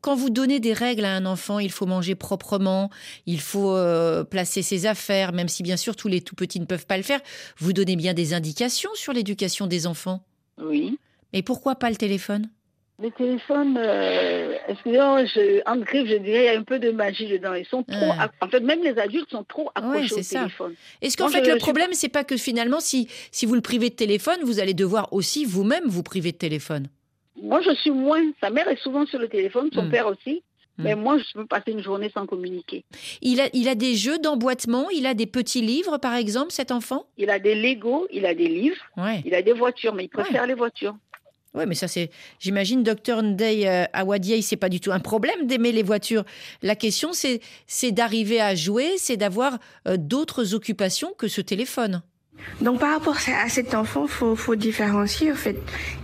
Quand 0.01 0.15
vous 0.15 0.29
donnez 0.29 0.59
des 0.59 0.73
règles 0.73 1.05
à 1.05 1.15
un 1.15 1.25
enfant, 1.25 1.59
il 1.59 1.71
faut 1.71 1.85
manger 1.85 2.15
proprement, 2.15 2.89
il 3.25 3.39
faut 3.39 3.75
euh, 3.75 4.23
placer 4.23 4.61
ses 4.61 4.85
affaires, 4.85 5.33
même 5.33 5.47
si 5.47 5.63
bien 5.63 5.77
sûr 5.77 5.95
tous 5.95 6.07
les 6.07 6.21
tout 6.21 6.35
petits 6.35 6.59
ne 6.59 6.65
peuvent 6.65 6.85
pas 6.85 6.97
le 6.97 7.03
faire. 7.03 7.21
Vous 7.57 7.73
donnez 7.73 7.95
bien 7.95 8.13
des 8.13 8.33
indications 8.33 8.91
sur 8.93 9.13
l'éducation 9.13 9.65
des 9.65 9.87
enfants? 9.87 10.23
Oui. 10.61 10.97
Et 11.33 11.41
pourquoi 11.41 11.75
pas 11.75 11.89
le 11.89 11.95
téléphone? 11.95 12.49
Les 12.99 13.11
téléphones, 13.11 13.77
euh, 13.77 14.55
excusez-moi, 14.67 15.23
je, 15.25 15.61
en 15.69 15.77
griffe, 15.77 16.09
je 16.09 16.15
dirais, 16.15 16.39
il 16.39 16.45
y 16.45 16.47
a 16.47 16.57
un 16.57 16.63
peu 16.63 16.79
de 16.79 16.89
magie 16.89 17.27
dedans. 17.27 17.53
Ils 17.53 17.65
sont 17.67 17.83
trop, 17.83 18.11
Ah. 18.17 18.31
en 18.41 18.47
fait, 18.49 18.59
même 18.61 18.81
les 18.81 18.97
adultes 18.97 19.29
sont 19.29 19.43
trop 19.43 19.65
Ouais, 19.65 19.69
accrochés 19.75 20.07
c'est 20.07 20.19
au 20.19 20.23
ça. 20.23 20.39
téléphone. 20.39 20.73
Est-ce 21.03 21.15
qu'en 21.15 21.27
fait 21.27 21.45
je- 21.45 21.51
le 21.51 21.57
problème, 21.57 21.89
c'est 21.93 22.09
pas 22.09 22.23
que 22.23 22.37
finalement, 22.37 22.79
si, 22.79 23.07
si 23.31 23.45
vous 23.45 23.53
le 23.53 23.61
privez 23.61 23.91
de 23.91 23.95
téléphone, 23.95 24.39
vous 24.41 24.59
allez 24.59 24.73
devoir 24.73 25.13
aussi 25.13 25.45
vous-même 25.45 25.83
vous 25.85 26.01
priver 26.01 26.31
de 26.31 26.37
téléphone? 26.37 26.87
Moi, 27.39 27.61
je 27.61 27.75
suis 27.75 27.91
moins. 27.91 28.23
Sa 28.41 28.49
mère 28.49 28.67
est 28.67 28.81
souvent 28.81 29.05
sur 29.05 29.19
le 29.19 29.27
téléphone, 29.27 29.69
son 29.73 29.83
Mm. 29.83 29.91
père 29.91 30.07
aussi. 30.07 30.41
Mm. 30.79 30.83
Mais 30.83 30.95
moi, 30.95 31.17
je 31.19 31.23
peux 31.33 31.45
passer 31.45 31.71
une 31.71 31.81
journée 31.83 32.09
sans 32.11 32.25
communiquer. 32.25 32.83
il 33.21 33.41
a, 33.41 33.49
il 33.53 33.67
a 33.67 33.75
des 33.75 33.93
jeux 33.95 34.17
d'emboîtement, 34.19 34.89
il 34.91 35.05
a 35.05 35.13
des 35.13 35.25
petits 35.27 35.61
livres, 35.61 35.97
par 35.99 36.15
exemple, 36.15 36.51
cet 36.51 36.71
enfant? 36.71 37.05
Il 37.17 37.29
a 37.29 37.37
des 37.39 37.53
Lego, 37.55 38.07
il 38.11 38.25
a 38.25 38.33
des 38.35 38.47
livres, 38.47 38.77
Ouais. 38.95 39.21
il 39.25 39.33
a 39.35 39.41
des 39.43 39.53
voitures, 39.53 39.93
mais 39.95 40.05
il 40.05 40.09
préfère 40.09 40.45
les 40.47 40.53
voitures. 40.55 40.95
Oui, 41.57 41.63
mais 41.67 41.73
ça, 41.73 41.87
c'est. 41.87 42.11
J'imagine, 42.39 42.83
docteur 42.83 43.23
Ndei 43.23 43.67
euh, 43.67 43.85
Awadiei, 43.91 44.43
c'est 44.43 44.57
pas 44.57 44.69
du 44.69 44.79
tout 44.79 44.91
un 44.91 44.99
problème 44.99 45.47
d'aimer 45.47 45.71
les 45.71 45.81
voitures. 45.81 46.23
La 46.61 46.75
question, 46.75 47.13
c'est, 47.13 47.41
c'est 47.65 47.91
d'arriver 47.91 48.39
à 48.39 48.53
jouer, 48.53 48.91
c'est 48.97 49.17
d'avoir 49.17 49.57
euh, 49.87 49.97
d'autres 49.97 50.53
occupations 50.53 51.13
que 51.17 51.27
ce 51.27 51.41
téléphone. 51.41 52.03
Donc 52.61 52.79
par 52.79 52.91
rapport 52.93 53.17
à 53.43 53.49
cet 53.49 53.75
enfant, 53.75 54.07
faut 54.07 54.35
faut 54.35 54.55
différencier 54.55 55.31
en 55.31 55.35
fait. 55.35 55.57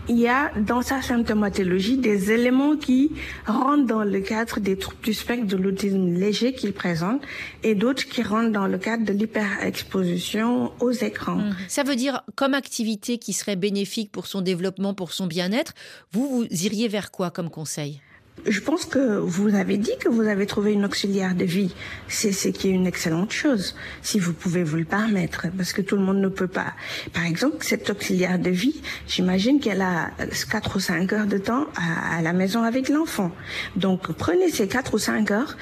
Il 0.10 0.20
y 0.20 0.28
a 0.28 0.52
dans 0.58 0.82
sa 0.82 1.02
symptomatologie 1.02 1.98
des 1.98 2.32
éléments 2.32 2.76
qui 2.76 3.12
rentrent 3.46 3.86
dans 3.86 4.04
le 4.04 4.20
cadre 4.20 4.60
des 4.60 4.78
troubles 4.78 5.02
du 5.02 5.14
spectre 5.14 5.48
de 5.48 5.58
l'autisme 5.58 6.14
léger 6.14 6.54
qu'il 6.54 6.74
présente 6.74 7.22
et 7.64 7.74
d'autres 7.76 8.06
qui 8.06 8.22
rentrent 8.22 8.52
dans 8.52 8.68
le 8.68 8.78
cadre 8.78 9.06
de 9.06 9.14
l'hyperexposition 9.14 10.72
aux 10.80 10.92
écrans. 10.92 11.42
Ça 11.68 11.84
veut 11.84 11.96
dire, 11.96 12.22
comme 12.36 12.54
activité 12.54 13.18
qui 13.18 13.34
serait 13.34 13.56
bénéfique 13.56 14.12
pour 14.12 14.28
son 14.28 14.42
développement, 14.42 14.94
pour 14.94 15.14
son 15.14 15.28
bien-être, 15.28 15.74
vous, 16.12 16.28
vous 16.28 16.46
iriez 16.66 16.88
vers 16.88 17.12
quoi 17.12 17.32
comme 17.32 17.50
conseil? 17.50 18.02
Je 18.46 18.60
pense 18.60 18.84
que 18.86 19.18
vous 19.20 19.56
avez 19.56 19.78
dit 19.78 19.98
que 20.00 20.10
vous 20.10 20.24
avez 20.24 20.46
trouvé 20.46 20.74
une 20.74 20.84
auxiliaire 20.84 21.34
de 21.34 21.46
vie. 21.46 21.74
C'est 22.10 22.34
ce 22.34 22.50
qui 22.50 22.68
est 22.68 22.72
une 22.72 22.88
excellente 22.88 23.32
chose, 23.32 23.76
si 24.02 24.20
vous 24.20 24.34
pouvez 24.34 24.64
vous 24.64 24.76
le 24.78 24.86
permettre, 24.86 25.48
parce 25.56 25.72
que 25.72 25.82
tout 25.82 25.96
le 25.96 26.02
monde 26.02 26.18
ne 26.18 26.28
peut 26.28 26.48
pas. 26.48 26.74
Par 27.14 27.26
exemple, 27.26 27.58
cette 27.62 27.90
auxiliaire 27.90 28.40
de 28.40 28.50
vie, 28.50 28.82
j'imagine 29.08 29.62
qu'elle 29.62 29.82
a 29.82 30.12
4 30.52 30.76
ou 30.76 30.80
5 30.80 31.14
heures 31.14 31.28
de 31.28 31.38
temps 31.38 31.68
à, 31.76 32.22
la 32.22 32.34
maison 32.34 32.64
avec 32.64 32.90
l'enfant. 32.90 33.32
Donc 33.78 34.12
prenez 34.12 34.50
ces 34.50 34.68
4 34.68 34.96
ou 34.96 34.98
5 34.98 35.32
heures 35.32 35.56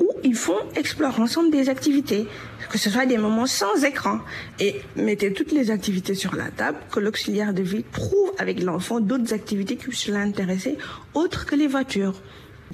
où 0.00 0.10
ils 0.24 0.34
font, 0.34 0.58
explorent 0.74 1.20
ensemble 1.20 1.52
des 1.52 1.68
activités, 1.68 2.26
que 2.70 2.78
ce 2.78 2.90
soit 2.90 3.06
des 3.06 3.18
moments 3.18 3.46
sans 3.46 3.84
écran, 3.84 4.20
et 4.60 4.80
mettez 4.96 5.32
toutes 5.32 5.52
les 5.52 5.70
activités 5.70 6.14
sur 6.14 6.34
la 6.34 6.50
table, 6.50 6.78
que 6.90 7.00
l'auxiliaire 7.00 7.54
de 7.54 7.62
vie 7.62 7.84
trouve 7.92 8.32
avec 8.38 8.62
l'enfant 8.62 9.00
d'autres 9.00 9.32
activités 9.32 9.76
qui 9.76 9.88
puissent 9.88 10.08
l'intéresser, 10.08 10.76
autres 11.14 11.46
que 11.46 11.54
les 11.54 11.66
voitures. 11.66 12.14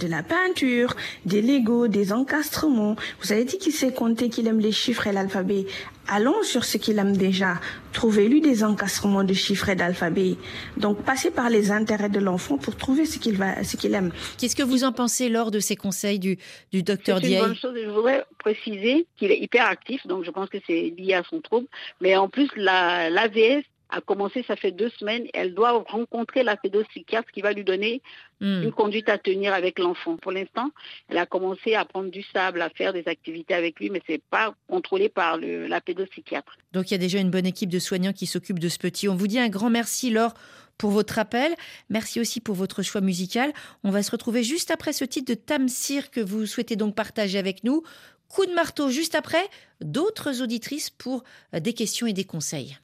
de 0.01 0.07
la 0.07 0.23
peinture, 0.23 0.97
des 1.27 1.43
Legos, 1.43 1.89
des 1.89 2.13
encastrements. 2.13 2.97
Vous 3.23 3.33
avez 3.33 3.45
dit 3.45 3.59
qu'il 3.59 3.73
sait 3.73 3.93
compter, 3.93 4.29
qu'il 4.29 4.47
aime 4.47 4.61
les 4.61 4.73
chiffres 4.73 5.07
et 5.07 5.13
l'alphabet. 5.13 5.67
Allons 6.13 6.43
sur 6.43 6.65
ce 6.65 6.77
qu'il 6.77 6.99
aime 6.99 7.17
déjà. 7.17 7.61
Trouvez-lui 7.93 8.41
des 8.41 8.65
encastrements 8.65 9.23
de 9.23 9.33
chiffres 9.33 9.69
et 9.69 9.77
d'alphabet. 9.77 10.37
Donc, 10.77 11.05
passez 11.05 11.31
par 11.31 11.49
les 11.51 11.71
intérêts 11.71 12.09
de 12.09 12.19
l'enfant 12.19 12.59
pour 12.59 12.77
trouver 12.77 13.07
ce 13.07 13.19
qu'il 13.19 13.37
va, 13.37 13.63
ce 13.63 13.77
qu'il 13.77 13.95
aime. 13.95 14.11
Qu'est-ce 14.37 14.57
que 14.57 14.65
vous 14.65 14.83
en 14.83 14.93
pensez 14.93 15.29
lors 15.29 15.53
de 15.53 15.61
ces 15.61 15.77
conseils 15.77 16.19
du, 16.19 16.37
du 16.73 16.83
docteur 16.83 17.19
C'est 17.19 17.25
une 17.25 17.29
Diaye 17.29 17.41
bonne 17.43 17.55
chose. 17.57 17.75
Je 17.81 17.91
voudrais 17.91 18.25
préciser 18.39 19.07
qu'il 19.17 19.31
est 19.31 19.39
hyper 19.39 19.67
actif, 19.67 20.05
donc 20.07 20.25
je 20.25 20.31
pense 20.33 20.49
que 20.49 20.59
c'est 20.67 20.93
lié 20.99 21.15
à 21.15 21.23
son 21.23 21.41
trouble. 21.41 21.69
Mais 22.01 22.17
en 22.17 22.29
plus, 22.29 22.49
la, 22.57 23.09
l'AVS 23.09 23.63
a 23.91 24.01
commencé, 24.01 24.45
ça 24.47 24.57
fait 24.57 24.73
deux 24.73 24.91
semaines. 24.99 25.27
Elle 25.35 25.55
doit 25.55 25.85
rencontrer 25.89 26.43
la 26.43 26.57
pédopsychiatre 26.57 27.31
qui 27.33 27.41
va 27.41 27.53
lui 27.53 27.65
donner 27.65 28.03
Hmm. 28.41 28.63
une 28.63 28.73
conduite 28.73 29.11
à 29.11 29.19
tenir 29.19 29.53
avec 29.53 29.79
l'enfant. 29.79 30.17
Pour 30.17 30.33
l'instant, 30.33 30.71
elle 31.11 31.19
a 31.19 31.27
commencé 31.27 31.75
à 31.75 31.85
prendre 31.85 32.11
du 32.11 32.23
sable, 32.33 32.63
à 32.63 32.71
faire 32.71 32.95
des 32.95 33.07
activités 33.07 33.53
avec 33.53 33.79
lui, 33.79 33.91
mais 33.91 34.01
c'est 34.07 34.23
pas 34.31 34.55
contrôlé 34.67 35.11
par 35.11 35.37
le, 35.37 35.67
la 35.67 35.83
pédopsychiatre. 35.83 36.57
Donc 36.73 36.91
il 36.91 36.93
y 36.93 36.95
a 36.95 36.99
déjà 36.99 37.19
une 37.19 37.31
bonne 37.31 37.45
équipe 37.45 37.69
de 37.69 37.79
soignants 37.79 38.15
qui 38.15 38.25
s'occupent 38.25 38.59
de 38.59 38.71
ce 38.71 38.79
petit. 38.79 39.11
On 39.11 39.15
vous 39.15 39.27
dit 39.27 39.39
un 39.39 39.51
grand 39.51 39.69
merci 39.69 40.09
Laure 40.09 40.33
pour 40.79 40.91
votre 40.91 41.19
appel. 41.19 41.55
Merci 41.91 42.19
aussi 42.19 42.41
pour 42.41 42.55
votre 42.55 42.83
choix 42.83 43.03
musical. 43.03 43.53
On 43.85 43.91
va 43.91 44.03
se 44.03 44.11
retrouver 44.11 44.43
juste 44.43 44.71
après 44.71 44.95
ce 44.95 45.05
titre 45.05 45.35
de 45.35 45.39
Tamsir 45.39 46.11
que 46.11 46.21
vous 46.21 46.47
souhaitez 46.47 46.77
donc 46.77 46.95
partager 46.95 47.39
avec 47.39 47.63
nous. 47.63 47.83
Coup 48.29 48.47
de 48.47 48.55
marteau 48.55 48.89
juste 48.89 49.17
après, 49.17 49.45
d'autres 49.83 50.41
auditrices 50.41 50.89
pour 50.89 51.25
euh, 51.55 51.61
des 51.61 51.75
questions 51.75 52.07
et 52.07 52.15
des 52.15 52.25
conseils. 52.25 52.79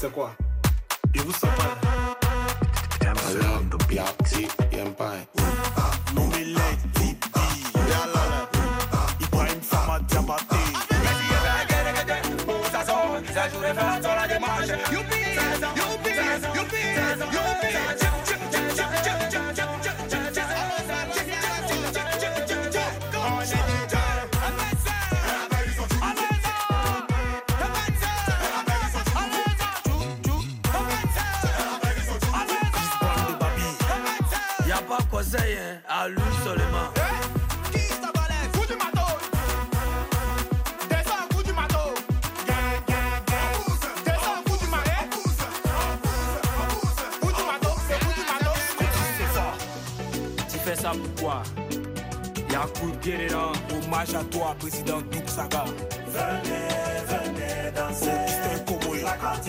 c'est 0.00 0.10
quoi 0.12 0.34
Et 1.14 1.18
vous 1.18 1.32
savez 1.32 1.52
Ibrahim 9.20 9.62
Samad 9.62 10.06
Diabaté. 10.06 10.56
Ça 50.92 50.98
pourquoi 50.98 51.42
Y'a 52.50 52.66
coup 52.80 52.90
de 52.90 52.96
guérilla. 52.96 53.52
Hommage 53.70 54.14
à 54.14 54.24
toi, 54.24 54.56
président 54.58 55.00
Douk 55.12 55.28
Saga. 55.28 55.64
Venez, 56.08 56.68
venez 57.06 57.70
danser. 57.74 58.10
La 59.02 59.12
Côte 59.12 59.44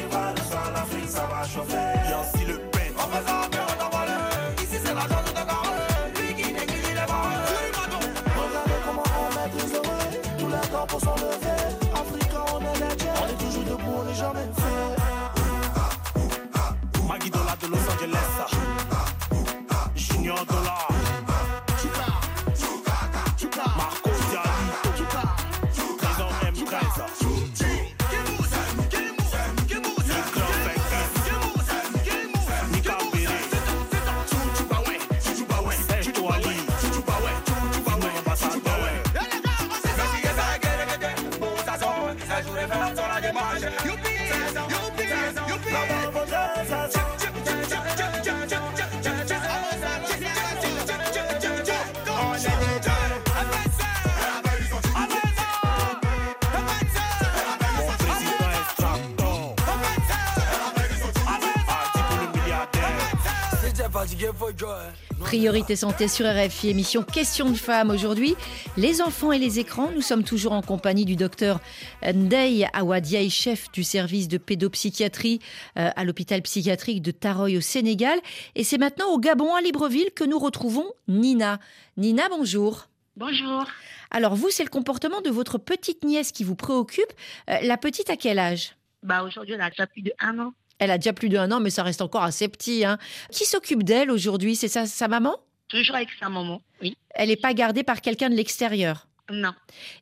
Priorité 65.41 65.75
santé 65.75 66.07
sur 66.07 66.27
RFI, 66.27 66.69
émission 66.69 67.01
Question 67.01 67.49
de 67.49 67.55
femmes 67.55 67.89
aujourd'hui. 67.89 68.35
Les 68.77 69.01
enfants 69.01 69.31
et 69.31 69.39
les 69.39 69.57
écrans, 69.57 69.89
nous 69.91 70.03
sommes 70.03 70.23
toujours 70.23 70.51
en 70.51 70.61
compagnie 70.61 71.03
du 71.03 71.15
docteur 71.15 71.59
Ndeye 72.05 72.67
Awadiaï, 72.73 73.31
chef 73.31 73.71
du 73.71 73.83
service 73.83 74.27
de 74.27 74.37
pédopsychiatrie 74.37 75.39
euh, 75.79 75.89
à 75.95 76.03
l'hôpital 76.03 76.43
psychiatrique 76.43 77.01
de 77.01 77.09
Taroy 77.09 77.57
au 77.57 77.59
Sénégal. 77.59 78.19
Et 78.53 78.63
c'est 78.63 78.77
maintenant 78.77 79.07
au 79.07 79.17
Gabon, 79.17 79.55
à 79.55 79.61
Libreville, 79.61 80.11
que 80.15 80.23
nous 80.23 80.37
retrouvons 80.37 80.85
Nina. 81.07 81.59
Nina, 81.97 82.29
bonjour. 82.29 82.85
Bonjour. 83.15 83.65
Alors 84.11 84.35
vous, 84.35 84.51
c'est 84.51 84.63
le 84.63 84.69
comportement 84.69 85.21
de 85.21 85.31
votre 85.31 85.57
petite 85.57 86.03
nièce 86.03 86.31
qui 86.31 86.43
vous 86.43 86.55
préoccupe. 86.55 87.11
Euh, 87.49 87.57
la 87.63 87.77
petite 87.77 88.11
à 88.11 88.15
quel 88.15 88.37
âge? 88.37 88.75
Bah 89.01 89.23
aujourd'hui, 89.23 89.55
elle 89.55 89.61
a 89.61 89.71
déjà 89.71 89.87
plus 89.87 90.03
de 90.03 90.13
un 90.19 90.37
an. 90.37 90.53
Elle 90.81 90.89
a 90.89 90.97
déjà 90.97 91.13
plus 91.13 91.29
d'un 91.29 91.51
an, 91.51 91.59
mais 91.59 91.69
ça 91.69 91.83
reste 91.83 92.01
encore 92.01 92.23
assez 92.23 92.47
petit. 92.47 92.83
hein. 92.83 92.97
Qui 93.31 93.45
s'occupe 93.45 93.83
d'elle 93.83 94.09
aujourd'hui? 94.09 94.55
C'est 94.55 94.67
sa, 94.67 94.87
sa 94.87 95.07
maman? 95.07 95.37
Toujours 95.67 95.95
avec 95.95 96.09
sa 96.19 96.27
maman, 96.27 96.59
oui. 96.81 96.97
Elle 97.11 97.29
n'est 97.29 97.35
pas 97.35 97.53
gardée 97.53 97.83
par 97.83 98.01
quelqu'un 98.01 98.31
de 98.31 98.35
l'extérieur? 98.35 99.07
Non. 99.31 99.53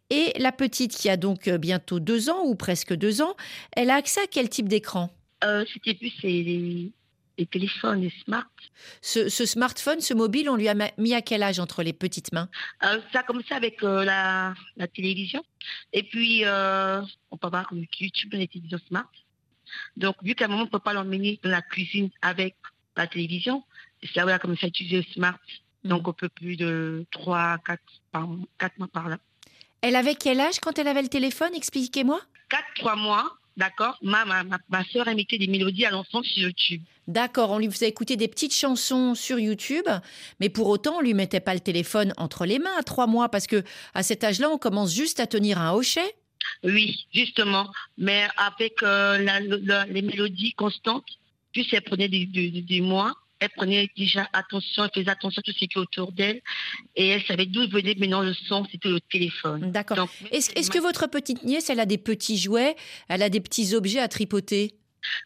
Et 0.10 0.32
la 0.40 0.54
petite 0.54 0.96
qui 0.96 1.10
a 1.10 1.18
donc 1.18 1.50
euh, 1.50 1.58
bientôt 1.58 2.00
deux 2.00 2.30
ans 2.30 2.44
ou 2.46 2.56
presque 2.56 2.94
deux 2.96 3.22
ans, 3.22 3.36
elle 3.76 3.90
a 3.90 3.96
accès 3.96 4.22
à 4.22 4.28
quel 4.32 4.48
type 4.48 4.70
d'écran? 4.70 5.12
Euh, 5.44 5.66
C'était 5.74 5.94
plus 5.96 6.14
les, 6.24 6.94
téléphones, 7.52 8.02
les 8.02 8.14
smart. 8.24 8.48
ce, 9.02 9.28
ce 9.28 9.46
smartphone, 9.46 10.00
ce 10.00 10.14
mobile, 10.14 10.50
on 10.50 10.56
lui 10.56 10.70
a 10.70 10.76
mis 10.98 11.14
à 11.14 11.22
quel 11.22 11.44
âge 11.44 11.60
entre 11.60 11.84
les 11.84 11.94
petites 11.94 12.32
mains? 12.32 12.48
Euh, 12.86 13.00
ça 13.12 13.20
a 13.20 13.24
commencé 13.24 13.54
avec 13.54 13.84
euh, 13.84 14.06
la, 14.06 14.54
la 14.78 14.88
télévision. 14.88 15.44
Et 15.92 16.04
puis, 16.04 16.44
on 16.46 17.38
peut 17.38 17.50
voir 17.50 17.70
YouTube, 18.00 18.34
les 18.34 18.48
télévisions 18.48 18.80
smart. 18.88 19.12
Donc, 19.98 20.16
vu 20.24 20.36
qu'à 20.36 20.46
un 20.46 20.48
moment, 20.50 20.62
on 20.62 20.66
ne 20.66 20.70
peut 20.70 20.80
pas 20.80 20.94
l'emmener 20.94 21.40
dans 21.44 21.50
la 21.50 21.62
cuisine 21.62 22.10
avec 22.22 22.56
la 22.96 23.08
télévision, 23.08 23.64
c'est 24.02 24.16
là 24.16 24.26
où 24.26 24.30
elle 24.30 24.36
a 24.36 24.40
commencé 24.40 24.66
à 24.66 24.70
utiliser 24.70 24.98
le 24.98 25.14
smart. 25.14 25.40
Donc, 25.84 26.08
on 26.08 26.14
peut 26.14 26.30
plus 26.30 26.58
de 26.58 27.06
3, 27.12 27.58
4, 27.66 27.82
par, 28.12 28.28
4 28.58 28.78
mois 28.80 28.88
par 28.88 29.10
là. 29.10 29.18
Elle 29.82 29.96
avait 29.96 30.16
quel 30.16 30.40
âge 30.40 30.60
quand 30.60 30.78
elle 30.78 30.88
avait 30.88 31.02
le 31.02 31.08
téléphone? 31.08 31.52
Expliquez-moi. 31.56 32.20
4, 32.50 32.64
3 32.76 32.96
mois, 32.96 33.38
d'accord 33.56 33.98
Ma, 34.02 34.26
ma, 34.26 34.44
ma, 34.44 34.58
ma 34.70 34.84
soeur 34.86 35.08
émettait 35.08 35.38
des 35.38 35.48
mélodies 35.48 35.86
à 35.86 35.92
l'enfant 35.92 36.22
sur 36.24 36.44
YouTube. 36.44 36.82
D'accord, 37.08 37.50
on 37.50 37.58
lui 37.58 37.72
faisait 37.72 37.88
écouter 37.88 38.18
des 38.18 38.28
petites 38.28 38.54
chansons 38.54 39.16
sur 39.16 39.40
YouTube, 39.40 39.88
mais 40.40 40.50
pour 40.50 40.68
autant, 40.68 40.98
on 40.98 41.02
lui 41.02 41.16
mettait 41.16 41.40
pas 41.40 41.56
le 41.56 41.60
téléphone 41.60 42.14
entre 42.18 42.46
les 42.46 42.60
mains 42.60 42.78
à 42.78 42.84
trois 42.84 43.08
mois, 43.08 43.30
parce 43.30 43.48
que 43.48 43.64
à 43.96 44.04
cet 44.04 44.24
âge-là, 44.24 44.50
on 44.50 44.60
commence 44.60 44.94
juste 44.94 45.20
à 45.20 45.26
tenir 45.26 45.60
un 45.60 45.72
hochet. 45.72 46.16
Oui, 46.64 47.06
justement. 47.14 47.72
Mais 47.98 48.28
avec 48.38 48.82
euh, 48.84 49.18
la- 49.20 49.40
la- 49.40 49.86
les 49.86 50.02
mélodies 50.02 50.54
constantes, 50.54 51.06
plus 51.54 51.68
elle 51.72 51.82
prenait 51.82 52.08
des 52.10 52.82
mois, 52.82 53.14
elle 53.40 53.50
prenait 53.50 53.90
déjà 53.98 54.28
attention, 54.34 54.84
elle 54.84 54.92
faisait 54.94 55.10
attention 55.10 55.40
à 55.40 55.44
tout 55.44 55.52
ce 55.54 55.58
qui 55.60 55.66
est 55.66 55.78
autour 55.78 56.12
d'elle. 56.12 56.42
Et 56.96 57.08
elle 57.08 57.24
savait 57.24 57.46
d'où 57.46 57.68
venait 57.70 57.96
maintenant 57.96 58.22
le 58.22 58.34
son, 58.34 58.66
c'était 58.70 58.90
le 58.90 59.00
téléphone. 59.00 59.72
D'accord. 59.72 60.10
Est-ce 60.32 60.52
est-ce 60.56 60.70
que 60.70 60.80
votre 60.80 61.08
petite 61.08 61.44
nièce, 61.44 61.70
elle 61.70 61.80
a 61.80 61.86
des 61.86 61.98
petits 61.98 62.38
jouets, 62.38 62.76
elle 63.08 63.24
a 63.24 63.30
des 63.30 63.40
petits 63.40 63.74
objets 63.76 64.00
à 64.00 64.08
tripoter? 64.10 64.76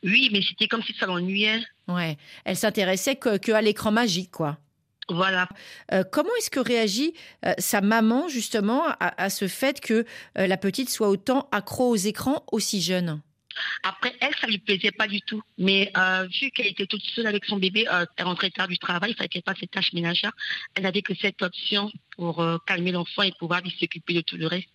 Oui, 0.04 0.30
mais 0.32 0.42
c'était 0.48 0.68
comme 0.68 0.84
si 0.84 0.94
ça 0.94 1.08
l'ennuyait. 1.08 1.62
Ouais. 1.88 2.16
Elle 2.46 2.56
s'intéressait 2.56 3.16
que, 3.16 3.38
que 3.38 3.52
à 3.52 3.62
l'écran 3.62 3.92
magique, 3.92 4.30
quoi. 4.32 4.60
Voilà. 5.10 5.50
Euh, 5.92 6.04
comment 6.10 6.34
est-ce 6.38 6.50
que 6.50 6.60
réagit 6.60 7.14
euh, 7.46 7.54
sa 7.58 7.82
maman 7.82 8.28
justement 8.30 8.88
à, 8.88 9.24
à 9.24 9.30
ce 9.30 9.48
fait 9.48 9.82
que 9.82 10.06
euh, 10.38 10.48
la 10.48 10.58
petite 10.58 10.90
soit 10.90 11.10
autant 11.10 11.50
accro 11.52 11.90
aux 11.90 11.96
écrans 11.96 12.46
aussi 12.52 12.82
jeune? 12.82 13.22
Après, 13.84 14.16
elle, 14.20 14.34
ça 14.40 14.48
lui 14.48 14.58
plaisait 14.58 14.92
pas 14.92 15.08
du 15.08 15.22
tout. 15.22 15.42
Mais 15.58 15.92
euh, 15.98 16.28
vu 16.28 16.50
qu'elle 16.52 16.68
était 16.68 16.88
toute 16.88 17.04
seule 17.04 17.28
avec 17.28 17.46
son 17.46 17.58
bébé, 17.58 17.88
euh, 17.92 18.06
elle 18.18 18.26
rentrait 18.26 18.50
tard 18.50 18.68
du 18.68 18.78
travail, 18.78 19.12
il 19.12 19.16
fallait 19.16 19.30
qu'elle 19.30 19.44
fasse 19.46 19.60
ses 19.60 19.68
tâches 19.68 19.94
ménagères. 19.94 20.34
Elle 20.76 20.84
n'avait 20.84 21.02
que 21.02 21.14
cette 21.14 21.42
option 21.42 21.92
pour 22.16 22.42
euh, 22.42 22.58
calmer 22.66 22.92
l'enfant 22.92 23.22
et 23.24 23.32
pouvoir 23.38 23.62
lui 23.62 23.76
s'occuper 23.80 24.14
de 24.14 24.22
tout 24.22 24.38
le 24.38 24.48
reste. 24.48 24.70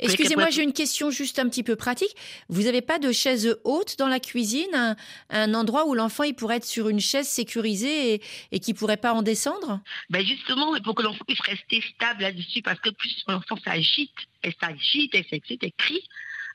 Excusez-moi, 0.00 0.50
j'ai 0.50 0.62
une 0.62 0.72
question 0.72 1.10
juste 1.10 1.38
un 1.38 1.48
petit 1.48 1.62
peu 1.62 1.76
pratique. 1.76 2.14
Vous 2.48 2.62
n'avez 2.62 2.82
pas 2.82 2.98
de 2.98 3.12
chaise 3.12 3.58
haute 3.64 3.98
dans 3.98 4.08
la 4.08 4.20
cuisine, 4.20 4.74
un, 4.74 4.96
un 5.30 5.54
endroit 5.54 5.86
où 5.86 5.94
l'enfant 5.94 6.22
il 6.22 6.34
pourrait 6.34 6.56
être 6.56 6.64
sur 6.64 6.88
une 6.88 7.00
chaise 7.00 7.28
sécurisée 7.28 8.14
et, 8.14 8.22
et 8.52 8.60
qui 8.60 8.74
pourrait 8.74 8.96
pas 8.96 9.12
en 9.12 9.22
descendre? 9.22 9.80
Ben 10.10 10.24
justement, 10.24 10.78
pour 10.84 10.94
que 10.94 11.02
l'enfant 11.02 11.24
puisse 11.26 11.40
rester 11.40 11.82
stable 11.94 12.22
là-dessus, 12.22 12.62
parce 12.62 12.80
que 12.80 12.90
plus 12.90 13.24
l'enfant 13.28 13.56
s'agite, 13.64 14.12
elle 14.42 14.54
s'agite, 14.60 15.14
elle 15.14 15.26
s'excite, 15.28 15.62
elle 15.62 15.72
crie, 15.76 16.08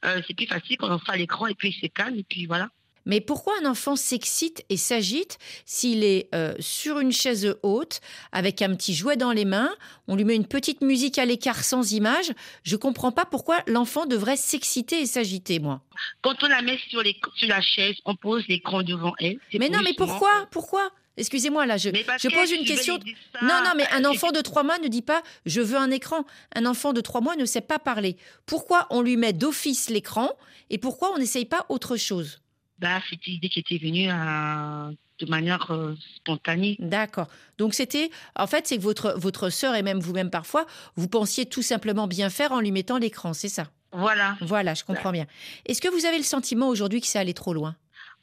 euh, 0.05 0.21
c'est 0.27 0.33
plus 0.33 0.47
facile 0.47 0.77
quand 0.77 0.87
l'enfant 0.87 1.11
à 1.11 1.17
l'écran 1.17 1.47
et 1.47 1.55
puis 1.55 1.69
il 1.69 1.81
se 1.81 1.87
calme 1.87 2.17
et 2.17 2.23
puis 2.23 2.45
voilà. 2.45 2.69
Mais 3.05 3.21
pourquoi 3.21 3.53
un 3.61 3.65
enfant 3.69 3.95
s'excite 3.95 4.63
et 4.69 4.77
s'agite 4.77 5.37
s'il 5.65 6.03
est 6.03 6.29
euh, 6.35 6.53
sur 6.59 6.99
une 6.99 7.11
chaise 7.11 7.55
haute 7.63 8.01
avec 8.31 8.61
un 8.61 8.75
petit 8.75 8.93
jouet 8.93 9.17
dans 9.17 9.31
les 9.31 9.45
mains 9.45 9.73
On 10.07 10.15
lui 10.15 10.23
met 10.23 10.35
une 10.35 10.47
petite 10.47 10.81
musique 10.81 11.17
à 11.17 11.25
l'écart 11.25 11.63
sans 11.63 11.93
image? 11.93 12.31
Je 12.63 12.75
comprends 12.75 13.11
pas 13.11 13.25
pourquoi 13.25 13.57
l'enfant 13.67 14.05
devrait 14.05 14.37
s'exciter 14.37 15.01
et 15.01 15.05
s'agiter, 15.05 15.59
moi. 15.59 15.81
Quand 16.21 16.35
on 16.43 16.47
la 16.47 16.61
met 16.61 16.77
sur, 16.89 17.01
les, 17.01 17.15
sur 17.35 17.47
la 17.47 17.61
chaise, 17.61 17.95
on 18.05 18.15
pose 18.15 18.43
l'écran 18.47 18.83
devant 18.83 19.13
elle. 19.19 19.39
Mais 19.57 19.69
non, 19.69 19.79
mais 19.83 19.93
pourquoi? 19.93 20.47
Pourquoi? 20.51 20.91
Excusez-moi, 21.17 21.65
là, 21.65 21.77
je, 21.77 21.89
je 21.89 22.29
pose 22.29 22.51
une 22.51 22.65
question. 22.65 22.97
Non, 23.41 23.61
non, 23.63 23.71
mais 23.75 23.85
un 23.91 24.05
enfant 24.05 24.31
de 24.31 24.39
trois 24.39 24.63
mois 24.63 24.79
ne 24.79 24.87
dit 24.87 25.01
pas 25.01 25.21
je 25.45 25.61
veux 25.61 25.77
un 25.77 25.91
écran. 25.91 26.25
Un 26.55 26.65
enfant 26.65 26.93
de 26.93 27.01
trois 27.01 27.21
mois 27.21 27.35
ne 27.35 27.45
sait 27.45 27.61
pas 27.61 27.79
parler. 27.79 28.15
Pourquoi 28.45 28.87
on 28.89 29.01
lui 29.01 29.17
met 29.17 29.33
d'office 29.33 29.89
l'écran 29.89 30.31
et 30.69 30.77
pourquoi 30.77 31.11
on 31.13 31.17
n'essaye 31.17 31.45
pas 31.45 31.65
autre 31.69 31.97
chose? 31.97 32.40
Bah, 32.81 32.99
c'était 33.09 33.31
l'idée 33.31 33.49
qui 33.49 33.59
était 33.59 33.77
venue 33.77 34.09
à- 34.09 34.89
de 35.19 35.25
manière 35.27 35.69
euh, 35.69 35.95
spontanée. 36.15 36.75
D'accord. 36.79 37.27
Donc 37.59 37.75
c'était, 37.75 38.09
en 38.35 38.47
fait, 38.47 38.65
c'est 38.67 38.77
que 38.77 38.81
votre 38.81 39.13
votre 39.17 39.49
sœur 39.51 39.75
et 39.75 39.83
même 39.83 39.99
vous-même 39.99 40.31
parfois, 40.31 40.65
vous 40.95 41.07
pensiez 41.07 41.45
tout 41.45 41.61
simplement 41.61 42.07
bien 42.07 42.31
faire 42.31 42.51
en 42.51 42.59
lui 42.59 42.71
mettant 42.71 42.97
l'écran, 42.97 43.33
c'est 43.33 43.49
ça? 43.49 43.69
Voilà. 43.91 44.35
Voilà, 44.41 44.73
je 44.73 44.83
comprends 44.83 45.11
bien. 45.11 45.27
Est-ce 45.67 45.79
que 45.79 45.89
vous 45.89 46.05
avez 46.05 46.17
le 46.17 46.23
sentiment 46.23 46.69
aujourd'hui 46.69 47.01
que 47.01 47.07
c'est 47.07 47.19
allé 47.19 47.35
trop 47.35 47.53
loin? 47.53 47.75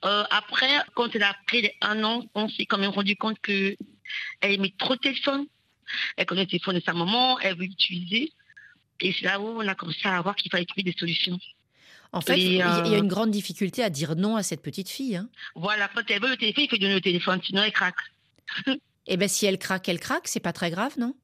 Euh, 0.04 0.24
après, 0.30 0.70
quand 0.94 1.14
elle 1.14 1.22
a 1.22 1.36
pris 1.46 1.70
un 1.82 2.02
an, 2.02 2.24
on 2.34 2.48
s'est 2.48 2.66
quand 2.66 2.78
même 2.78 2.90
rendu 2.90 3.14
compte 3.16 3.38
que 3.40 3.76
elle 4.40 4.52
aimait 4.52 4.74
trop 4.78 4.94
le 4.94 4.98
téléphone. 4.98 5.46
Elle 6.16 6.26
connaît 6.26 6.42
le 6.42 6.46
téléphone 6.48 6.76
de 6.76 6.80
sa 6.84 6.94
maman, 6.94 7.38
elle 7.40 7.56
veut 7.56 7.64
l'utiliser. 7.64 8.32
Et 9.00 9.12
c'est 9.12 9.26
là 9.26 9.38
où 9.40 9.46
on 9.46 9.68
a 9.68 9.74
commencé 9.76 10.00
à 10.08 10.20
voir 10.20 10.34
qu'il 10.34 10.50
fallait 10.50 10.64
trouver 10.66 10.82
des 10.82 10.96
solutions. 10.98 11.38
En 12.12 12.20
fait, 12.20 12.38
il 12.38 12.54
y 12.54 12.62
a- 12.62 12.82
il 12.86 12.90
y 12.90 12.94
a 12.94 12.98
euh, 12.98 13.02
une 13.02 13.08
grande 13.08 13.30
difficulté 13.30 13.82
à 13.82 13.90
dire 13.90 14.16
non 14.16 14.36
à 14.36 14.42
cette 14.42 14.62
petite 14.62 14.88
fille. 14.88 15.16
Hein. 15.16 15.28
Voilà, 15.54 15.88
quand 15.94 16.02
elle 16.08 16.20
veut 16.22 16.30
le 16.30 16.36
téléphone, 16.36 16.64
il 16.64 16.70
faut 16.70 16.76
donner 16.78 16.94
le 16.94 17.00
téléphone, 17.00 17.40
sinon 17.44 17.62
elle 17.62 17.72
craque. 17.72 17.96
Eh 19.06 19.16
ben, 19.16 19.28
si 19.28 19.46
elle 19.46 19.58
craque, 19.58 19.88
elle 19.88 20.00
craque, 20.00 20.26
c'est 20.28 20.40
pas 20.40 20.52
très 20.52 20.70
grave, 20.70 20.94
non? 20.98 21.14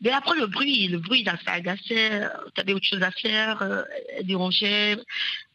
Mais 0.00 0.10
après, 0.10 0.36
le 0.38 0.46
bruit, 0.46 0.88
le 0.88 0.98
bruit, 0.98 1.24
ça 1.24 1.52
agaçait. 1.52 2.22
Tu 2.54 2.60
avais 2.60 2.72
autre 2.72 2.86
chose 2.86 3.02
à 3.02 3.10
faire, 3.10 3.62
euh, 3.62 3.82
elle 4.16 4.26
dérangeait. 4.26 4.96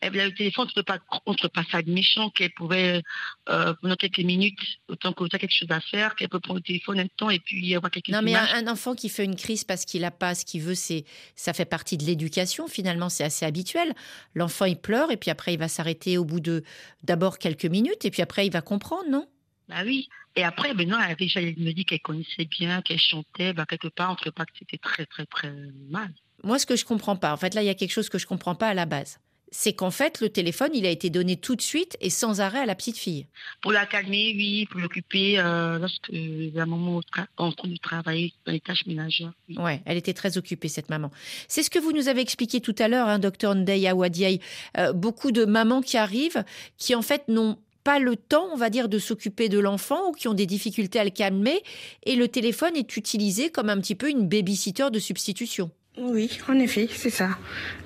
Elle 0.02 0.12
voulait 0.12 0.26
le 0.28 0.34
téléphone, 0.34 0.68
on 0.76 0.80
ne 0.80 0.84
pas, 0.84 1.50
pas 1.50 1.64
ça 1.72 1.82
de 1.82 1.92
méchant, 1.92 2.30
qu'elle 2.30 2.52
pouvait, 2.52 3.02
euh, 3.50 3.74
pendant 3.82 3.96
quelques 3.96 4.20
minutes, 4.20 4.60
autant 4.88 5.14
que 5.14 5.26
tu 5.28 5.36
as 5.36 5.40
quelque 5.40 5.54
chose 5.54 5.72
à 5.72 5.82
faire, 5.82 6.16
qu'elle 6.16 6.30
peut 6.30 6.40
prendre 6.40 6.60
le 6.60 6.64
téléphone 6.64 7.00
un 7.00 7.08
temps 7.08 7.30
et 7.30 7.40
puis 7.40 7.76
avoir 7.76 7.92
quelques 7.92 8.10
Non, 8.10 8.22
mais 8.22 8.32
images. 8.32 8.54
un 8.54 8.68
enfant 8.68 8.96
qui 8.96 9.10
fait 9.10 9.26
une 9.26 9.36
crise 9.36 9.64
parce 9.64 9.86
qu'il 9.86 10.02
n'a 10.02 10.12
pas 10.12 10.36
ce 10.36 10.46
qu'il 10.46 10.62
veut, 10.62 10.76
c'est 10.76 11.04
ça 11.36 11.54
fait 11.54 11.66
partie 11.66 11.98
de 11.98 12.06
l'éducation. 12.06 12.68
Finalement, 12.68 13.10
c'est 13.10 13.24
assez 13.24 13.46
habituel. 13.46 13.94
L'enfant, 14.36 14.66
il 14.66 14.78
pleure 14.78 15.12
et 15.12 15.18
puis 15.18 15.32
après, 15.32 15.54
il 15.54 15.60
va 15.60 15.68
s'arrêter 15.68 16.18
au 16.18 16.26
bout 16.26 16.40
de 16.40 16.64
d'abord 17.04 17.38
quelques 17.38 17.66
minutes 17.66 18.06
et 18.06 18.12
puis 18.12 18.22
après, 18.22 18.46
il 18.46 18.52
va 18.52 18.62
comprendre, 18.62 19.10
non? 19.10 19.28
Bah 19.70 19.84
oui. 19.86 20.10
Et 20.36 20.44
après, 20.44 20.70
avait 20.70 21.16
déjà, 21.16 21.42
elle 21.42 21.58
me 21.58 21.72
dit 21.72 21.86
qu'elle 21.86 22.02
connaissait 22.02 22.46
bien, 22.46 22.82
qu'elle 22.82 23.00
chantait, 23.00 23.54
bah, 23.54 23.66
quelque 23.68 23.88
part, 23.88 24.10
on 24.10 24.14
ne 24.14 24.18
trouvait 24.18 24.32
pas 24.32 24.46
que 24.46 24.52
c'était 24.58 24.78
très, 24.78 25.06
très, 25.06 25.26
très 25.26 25.54
mal. 25.90 26.10
Moi, 26.44 26.60
ce 26.60 26.66
que 26.66 26.76
je 26.76 26.86
comprends 26.86 27.16
pas, 27.16 27.34
en 27.34 27.38
fait, 27.38 27.54
là, 27.54 27.62
il 27.62 27.66
y 27.66 27.70
a 27.70 27.76
quelque 27.76 27.92
chose 27.92 28.10
que 28.10 28.18
je 28.18 28.26
comprends 28.26 28.56
pas 28.56 28.70
à 28.70 28.74
la 28.74 28.86
base. 28.86 29.20
C'est 29.52 29.74
qu'en 29.74 29.90
fait, 29.90 30.22
le 30.22 30.30
téléphone, 30.30 30.70
il 30.76 30.86
a 30.86 30.92
été 30.92 31.10
donné 31.10 31.36
tout 31.36 31.56
de 31.56 31.62
suite 31.62 31.98
et 32.02 32.12
sans 32.12 32.40
arrêt 32.40 32.60
à 32.60 32.66
la 32.68 32.76
petite 32.76 32.98
fille. 32.98 33.26
Pour 33.62 33.72
la 33.72 33.88
calmer, 33.88 34.34
oui, 34.36 34.68
pour 34.70 34.80
l'occuper 34.80 35.40
euh, 35.40 35.80
lorsque 35.80 36.10
la 36.12 36.68
maman 36.68 37.02
est 37.02 37.22
en 37.38 37.52
train 37.52 37.68
de 37.68 37.78
travailler 37.78 38.32
dans 38.46 38.52
les 38.52 38.60
tâches 38.60 38.86
ménagères. 38.86 39.34
oui. 39.50 39.58
Ouais, 39.58 39.82
elle 39.86 39.98
était 39.98 40.14
très 40.14 40.38
occupée, 40.38 40.68
cette 40.68 40.90
maman. 40.90 41.10
C'est 41.48 41.64
ce 41.64 41.72
que 41.72 41.80
vous 41.80 41.92
nous 41.92 42.08
avez 42.08 42.22
expliqué 42.22 42.62
tout 42.62 42.76
à 42.78 42.88
l'heure, 42.88 43.08
hein, 43.08 43.18
docteur 43.18 43.56
Ndeye 43.56 43.88
Awadiaye. 43.88 44.40
Euh, 44.78 44.94
beaucoup 44.94 45.32
de 45.32 45.46
mamans 45.46 45.82
qui 45.82 45.98
arrivent, 45.98 46.44
qui 46.78 46.94
en 46.94 47.02
fait 47.02 47.28
n'ont 47.28 47.58
pas 47.90 47.98
le 47.98 48.16
temps, 48.16 48.48
on 48.54 48.56
va 48.56 48.70
dire, 48.70 48.88
de 48.88 49.00
s'occuper 49.00 49.50
de 49.50 49.58
l'enfant 49.58 50.10
ou 50.10 50.12
qui 50.12 50.28
ont 50.28 50.36
des 50.36 50.46
difficultés 50.46 51.00
à 51.00 51.04
le 51.04 51.10
calmer. 51.10 51.64
Et 52.04 52.16
le 52.16 52.28
téléphone 52.28 52.76
est 52.76 52.96
utilisé 52.98 53.50
comme 53.50 53.68
un 53.68 53.80
petit 53.80 53.96
peu 53.96 54.12
une 54.12 54.28
babysitter 54.28 54.92
de 54.92 55.00
substitution. 55.00 55.72
Oui, 55.98 56.30
en 56.48 56.60
effet, 56.60 56.88
c'est 56.94 57.10
ça. 57.10 57.30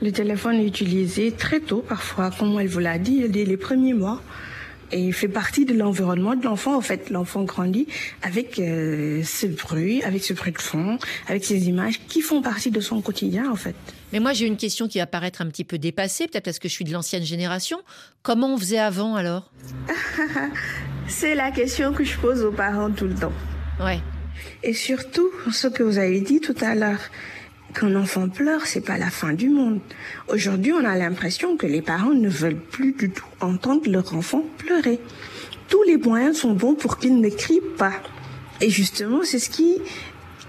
Le 0.02 0.12
téléphone 0.12 0.56
est 0.56 0.68
utilisé 0.68 1.32
très 1.32 1.62
tôt, 1.62 1.86
parfois, 1.88 2.32
comme 2.38 2.60
elle 2.60 2.68
vous 2.68 2.80
l'a 2.80 2.98
dit, 2.98 3.30
dès 3.30 3.46
les 3.46 3.56
premiers 3.56 3.94
mois. 3.94 4.22
Et 4.93 4.99
il 4.99 5.13
fait 5.13 5.27
partie 5.27 5.65
de 5.65 5.73
l'environnement 5.73 6.36
de 6.36 6.43
l'enfant. 6.43 6.75
En 6.75 6.82
fait, 6.82 7.10
l'enfant 7.10 7.43
grandit 7.43 7.88
avec 8.21 8.60
euh, 8.60 9.23
ce 9.23 9.47
bruit, 9.47 10.03
avec 10.03 10.23
ce 10.23 10.34
bruit 10.34 10.51
de 10.51 10.62
fond, 10.62 10.99
avec 11.27 11.43
ces 11.43 11.67
images 11.67 11.99
qui 12.08 12.21
font 12.21 12.43
partie 12.43 12.69
de 12.69 12.79
son 12.79 13.01
quotidien, 13.01 13.51
en 13.51 13.56
fait. 13.56 13.75
Mais 14.12 14.19
moi, 14.19 14.34
j'ai 14.34 14.45
une 14.45 14.58
question 14.58 14.88
qui 14.88 14.99
va 14.99 15.08
paraître 15.08 15.41
un 15.41 15.47
petit 15.47 15.63
peu 15.63 15.79
dépassée, 15.79 16.27
peut-être 16.27 16.45
parce 16.45 16.60
que 16.60 16.67
je 16.67 16.73
suis 16.73 16.86
de 16.86 16.93
l'ancienne 16.93 17.23
génération. 17.23 17.79
Comment 18.21 18.53
on 18.53 18.58
faisait 18.58 18.77
avant 18.77 19.15
alors? 19.15 19.51
C'est 21.08 21.34
la 21.34 21.49
question 21.49 21.91
que 21.91 22.03
je 22.03 22.15
pose 22.19 22.43
aux 22.43 22.51
parents 22.51 22.91
tout 22.91 23.08
le 23.08 23.15
temps. 23.15 23.34
Ouais. 23.79 23.99
Et 24.62 24.73
surtout, 24.73 25.29
ce 25.51 25.67
que 25.67 25.82
vous 25.82 25.97
avez 25.97 26.21
dit 26.21 26.39
tout 26.39 26.56
à 26.62 26.75
l'heure, 26.75 26.99
qu'un 27.74 27.96
enfant 27.96 28.30
pleure, 28.30 28.66
c'est 28.66 28.82
pas 28.82 28.98
la 28.98 29.10
fin 29.10 29.34
du 29.34 29.50
monde. 29.50 29.80
Aujourd'hui, 30.28 30.72
on 30.72 30.86
a 30.86 30.96
l'impression 30.96 31.58
que 31.58 31.68
les 31.68 31.82
parents 31.82 32.14
ne 32.14 32.30
veulent 32.30 32.60
plus 32.60 32.94
du 32.94 33.10
tout 33.10 33.26
entendre 33.42 33.90
leur 33.90 34.14
enfant 34.16 34.44
pleurer. 34.58 35.00
Tous 35.68 35.84
les 35.84 35.98
moyens 35.98 36.38
sont 36.38 36.54
bons 36.54 36.76
pour 36.76 36.98
qu'il 36.98 37.20
ne 37.20 37.30
crie 37.30 37.62
pas. 37.78 37.94
Et 38.62 38.70
justement, 38.70 39.22
c'est 39.24 39.40
ce 39.40 39.50
qui 39.50 39.82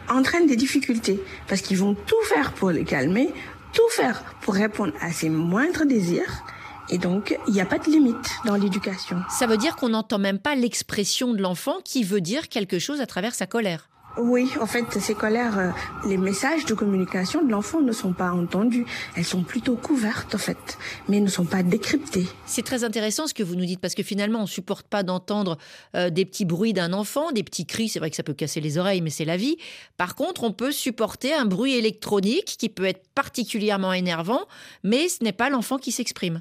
entraîne 0.09 0.47
des 0.47 0.57
difficultés. 0.57 1.21
Parce 1.49 1.63
qu'ils 1.63 1.79
vont 1.79 1.95
tout 1.95 2.23
faire 2.25 2.53
pour 2.53 2.71
le 2.71 2.85
calmer, 2.85 3.31
tout 3.73 3.89
faire 3.91 4.23
pour 4.43 4.55
répondre 4.55 4.93
à 5.01 5.11
ses 5.13 5.31
moindres 5.31 5.87
désirs. 5.87 6.45
Et 6.91 6.99
donc, 6.99 7.37
il 7.49 7.55
n'y 7.55 7.61
a 7.61 7.67
pas 7.67 7.79
de 7.79 7.91
limite 7.91 8.31
dans 8.45 8.57
l'éducation. 8.57 9.17
Ça 9.31 9.47
veut 9.47 9.57
dire 9.57 9.77
qu'on 9.77 9.89
n'entend 9.89 10.19
même 10.19 10.39
pas 10.39 10.55
l'expression 10.55 11.33
de 11.33 11.41
l'enfant 11.41 11.77
qui 11.83 12.05
veut 12.05 12.21
dire 12.21 12.49
quelque 12.49 12.79
chose 12.79 13.01
à 13.01 13.07
travers 13.07 13.35
sa 13.35 13.47
colère. 13.47 13.89
Oui, 14.17 14.49
en 14.61 14.67
fait, 14.67 15.01
ces 15.01 15.15
colères, 15.15 15.59
euh, 15.59 15.71
les 16.07 16.17
messages 16.17 16.65
de 16.67 16.75
communication 16.75 17.45
de 17.45 17.51
l'enfant 17.51 17.81
ne 17.81 17.91
sont 17.91 18.13
pas 18.13 18.31
entendus. 18.31 18.87
Elles 19.17 19.25
sont 19.25 19.43
plutôt 19.43 19.75
couvertes, 19.75 20.37
en 20.37 20.39
fait, 20.39 20.79
mais 21.09 21.19
ne 21.19 21.29
sont 21.29 21.45
pas 21.45 21.65
décryptées. 21.65 22.29
C'est 22.47 22.65
très 22.65 22.85
intéressant 22.85 23.27
ce 23.27 23.35
que 23.35 23.43
vous 23.43 23.57
nous 23.57 23.65
dites 23.65 23.81
parce 23.81 23.97
que 23.97 24.05
finalement, 24.05 24.43
on 24.43 24.47
supporte 24.47 24.87
pas 24.87 25.03
d'entendre 25.03 25.59
euh, 25.97 26.11
des 26.11 26.25
petits 26.25 26.45
bruits 26.45 26.73
d'un 26.73 26.93
enfant, 26.93 27.33
des 27.33 27.43
petits 27.43 27.67
cris. 27.67 27.89
C'est 27.89 27.99
vrai 27.99 28.09
que 28.11 28.17
ça 28.17 28.23
peut 28.23 28.35
casser 28.35 28.61
les 28.61 28.79
oreilles, 28.79 29.01
mais 29.01 29.11
c'est 29.11 29.25
la 29.25 29.37
vie. 29.37 29.57
Par 29.97 30.15
contre, 30.15 30.45
on 30.45 30.53
peut 30.53 30.71
supporter 30.71 31.35
un 31.35 31.45
bruit 31.45 31.75
électronique 31.75 32.57
qui 32.57 32.69
peut 32.69 32.85
être 32.85 33.03
particulièrement 33.17 33.93
énervant, 33.93 34.43
mais 34.85 35.09
ce 35.09 35.25
n'est 35.25 35.33
pas 35.33 35.51
l'enfant 35.51 35.77
qui 35.77 35.91
s'exprime. 35.91 36.41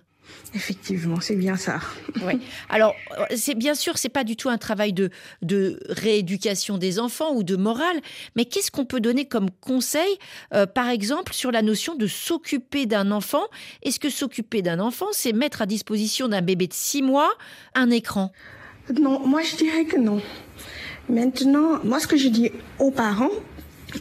Effectivement, 0.56 1.20
c'est 1.20 1.36
bien 1.36 1.56
ça. 1.58 1.80
Ouais. 2.22 2.38
Alors, 2.70 2.96
c'est 3.36 3.56
bien 3.56 3.76
sûr, 3.76 3.98
c'est 3.98 4.10
pas 4.10 4.24
du 4.24 4.36
tout 4.36 4.50
un 4.50 4.58
travail 4.58 4.94
de, 4.94 5.10
de 5.42 5.80
rééducation 5.90 6.78
des 6.78 7.00
enfants 7.00 7.34
ou 7.34 7.44
de 7.44 7.56
morale, 7.56 8.00
mais 8.36 8.46
qu'est-ce 8.46 8.72
qu'on 8.72 8.86
peut 8.86 9.00
donner 9.00 9.26
comme 9.26 9.50
conseil, 9.62 10.18
euh, 10.54 10.66
par 10.66 10.90
exemple, 10.90 11.34
sur 11.34 11.52
la 11.52 11.62
notion 11.62 11.96
de 11.96 12.08
s'occuper 12.08 12.86
d'un 12.86 13.12
enfant? 13.12 13.44
Est-ce 13.82 14.00
que 14.00 14.10
s'occuper 14.10 14.62
d'un 14.62 14.80
enfant, 14.80 15.08
c'est 15.12 15.34
mettre 15.34 15.62
à 15.62 15.66
disposition 15.66 16.28
d'un 16.28 16.42
bébé 16.42 16.68
de 16.68 16.74
six 16.74 17.02
mois 17.02 17.32
un 17.74 17.90
écran? 17.90 18.32
Non, 19.00 19.26
moi 19.26 19.42
je 19.42 19.56
dirais 19.56 19.86
que 19.86 19.98
non. 19.98 20.22
Maintenant, 21.10 21.80
moi 21.84 22.00
ce 22.00 22.08
que 22.08 22.18
je 22.18 22.28
dis 22.28 22.52
aux 22.80 22.92
parents, 22.92 23.32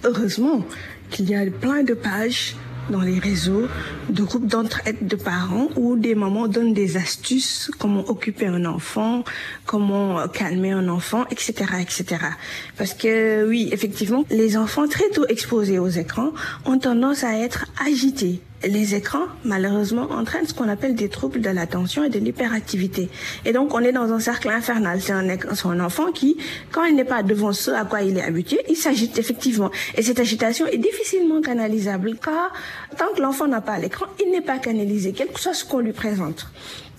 heureusement 0.04 0.64
qu'il 1.10 1.28
y 1.28 1.34
a 1.34 1.44
plein 1.50 1.82
de 1.82 1.94
pages 1.94 2.56
dans 2.92 3.00
les 3.00 3.18
réseaux 3.18 3.66
de 4.08 4.22
groupes 4.22 4.46
d'entraide 4.46 5.06
de 5.06 5.16
parents 5.16 5.68
où 5.76 5.96
des 5.96 6.14
mamans 6.14 6.46
donnent 6.46 6.74
des 6.74 6.96
astuces, 6.96 7.70
comment 7.78 8.08
occuper 8.08 8.46
un 8.46 8.64
enfant, 8.64 9.24
comment 9.66 10.28
calmer 10.28 10.72
un 10.72 10.88
enfant, 10.88 11.24
etc., 11.30 11.52
etc. 11.80 12.04
Parce 12.78 12.94
que 12.94 13.46
oui, 13.48 13.70
effectivement, 13.72 14.24
les 14.30 14.56
enfants 14.56 14.86
très 14.86 15.08
tôt 15.10 15.26
exposés 15.28 15.78
aux 15.78 15.88
écrans 15.88 16.32
ont 16.64 16.78
tendance 16.78 17.24
à 17.24 17.36
être 17.38 17.66
agités. 17.84 18.40
Les 18.64 18.94
écrans, 18.94 19.26
malheureusement, 19.44 20.08
entraînent 20.10 20.46
ce 20.46 20.54
qu'on 20.54 20.68
appelle 20.68 20.94
des 20.94 21.08
troubles 21.08 21.40
de 21.40 21.50
l'attention 21.50 22.04
et 22.04 22.08
de 22.08 22.18
l'hyperactivité. 22.18 23.08
Et 23.44 23.52
donc, 23.52 23.74
on 23.74 23.80
est 23.80 23.92
dans 23.92 24.12
un 24.12 24.20
cercle 24.20 24.48
infernal. 24.48 25.00
C'est 25.00 25.12
un, 25.12 25.28
un, 25.28 25.80
enfant 25.80 26.12
qui, 26.12 26.36
quand 26.70 26.84
il 26.84 26.94
n'est 26.94 27.04
pas 27.04 27.22
devant 27.22 27.52
ce 27.52 27.70
à 27.70 27.84
quoi 27.84 28.02
il 28.02 28.18
est 28.18 28.22
habitué, 28.22 28.60
il 28.68 28.76
s'agite 28.76 29.18
effectivement. 29.18 29.70
Et 29.96 30.02
cette 30.02 30.20
agitation 30.20 30.66
est 30.66 30.78
difficilement 30.78 31.40
canalisable, 31.40 32.16
car 32.22 32.52
tant 32.96 33.12
que 33.14 33.20
l'enfant 33.20 33.48
n'a 33.48 33.60
pas 33.60 33.78
l'écran, 33.78 34.06
il 34.24 34.30
n'est 34.30 34.40
pas 34.40 34.58
canalisé, 34.58 35.12
quel 35.12 35.28
que 35.28 35.40
soit 35.40 35.54
ce 35.54 35.64
qu'on 35.64 35.80
lui 35.80 35.92
présente. 35.92 36.46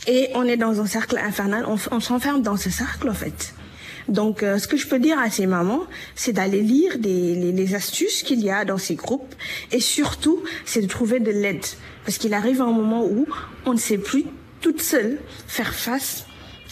Et 0.08 0.30
on 0.36 0.44
est 0.46 0.58
dans 0.58 0.82
un 0.82 0.86
cercle 0.86 1.18
infernal, 1.18 1.66
on, 1.68 1.78
on 1.92 2.00
s'enferme 2.00 2.42
dans 2.42 2.58
ce 2.58 2.70
cercle, 2.70 3.10
en 3.10 3.14
fait. 3.14 3.54
Donc, 4.08 4.44
euh, 4.44 4.58
ce 4.58 4.68
que 4.68 4.78
je 4.78 4.88
peux 4.88 5.00
dire 5.00 5.18
à 5.20 5.30
ces 5.30 5.46
mamans, 5.46 5.84
c'est 6.16 6.34
d'aller 6.34 6.62
lire 6.62 6.98
des, 7.00 7.36
les, 7.36 7.52
les 7.52 7.76
astuces 7.76 8.24
qu'il 8.24 8.44
y 8.44 8.50
a 8.50 8.66
dans 8.66 8.78
ces 8.78 8.96
groupes 8.96 9.34
et 9.72 9.80
surtout, 9.80 10.44
c'est 10.66 10.82
de 10.82 10.88
trouver 10.88 11.20
de 11.20 11.32
l'aide. 11.32 11.66
Parce 12.06 12.18
qu'il 12.18 12.34
arrive 12.34 12.62
un 12.62 12.72
moment 12.72 13.06
où 13.06 13.26
on 13.66 13.74
ne 13.74 13.80
sait 13.80 13.98
plus 13.98 14.26
toute 14.62 14.82
seule 14.82 15.20
faire 15.48 15.74
face 15.74 16.26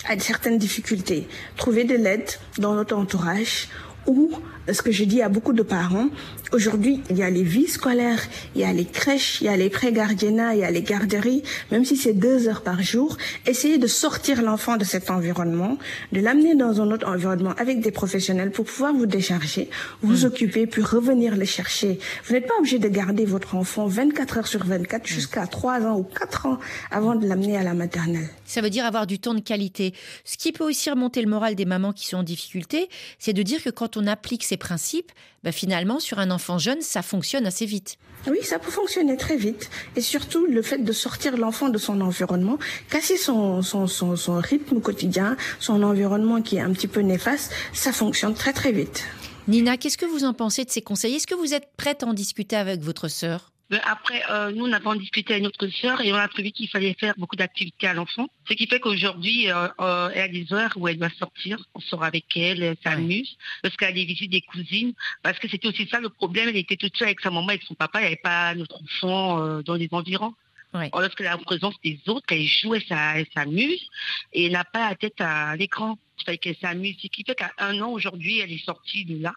à 0.07 0.17
certaines 0.19 0.57
difficultés. 0.57 1.27
Trouver 1.57 1.83
de 1.83 1.95
l'aide 1.95 2.29
dans 2.57 2.73
notre 2.73 2.95
entourage 2.95 3.69
ou, 4.07 4.31
ce 4.71 4.81
que 4.81 4.91
je 4.91 5.03
dis 5.03 5.21
à 5.21 5.29
beaucoup 5.29 5.53
de 5.53 5.61
parents, 5.61 6.07
aujourd'hui, 6.51 7.01
il 7.09 7.17
y 7.17 7.23
a 7.23 7.29
les 7.29 7.43
vies 7.43 7.67
scolaires, 7.67 8.21
il 8.55 8.61
y 8.61 8.63
a 8.63 8.73
les 8.73 8.85
crèches, 8.85 9.41
il 9.41 9.45
y 9.45 9.49
a 9.49 9.57
les 9.57 9.69
pré-gardiennats, 9.69 10.53
il 10.53 10.59
y 10.59 10.63
a 10.63 10.71
les 10.71 10.81
garderies, 10.81 11.43
même 11.71 11.85
si 11.85 11.97
c'est 11.97 12.13
deux 12.13 12.47
heures 12.47 12.61
par 12.61 12.81
jour, 12.81 13.17
essayez 13.45 13.77
de 13.77 13.87
sortir 13.87 14.41
l'enfant 14.41 14.77
de 14.77 14.83
cet 14.83 15.09
environnement, 15.09 15.77
de 16.11 16.19
l'amener 16.19 16.55
dans 16.55 16.81
un 16.81 16.91
autre 16.91 17.07
environnement 17.07 17.53
avec 17.57 17.79
des 17.79 17.91
professionnels 17.91 18.51
pour 18.51 18.65
pouvoir 18.65 18.93
vous 18.93 19.05
décharger, 19.05 19.69
vous 20.01 20.25
occuper, 20.25 20.67
puis 20.67 20.81
revenir 20.81 21.35
le 21.35 21.45
chercher. 21.45 21.99
Vous 22.25 22.33
n'êtes 22.33 22.47
pas 22.47 22.55
obligé 22.59 22.79
de 22.79 22.87
garder 22.87 23.25
votre 23.25 23.55
enfant 23.55 23.87
24 23.87 24.37
heures 24.37 24.47
sur 24.47 24.65
24 24.65 25.07
jusqu'à 25.07 25.47
3 25.47 25.81
ans 25.81 25.97
ou 25.97 26.03
4 26.03 26.45
ans 26.45 26.59
avant 26.91 27.15
de 27.15 27.27
l'amener 27.27 27.57
à 27.57 27.63
la 27.63 27.73
maternelle. 27.73 28.29
Ça 28.45 28.61
veut 28.61 28.69
dire 28.69 28.85
avoir 28.85 29.07
du 29.07 29.19
temps 29.19 29.33
de 29.33 29.39
qualité. 29.39 29.93
Ce 30.25 30.37
qui 30.37 30.51
peut 30.51 30.65
aussi 30.65 30.89
remonter 30.89 31.21
le 31.21 31.29
moral 31.29 31.55
des 31.55 31.65
mamans 31.65 31.93
qui 31.93 32.07
sont 32.07 32.17
en 32.17 32.23
difficulté, 32.23 32.89
c'est 33.19 33.33
de 33.33 33.43
dire 33.43 33.63
que 33.63 33.69
quand 33.69 33.97
on 33.97 34.07
applique 34.07 34.43
ces 34.43 34.57
principes, 34.57 35.11
bah 35.43 35.51
finalement, 35.51 35.99
sur 35.99 36.19
un 36.19 36.29
enfant 36.29 36.40
jeune, 36.57 36.81
ça 36.81 37.01
fonctionne 37.01 37.45
assez 37.45 37.65
vite. 37.65 37.97
Oui, 38.27 38.37
ça 38.43 38.59
peut 38.59 38.69
fonctionner 38.69 39.17
très 39.17 39.35
vite. 39.35 39.69
Et 39.95 40.01
surtout, 40.01 40.45
le 40.45 40.61
fait 40.61 40.77
de 40.77 40.91
sortir 40.91 41.37
l'enfant 41.37 41.69
de 41.69 41.77
son 41.77 42.01
environnement, 42.01 42.59
casser 42.89 43.17
son, 43.17 43.61
son, 43.61 43.87
son, 43.87 44.15
son 44.15 44.39
rythme 44.39 44.79
quotidien, 44.79 45.37
son 45.59 45.81
environnement 45.81 46.41
qui 46.41 46.57
est 46.57 46.61
un 46.61 46.71
petit 46.71 46.87
peu 46.87 47.01
néfaste, 47.01 47.51
ça 47.73 47.91
fonctionne 47.91 48.33
très 48.33 48.53
très 48.53 48.71
vite. 48.71 49.03
Nina, 49.47 49.77
qu'est-ce 49.77 49.97
que 49.97 50.05
vous 50.05 50.23
en 50.23 50.33
pensez 50.33 50.65
de 50.65 50.69
ces 50.69 50.81
conseils? 50.81 51.15
Est-ce 51.15 51.27
que 51.27 51.35
vous 51.35 51.53
êtes 51.53 51.69
prête 51.75 52.03
à 52.03 52.07
en 52.07 52.13
discuter 52.13 52.55
avec 52.55 52.81
votre 52.81 53.07
sœur? 53.07 53.50
Après, 53.83 54.21
euh, 54.29 54.51
nous, 54.51 54.65
on 54.65 54.95
discuté 54.95 55.33
avec 55.33 55.43
notre 55.43 55.67
sœur 55.67 56.01
et 56.01 56.11
on 56.11 56.15
a 56.15 56.27
prévu 56.27 56.51
qu'il 56.51 56.67
fallait 56.69 56.95
faire 56.99 57.13
beaucoup 57.17 57.35
d'activités 57.35 57.87
à 57.87 57.93
l'enfant. 57.93 58.27
Ce 58.47 58.53
qui 58.53 58.67
fait 58.67 58.79
qu'aujourd'hui, 58.79 59.49
euh, 59.49 59.67
euh, 59.79 60.09
elle 60.13 60.21
a 60.23 60.27
des 60.27 60.53
heures 60.53 60.73
où 60.75 60.87
elle 60.87 60.97
doit 60.97 61.09
sortir. 61.17 61.57
On 61.73 61.79
sort 61.79 62.03
avec 62.03 62.25
elle, 62.35 62.63
elle 62.63 62.77
s'amuse. 62.83 63.37
Parce 63.61 63.75
qu'elle 63.77 63.89
a 63.89 63.93
des 63.93 64.05
visites 64.05 64.31
des 64.31 64.41
cousines. 64.41 64.93
Parce 65.23 65.39
que 65.39 65.47
c'était 65.47 65.67
aussi 65.67 65.87
ça 65.87 65.99
le 65.99 66.09
problème. 66.09 66.49
Elle 66.49 66.57
était 66.57 66.75
toute 66.75 66.97
seule 66.97 67.09
avec 67.09 67.21
sa 67.21 67.31
maman 67.31 67.51
et 67.51 67.59
son 67.65 67.75
papa. 67.75 67.99
Il 67.99 68.03
n'y 68.03 68.07
avait 68.07 68.15
pas 68.17 68.53
notre 68.55 68.81
enfant 68.81 69.61
dans 69.61 69.75
les 69.75 69.87
environs. 69.91 70.33
Ouais. 70.73 70.89
Lorsqu'elle 70.93 71.27
a 71.27 71.31
la 71.31 71.37
présence 71.37 71.75
des 71.83 71.99
autres, 72.07 72.25
elle 72.31 72.45
joue, 72.45 72.75
elle 72.75 73.25
s'amuse 73.33 73.89
et 74.31 74.49
n'a 74.49 74.63
pas 74.63 74.89
la 74.89 74.95
tête 74.95 75.19
à 75.19 75.55
l'écran. 75.55 75.97
C'est 76.25 76.37
qu'elle 76.37 76.55
s'amuse. 76.61 76.95
Ce 77.01 77.07
qui 77.07 77.23
fait 77.23 77.35
qu'à 77.35 77.51
un 77.57 77.81
an, 77.81 77.89
aujourd'hui, 77.89 78.39
elle 78.39 78.51
est 78.51 78.63
sortie 78.63 79.05
de 79.05 79.21
là, 79.21 79.33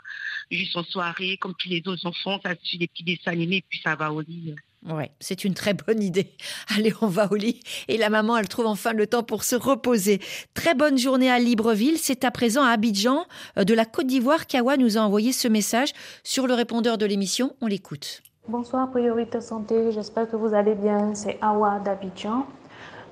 juste 0.51 0.77
en 0.77 0.85
soirée, 0.85 1.37
comme 1.39 1.55
tous 1.59 1.69
les 1.69 1.83
autres 1.87 2.07
enfants, 2.07 2.39
ça 2.45 2.55
suit 2.63 2.79
des 2.79 2.87
petits 2.87 3.05
dessins 3.05 3.33
animés, 3.33 3.65
puis 3.69 3.81
ça 3.83 3.97
va 3.97 4.13
au 4.13 4.21
lit. 4.21 4.55
Ouais, 4.85 5.11
c'est 5.19 5.45
une 5.45 5.55
très 5.55 5.73
bonne 5.73 6.03
idée. 6.03 6.37
Allez, 6.77 6.93
on 7.01 7.07
va 7.07 7.33
au 7.33 7.37
lit. 7.37 7.61
Et 7.89 7.97
la 7.97 8.11
maman, 8.11 8.37
elle 8.37 8.49
trouve 8.49 8.67
enfin 8.67 8.93
le 8.93 9.07
temps 9.07 9.23
pour 9.23 9.43
se 9.43 9.57
reposer. 9.57 10.21
Très 10.53 10.75
bonne 10.75 10.99
journée 10.99 11.31
à 11.31 11.39
Libreville. 11.39 11.97
C'est 11.97 12.23
à 12.25 12.31
présent 12.31 12.63
à 12.63 12.71
Abidjan, 12.71 13.27
de 13.57 13.75
la 13.75 13.87
Côte 13.87 14.07
d'Ivoire, 14.07 14.47
qu'Awa 14.47 14.77
nous 14.77 14.99
a 14.99 15.01
envoyé 15.01 15.33
ce 15.33 15.49
message 15.49 15.93
sur 16.23 16.47
le 16.47 16.53
répondeur 16.55 16.99
de 16.99 17.07
l'émission. 17.07 17.57
On 17.63 17.67
l'écoute. 17.67 18.23
Bonsoir 18.47 18.91
Priorité 18.91 19.41
Santé, 19.41 19.91
j'espère 19.91 20.31
que 20.31 20.37
vous 20.37 20.53
allez 20.53 20.75
bien. 20.75 21.15
C'est 21.15 21.39
Awa 21.41 21.79
d'Abidjan. 21.79 22.45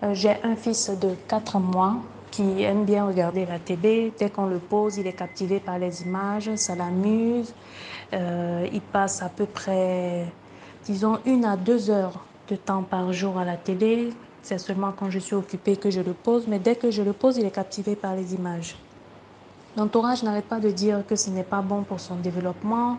Euh, 0.03 0.13
J'ai 0.13 0.37
un 0.45 0.55
fils 0.57 0.91
de 0.91 1.15
4 1.27 1.59
mois 1.59 1.95
qui 2.31 2.63
aime 2.63 2.85
bien 2.85 3.07
regarder 3.07 3.47
la 3.47 3.59
télé. 3.59 4.13
Dès 4.19 4.29
qu'on 4.29 4.45
le 4.45 4.59
pose, 4.59 4.99
il 4.99 5.07
est 5.07 5.15
captivé 5.15 5.59
par 5.59 5.79
les 5.79 6.03
images, 6.03 6.55
ça 6.57 6.75
l'amuse. 6.75 7.55
Euh, 8.13 8.69
il 8.75 8.83
passe 8.83 9.23
à 9.23 9.31
peu 9.31 9.47
près, 9.47 10.27
disons, 10.85 11.19
une 11.25 11.47
à 11.47 11.57
deux 11.57 11.89
heures 11.89 12.23
de 12.49 12.57
temps 12.57 12.83
par 12.83 13.11
jour 13.15 13.39
à 13.39 13.47
la 13.47 13.57
télé. 13.57 14.11
C'est 14.43 14.59
seulement 14.59 14.93
quand 14.95 15.09
je 15.09 15.19
suis 15.19 15.35
occupée 15.35 15.77
que 15.79 15.91
je 15.91 16.03
le 16.03 16.13
pose, 16.13 16.47
mais 16.47 16.59
dès 16.59 16.77
que 16.77 16.91
je 16.91 17.01
le 17.01 17.15
pose, 17.15 17.39
il 17.39 17.47
est 17.47 17.55
captivé 17.55 17.97
par 17.97 18.15
les 18.15 18.35
images. 18.35 18.77
L'entourage 19.77 20.23
n'arrête 20.23 20.45
pas 20.45 20.61
de 20.61 20.71
dire 20.71 21.05
que 21.07 21.17
ce 21.17 21.31
n'est 21.31 21.43
pas 21.43 21.63
bon 21.63 21.83
pour 21.83 21.99
son 21.99 22.17
développement, 22.17 22.99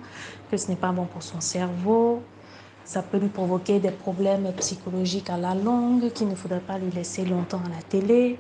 que 0.49 0.57
ce 0.57 0.69
n'est 0.69 0.75
pas 0.75 0.91
bon 0.91 1.05
pour 1.05 1.21
son 1.21 1.39
cerveau. 1.39 2.21
Ça 2.83 3.01
peut 3.01 3.17
lui 3.17 3.29
provoquer 3.29 3.79
des 3.79 3.91
problèmes 3.91 4.51
psychologiques 4.57 5.29
à 5.29 5.37
la 5.37 5.55
longue 5.55 6.11
qu'il 6.11 6.27
ne 6.27 6.35
faudrait 6.35 6.59
pas 6.59 6.77
lui 6.77 6.91
laisser 6.91 7.25
longtemps 7.25 7.61
à 7.65 7.69
la 7.69 7.81
télé. 7.81 8.39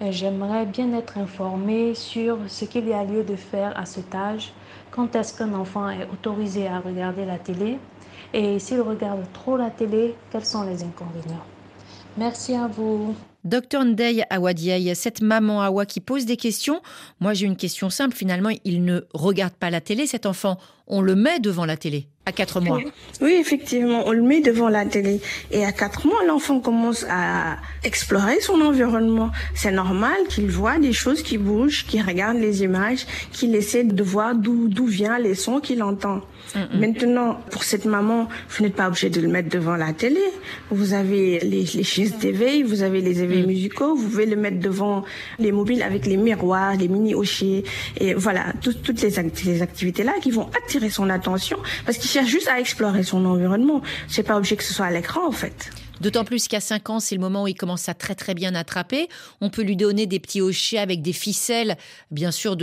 J'aimerais 0.00 0.66
bien 0.66 0.92
être 0.92 1.18
informée 1.18 1.94
sur 1.94 2.38
ce 2.48 2.64
qu'il 2.64 2.86
y 2.88 2.92
a 2.92 3.04
lieu 3.04 3.24
de 3.24 3.34
faire 3.34 3.78
à 3.78 3.84
cet 3.84 4.14
âge, 4.14 4.52
quand 4.90 5.14
est-ce 5.16 5.36
qu'un 5.36 5.52
enfant 5.54 5.88
est 5.88 6.08
autorisé 6.12 6.68
à 6.68 6.80
regarder 6.80 7.24
la 7.24 7.38
télé? 7.38 7.78
Et 8.32 8.58
s'il 8.58 8.80
regarde 8.80 9.24
trop 9.32 9.56
la 9.56 9.70
télé, 9.70 10.14
quels 10.30 10.44
sont 10.44 10.62
les 10.62 10.82
inconvénients? 10.82 11.44
Merci 12.16 12.54
à 12.54 12.66
vous. 12.66 13.14
Docteur 13.44 13.84
Ndeye 13.84 14.24
Awadiaï, 14.30 14.94
cette 14.96 15.22
maman 15.22 15.62
Awa 15.62 15.86
qui 15.86 16.00
pose 16.00 16.26
des 16.26 16.36
questions. 16.36 16.82
Moi, 17.20 17.34
j'ai 17.34 17.46
une 17.46 17.56
question 17.56 17.88
simple. 17.88 18.16
Finalement, 18.16 18.50
il 18.64 18.84
ne 18.84 19.00
regarde 19.14 19.54
pas 19.54 19.70
la 19.70 19.80
télé, 19.80 20.06
cet 20.06 20.26
enfant. 20.26 20.58
On 20.86 21.00
le 21.00 21.14
met 21.14 21.38
devant 21.38 21.64
la 21.64 21.76
télé 21.76 22.08
à 22.26 22.32
4 22.32 22.60
mois. 22.60 22.80
Oui, 23.20 23.36
effectivement, 23.40 24.02
on 24.06 24.12
le 24.12 24.22
met 24.22 24.40
devant 24.40 24.68
la 24.68 24.84
télé. 24.84 25.20
Et 25.50 25.64
à 25.64 25.72
4 25.72 26.06
mois, 26.06 26.24
l'enfant 26.26 26.60
commence 26.60 27.06
à 27.08 27.56
explorer 27.84 28.40
son 28.40 28.60
environnement. 28.60 29.30
C'est 29.54 29.72
normal 29.72 30.16
qu'il 30.28 30.50
voit 30.50 30.78
des 30.78 30.92
choses 30.92 31.22
qui 31.22 31.38
bougent, 31.38 31.86
qu'il 31.86 32.02
regarde 32.02 32.38
les 32.38 32.62
images, 32.62 33.06
qu'il 33.32 33.54
essaie 33.54 33.84
de 33.84 34.02
voir 34.02 34.34
d'où 34.34 34.68
d'où 34.68 34.86
viennent 34.86 35.22
les 35.22 35.34
sons 35.34 35.60
qu'il 35.60 35.82
entend. 35.82 36.22
Mm, 36.54 36.78
Maintenant, 36.80 37.40
pour 37.50 37.62
cette 37.62 37.84
maman, 37.84 38.28
vous 38.50 38.64
n'êtes 38.64 38.74
pas 38.74 38.88
obligé 38.88 39.10
de 39.10 39.20
le 39.20 39.28
mettre 39.28 39.48
devant 39.50 39.76
la 39.76 39.92
télé. 39.92 40.20
Vous 40.70 40.94
avez 40.94 41.40
les, 41.40 41.64
les 41.64 41.82
chaises 41.84 42.16
d'éveil, 42.18 42.62
vous 42.62 42.82
avez 42.82 43.00
les 43.00 43.22
éveils 43.22 43.46
musicaux, 43.46 43.94
vous 43.94 44.08
pouvez 44.08 44.26
le 44.26 44.36
mettre 44.36 44.58
devant 44.58 45.04
les 45.38 45.52
mobiles 45.52 45.82
avec 45.82 46.06
les 46.06 46.16
miroirs, 46.16 46.74
les 46.76 46.88
mini 46.88 47.14
hochets, 47.14 47.64
et 48.00 48.14
voilà, 48.14 48.52
tout- 48.62 48.72
toutes 48.72 49.02
les, 49.02 49.18
act- 49.18 49.46
activités-là 49.62 50.14
qui 50.22 50.30
vont 50.30 50.48
attirer 50.64 50.88
son 50.90 51.10
attention 51.10 51.58
parce 51.84 51.98
qu'il 51.98 52.08
cherche 52.10 52.28
juste 52.28 52.48
à 52.48 52.58
explorer 52.60 53.02
son 53.02 53.24
environnement. 53.26 53.82
C'est 54.08 54.22
pas 54.22 54.36
obligé 54.36 54.56
que 54.56 54.64
ce 54.64 54.72
soit 54.72 54.86
à 54.86 54.90
l'écran, 54.90 55.26
en 55.26 55.32
fait. 55.32 55.70
D'autant 56.00 56.24
plus 56.24 56.48
qu'à 56.48 56.60
5 56.60 56.90
ans, 56.90 57.00
c'est 57.00 57.14
le 57.14 57.20
moment 57.20 57.44
où 57.44 57.48
il 57.48 57.54
commence 57.54 57.88
à 57.88 57.94
très 57.94 58.14
très 58.14 58.34
bien 58.34 58.54
attraper. 58.54 59.08
On 59.40 59.50
peut 59.50 59.62
lui 59.62 59.76
donner 59.76 60.06
des 60.06 60.20
petits 60.20 60.40
hochets 60.40 60.78
avec 60.78 61.02
des 61.02 61.12
ficelles, 61.12 61.76
bien 62.10 62.30
sûr, 62.30 62.56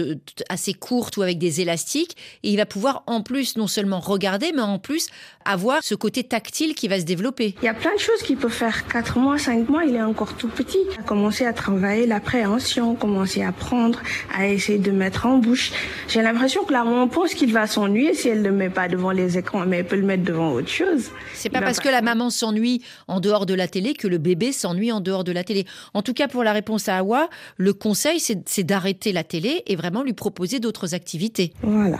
assez 0.50 0.74
courtes 0.74 1.17
ou 1.17 1.21
avec 1.21 1.38
des 1.38 1.62
élastiques. 1.62 2.15
Et 2.43 2.50
il 2.50 2.58
va 2.58 2.65
pouvoir 2.65 3.04
en 3.08 3.21
plus 3.21 3.58
non 3.58 3.67
seulement 3.67 4.00
regarder, 4.00 4.52
mais 4.54 4.62
en 4.62 4.80
plus 4.80 5.08
avoir 5.45 5.84
ce 5.84 5.95
côté 5.95 6.23
tactile 6.23 6.75
qui 6.75 6.88
va 6.88 6.99
se 6.99 7.05
développer. 7.05 7.55
Il 7.62 7.65
y 7.65 7.69
a 7.69 7.73
plein 7.73 7.93
de 7.93 7.99
choses 7.99 8.21
qu'il 8.23 8.38
peut 8.38 8.49
faire. 8.49 8.88
4 8.88 9.19
mois, 9.19 9.38
5 9.38 9.69
mois, 9.69 9.86
il 9.86 9.95
est 9.95 10.01
encore 10.01 10.34
tout 10.34 10.47
petit. 10.47 10.79
Il 10.93 10.99
a 10.99 11.03
commencé 11.03 11.45
à 11.45 11.53
travailler 11.53 12.08
l'appréhension, 12.08 12.95
commencer 12.95 13.43
à 13.43 13.49
apprendre, 13.49 13.99
à 14.34 14.47
essayer 14.47 14.79
de 14.79 14.91
mettre 14.91 15.25
en 15.25 15.38
bouche. 15.38 15.71
J'ai 16.08 16.21
l'impression 16.21 16.63
que 16.63 16.73
la 16.73 16.84
maman 16.84 17.08
pense 17.08 17.34
qu'il 17.34 17.53
va 17.53 17.67
s'ennuyer 17.67 18.13
si 18.13 18.29
elle 18.29 18.41
ne 18.41 18.49
le 18.49 18.55
met 18.55 18.69
pas 18.69 18.88
devant 18.88 19.12
les 19.12 19.38
écrans, 19.38 19.65
mais 19.65 19.77
elle 19.77 19.88
peut 19.88 19.95
le 19.95 20.05
mettre 20.05 20.23
devant 20.23 20.53
autre 20.53 20.69
chose. 20.69 21.12
C'est 21.34 21.49
pas 21.49 21.62
parce 21.62 21.79
que 21.79 21.89
la 21.89 22.01
maman 22.01 22.29
s'ennuie 22.29 22.84
en 23.08 23.19
dehors 23.19 23.45
de 23.45 23.53
la 23.53 23.67
télé 23.67 23.93
que 23.93 24.08
le 24.08 24.17
bébé 24.17 24.51
s'ennuie 24.51 24.91
en 24.91 25.01
dehors 25.01 25.23
de 25.23 25.31
la 25.31 25.43
télé. 25.43 25.65
En 25.93 26.01
tout 26.01 26.13
cas, 26.13 26.27
pour 26.27 26.43
la 26.43 26.53
réponse 26.53 26.89
à 26.89 26.97
Awa, 26.97 27.29
le 27.58 27.73
conseil, 27.73 28.19
c'est 28.19 28.55
c'est 28.55 28.63
d'arrêter 28.63 29.12
la 29.12 29.23
télé 29.23 29.63
et 29.67 29.75
vraiment 29.75 30.01
lui 30.01 30.13
proposer 30.13 30.60
d'autres 30.60 30.93
activités. 30.93 31.53
Voilà. 31.62 31.97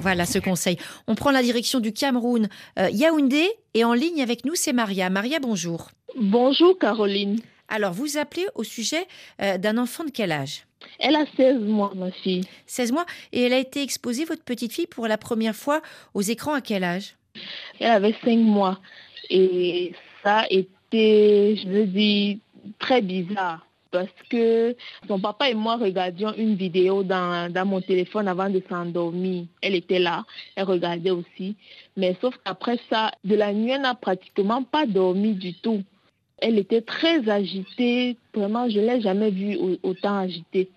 Voilà 0.00 0.26
ce 0.26 0.38
conseil. 0.38 0.76
On 1.06 1.14
prend 1.14 1.30
la 1.30 1.42
direction 1.42 1.80
du 1.80 1.92
Cameroun, 1.92 2.48
euh, 2.78 2.88
Yaoundé, 2.90 3.48
et 3.74 3.84
en 3.84 3.94
ligne 3.94 4.22
avec 4.22 4.44
nous, 4.44 4.54
c'est 4.54 4.72
Maria. 4.72 5.10
Maria, 5.10 5.38
bonjour. 5.40 5.90
Bonjour 6.16 6.78
Caroline. 6.78 7.40
Alors, 7.68 7.92
vous 7.92 8.18
appelez 8.18 8.46
au 8.54 8.64
sujet 8.64 9.06
euh, 9.40 9.56
d'un 9.56 9.78
enfant 9.78 10.04
de 10.04 10.10
quel 10.10 10.30
âge? 10.30 10.66
Elle 10.98 11.16
a 11.16 11.24
16 11.36 11.60
mois, 11.60 11.92
ma 11.94 12.10
fille. 12.10 12.44
16 12.66 12.92
mois. 12.92 13.06
Et 13.32 13.42
elle 13.42 13.52
a 13.52 13.58
été 13.58 13.82
exposée, 13.82 14.24
votre 14.24 14.42
petite 14.42 14.72
fille, 14.72 14.86
pour 14.86 15.06
la 15.06 15.16
première 15.16 15.56
fois 15.56 15.80
aux 16.12 16.20
écrans 16.20 16.54
à 16.54 16.60
quel 16.60 16.84
âge? 16.84 17.16
Elle 17.80 17.90
avait 17.90 18.14
5 18.24 18.36
mois. 18.38 18.78
Et 19.30 19.92
ça 20.22 20.40
a 20.40 20.46
été, 20.50 21.56
je 21.56 21.68
veux 21.68 21.86
dire, 21.86 22.36
très 22.78 23.00
bizarre. 23.00 23.66
Parce 23.92 24.08
que 24.30 24.74
son 25.06 25.20
papa 25.20 25.50
et 25.50 25.54
moi 25.54 25.76
regardions 25.76 26.34
une 26.36 26.56
vidéo 26.56 27.04
dans, 27.04 27.52
dans 27.52 27.66
mon 27.66 27.80
téléphone 27.80 28.26
avant 28.26 28.48
de 28.48 28.62
s'endormir. 28.68 29.44
Elle 29.60 29.76
était 29.76 29.98
là, 29.98 30.24
elle 30.56 30.64
regardait 30.64 31.10
aussi. 31.10 31.54
Mais 31.96 32.16
sauf 32.20 32.34
qu'après 32.44 32.80
ça, 32.90 33.12
de 33.22 33.36
la 33.36 33.52
nuit, 33.52 33.70
elle 33.70 33.82
n'a 33.82 33.94
pratiquement 33.94 34.64
pas 34.64 34.86
dormi 34.86 35.34
du 35.34 35.54
tout. 35.54 35.82
Elle 36.38 36.58
était 36.58 36.80
très 36.80 37.28
agitée. 37.28 38.16
Vraiment, 38.34 38.68
je 38.68 38.80
ne 38.80 38.86
l'ai 38.86 39.00
jamais 39.00 39.30
vue 39.30 39.56
autant 39.82 40.18
agitée. 40.18 40.70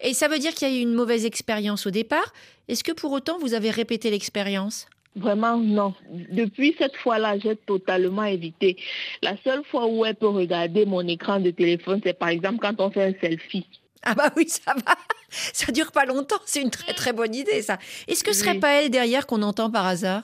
Et 0.00 0.14
ça 0.14 0.28
veut 0.28 0.38
dire 0.38 0.54
qu'il 0.54 0.68
y 0.68 0.72
a 0.72 0.78
eu 0.78 0.80
une 0.80 0.94
mauvaise 0.94 1.26
expérience 1.26 1.86
au 1.86 1.90
départ. 1.90 2.32
Est-ce 2.68 2.82
que 2.82 2.92
pour 2.92 3.12
autant 3.12 3.38
vous 3.38 3.52
avez 3.52 3.70
répété 3.70 4.10
l'expérience? 4.10 4.86
Vraiment, 5.16 5.56
non. 5.56 5.94
Depuis 6.08 6.74
cette 6.78 6.96
fois-là, 6.96 7.38
j'ai 7.38 7.56
totalement 7.56 8.24
évité. 8.24 8.76
La 9.22 9.36
seule 9.42 9.64
fois 9.64 9.86
où 9.86 10.04
elle 10.04 10.14
peut 10.14 10.28
regarder 10.28 10.86
mon 10.86 11.06
écran 11.06 11.40
de 11.40 11.50
téléphone, 11.50 12.00
c'est 12.04 12.18
par 12.18 12.28
exemple 12.28 12.58
quand 12.60 12.80
on 12.80 12.90
fait 12.90 13.04
un 13.04 13.20
selfie. 13.20 13.66
Ah 14.02 14.14
bah 14.14 14.30
oui, 14.36 14.48
ça 14.48 14.72
va. 14.74 14.96
Ça 15.28 15.72
dure 15.72 15.92
pas 15.92 16.04
longtemps. 16.04 16.40
C'est 16.46 16.62
une 16.62 16.70
très 16.70 16.94
très 16.94 17.12
bonne 17.12 17.34
idée, 17.34 17.60
ça. 17.62 17.78
Est-ce 18.08 18.24
que 18.24 18.32
ce 18.32 18.40
serait 18.40 18.58
pas 18.58 18.82
elle 18.82 18.90
derrière 18.90 19.26
qu'on 19.26 19.42
entend 19.42 19.70
par 19.70 19.86
hasard? 19.86 20.22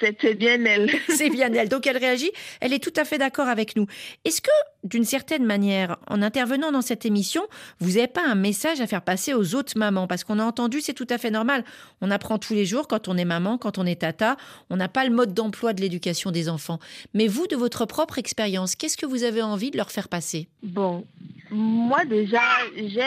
C'est 0.00 0.34
bien 0.34 0.64
elle. 0.64 0.90
C'est 1.08 1.30
bien 1.30 1.52
elle. 1.52 1.68
Donc 1.68 1.86
elle 1.86 1.96
réagit. 1.96 2.30
Elle 2.60 2.72
est 2.72 2.82
tout 2.82 2.92
à 2.96 3.04
fait 3.04 3.18
d'accord 3.18 3.48
avec 3.48 3.76
nous. 3.76 3.86
Est-ce 4.24 4.40
que, 4.40 4.50
d'une 4.84 5.04
certaine 5.04 5.44
manière, 5.44 5.98
en 6.08 6.22
intervenant 6.22 6.72
dans 6.72 6.82
cette 6.82 7.06
émission, 7.06 7.42
vous 7.80 7.92
n'avez 7.92 8.06
pas 8.06 8.26
un 8.26 8.34
message 8.34 8.80
à 8.80 8.86
faire 8.86 9.02
passer 9.02 9.34
aux 9.34 9.54
autres 9.54 9.76
mamans? 9.76 10.06
Parce 10.06 10.24
qu'on 10.24 10.38
a 10.38 10.44
entendu, 10.44 10.80
c'est 10.80 10.94
tout 10.94 11.06
à 11.10 11.18
fait 11.18 11.30
normal. 11.30 11.64
On 12.00 12.10
apprend 12.10 12.38
tous 12.38 12.54
les 12.54 12.64
jours 12.66 12.88
quand 12.88 13.08
on 13.08 13.16
est 13.16 13.24
maman, 13.24 13.58
quand 13.58 13.78
on 13.78 13.86
est 13.86 14.00
tata. 14.00 14.36
On 14.70 14.76
n'a 14.76 14.88
pas 14.88 15.04
le 15.04 15.10
mode 15.10 15.34
d'emploi 15.34 15.72
de 15.72 15.80
l'éducation 15.80 16.30
des 16.30 16.48
enfants. 16.48 16.78
Mais 17.14 17.28
vous, 17.28 17.46
de 17.46 17.56
votre 17.56 17.86
propre 17.86 18.18
expérience, 18.18 18.76
qu'est-ce 18.76 18.96
que 18.96 19.06
vous 19.06 19.24
avez 19.24 19.42
envie 19.42 19.70
de 19.70 19.76
leur 19.76 19.90
faire 19.90 20.08
passer? 20.08 20.48
Bon, 20.62 21.04
moi 21.50 22.04
déjà, 22.04 22.42
j'ai 22.74 23.02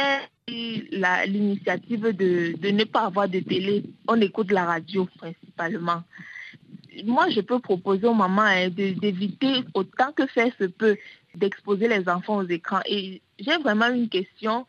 l'initiative 0.48 2.16
de, 2.16 2.56
de 2.58 2.70
ne 2.70 2.84
pas 2.84 3.06
avoir 3.06 3.28
de 3.28 3.40
télé. 3.40 3.84
On 4.08 4.20
écoute 4.22 4.52
la 4.52 4.66
radio 4.66 5.08
principalement 5.18 6.04
moi, 7.04 7.30
je 7.30 7.42
peux 7.42 7.60
proposer 7.60 8.08
aux 8.08 8.14
mamans 8.14 8.42
hein, 8.44 8.70
d'éviter 8.70 9.64
autant 9.74 10.12
que 10.14 10.26
faire 10.28 10.52
se 10.60 10.66
peut 10.66 10.98
d'exposer 11.36 11.88
les 11.88 12.08
enfants 12.08 12.38
aux 12.38 12.48
écrans. 12.48 12.82
Et 12.86 13.22
j'ai 13.40 13.58
vraiment 13.58 13.88
une 13.88 14.10
question 14.10 14.66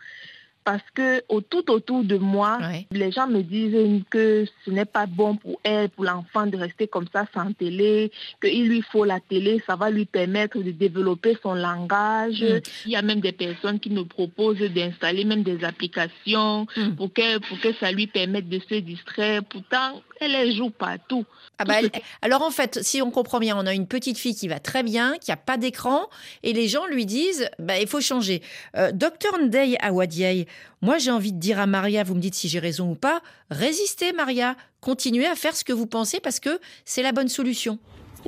parce 0.67 0.83
que 0.95 1.23
tout 1.49 1.71
autour 1.71 2.03
de 2.03 2.17
moi, 2.17 2.59
les 2.91 3.13
gens 3.13 3.29
me 3.29 3.43
disent 3.43 4.03
que 4.11 4.45
ce 4.65 4.71
n'est 4.73 4.85
pas 4.85 5.07
bon 5.07 5.37
pour 5.37 5.61
elle, 5.63 5.89
pour 5.91 6.03
l'enfant 6.03 6.45
de 6.45 6.57
rester 6.57 6.89
comme 6.89 7.07
ça 7.13 7.25
sans 7.33 7.53
télé, 7.53 8.11
qu'il 8.43 8.67
lui 8.67 8.83
faut 8.83 9.05
la 9.05 9.21
télé, 9.21 9.63
ça 9.65 9.77
va 9.77 9.91
lui 9.91 10.07
permettre 10.07 10.59
de 10.59 10.73
développer 10.73 11.39
son 11.41 11.55
langage. 11.55 12.43
Mm. 12.43 12.61
Il 12.87 12.91
y 12.91 12.97
a 12.97 13.03
même 13.03 13.21
des 13.21 13.31
personnes 13.31 13.79
qui 13.79 13.91
me 13.91 14.05
proposent 14.05 14.59
d'installer 14.59 15.25
même 15.25 15.45
des 15.45 15.63
applications 15.63 16.67
mm. 16.77 16.97
pour, 16.97 17.13
que, 17.13 17.39
pour 17.47 17.61
que 17.61 17.73
ça 17.75 17.93
lui 17.93 18.09
permette 18.09 18.49
de 18.49 18.59
se 18.69 18.75
distraire. 18.75 19.45
Pourtant, 19.45 20.03
elle 20.21 20.33
les 20.33 20.57
joue 20.57 20.71
partout. 20.71 21.25
Ah 21.59 21.65
bah, 21.65 21.77
alors 22.23 22.43
en 22.43 22.51
fait, 22.51 22.83
si 22.83 23.01
on 23.01 23.11
comprend 23.11 23.39
bien, 23.39 23.57
on 23.57 23.67
a 23.67 23.73
une 23.73 23.87
petite 23.87 24.19
fille 24.19 24.35
qui 24.35 24.49
va 24.49 24.59
très 24.59 24.83
bien, 24.83 25.17
qui 25.19 25.31
a 25.31 25.37
pas 25.37 25.57
d'écran, 25.57 26.09
et 26.43 26.53
les 26.53 26.69
gens 26.69 26.87
lui 26.87 27.07
disent, 27.07 27.49
bah, 27.59 27.79
il 27.79 27.87
faut 27.87 28.01
changer. 28.01 28.43
Euh, 28.77 28.93
Docteur 28.93 29.39
Ndei 29.39 29.77
Awadiaï, 29.81 30.47
moi 30.83 30.99
j'ai 30.99 31.11
envie 31.11 31.33
de 31.33 31.39
dire 31.39 31.59
à 31.59 31.67
Maria, 31.67 32.05
vous 32.05 32.15
me 32.15 32.21
dites 32.21 32.35
si 32.35 32.49
j'ai 32.49 32.59
raison 32.59 32.91
ou 32.91 32.95
pas, 32.95 33.23
résistez 33.51 34.13
Maria, 34.13 34.57
continuez 34.81 35.27
à 35.27 35.35
faire 35.35 35.57
ce 35.57 35.65
que 35.65 35.73
vous 35.73 35.87
pensez 35.87 36.21
parce 36.21 36.41
que 36.41 36.61
c'est 36.85 37.03
la 37.03 37.13
bonne 37.13 37.29
solution. 37.29 37.79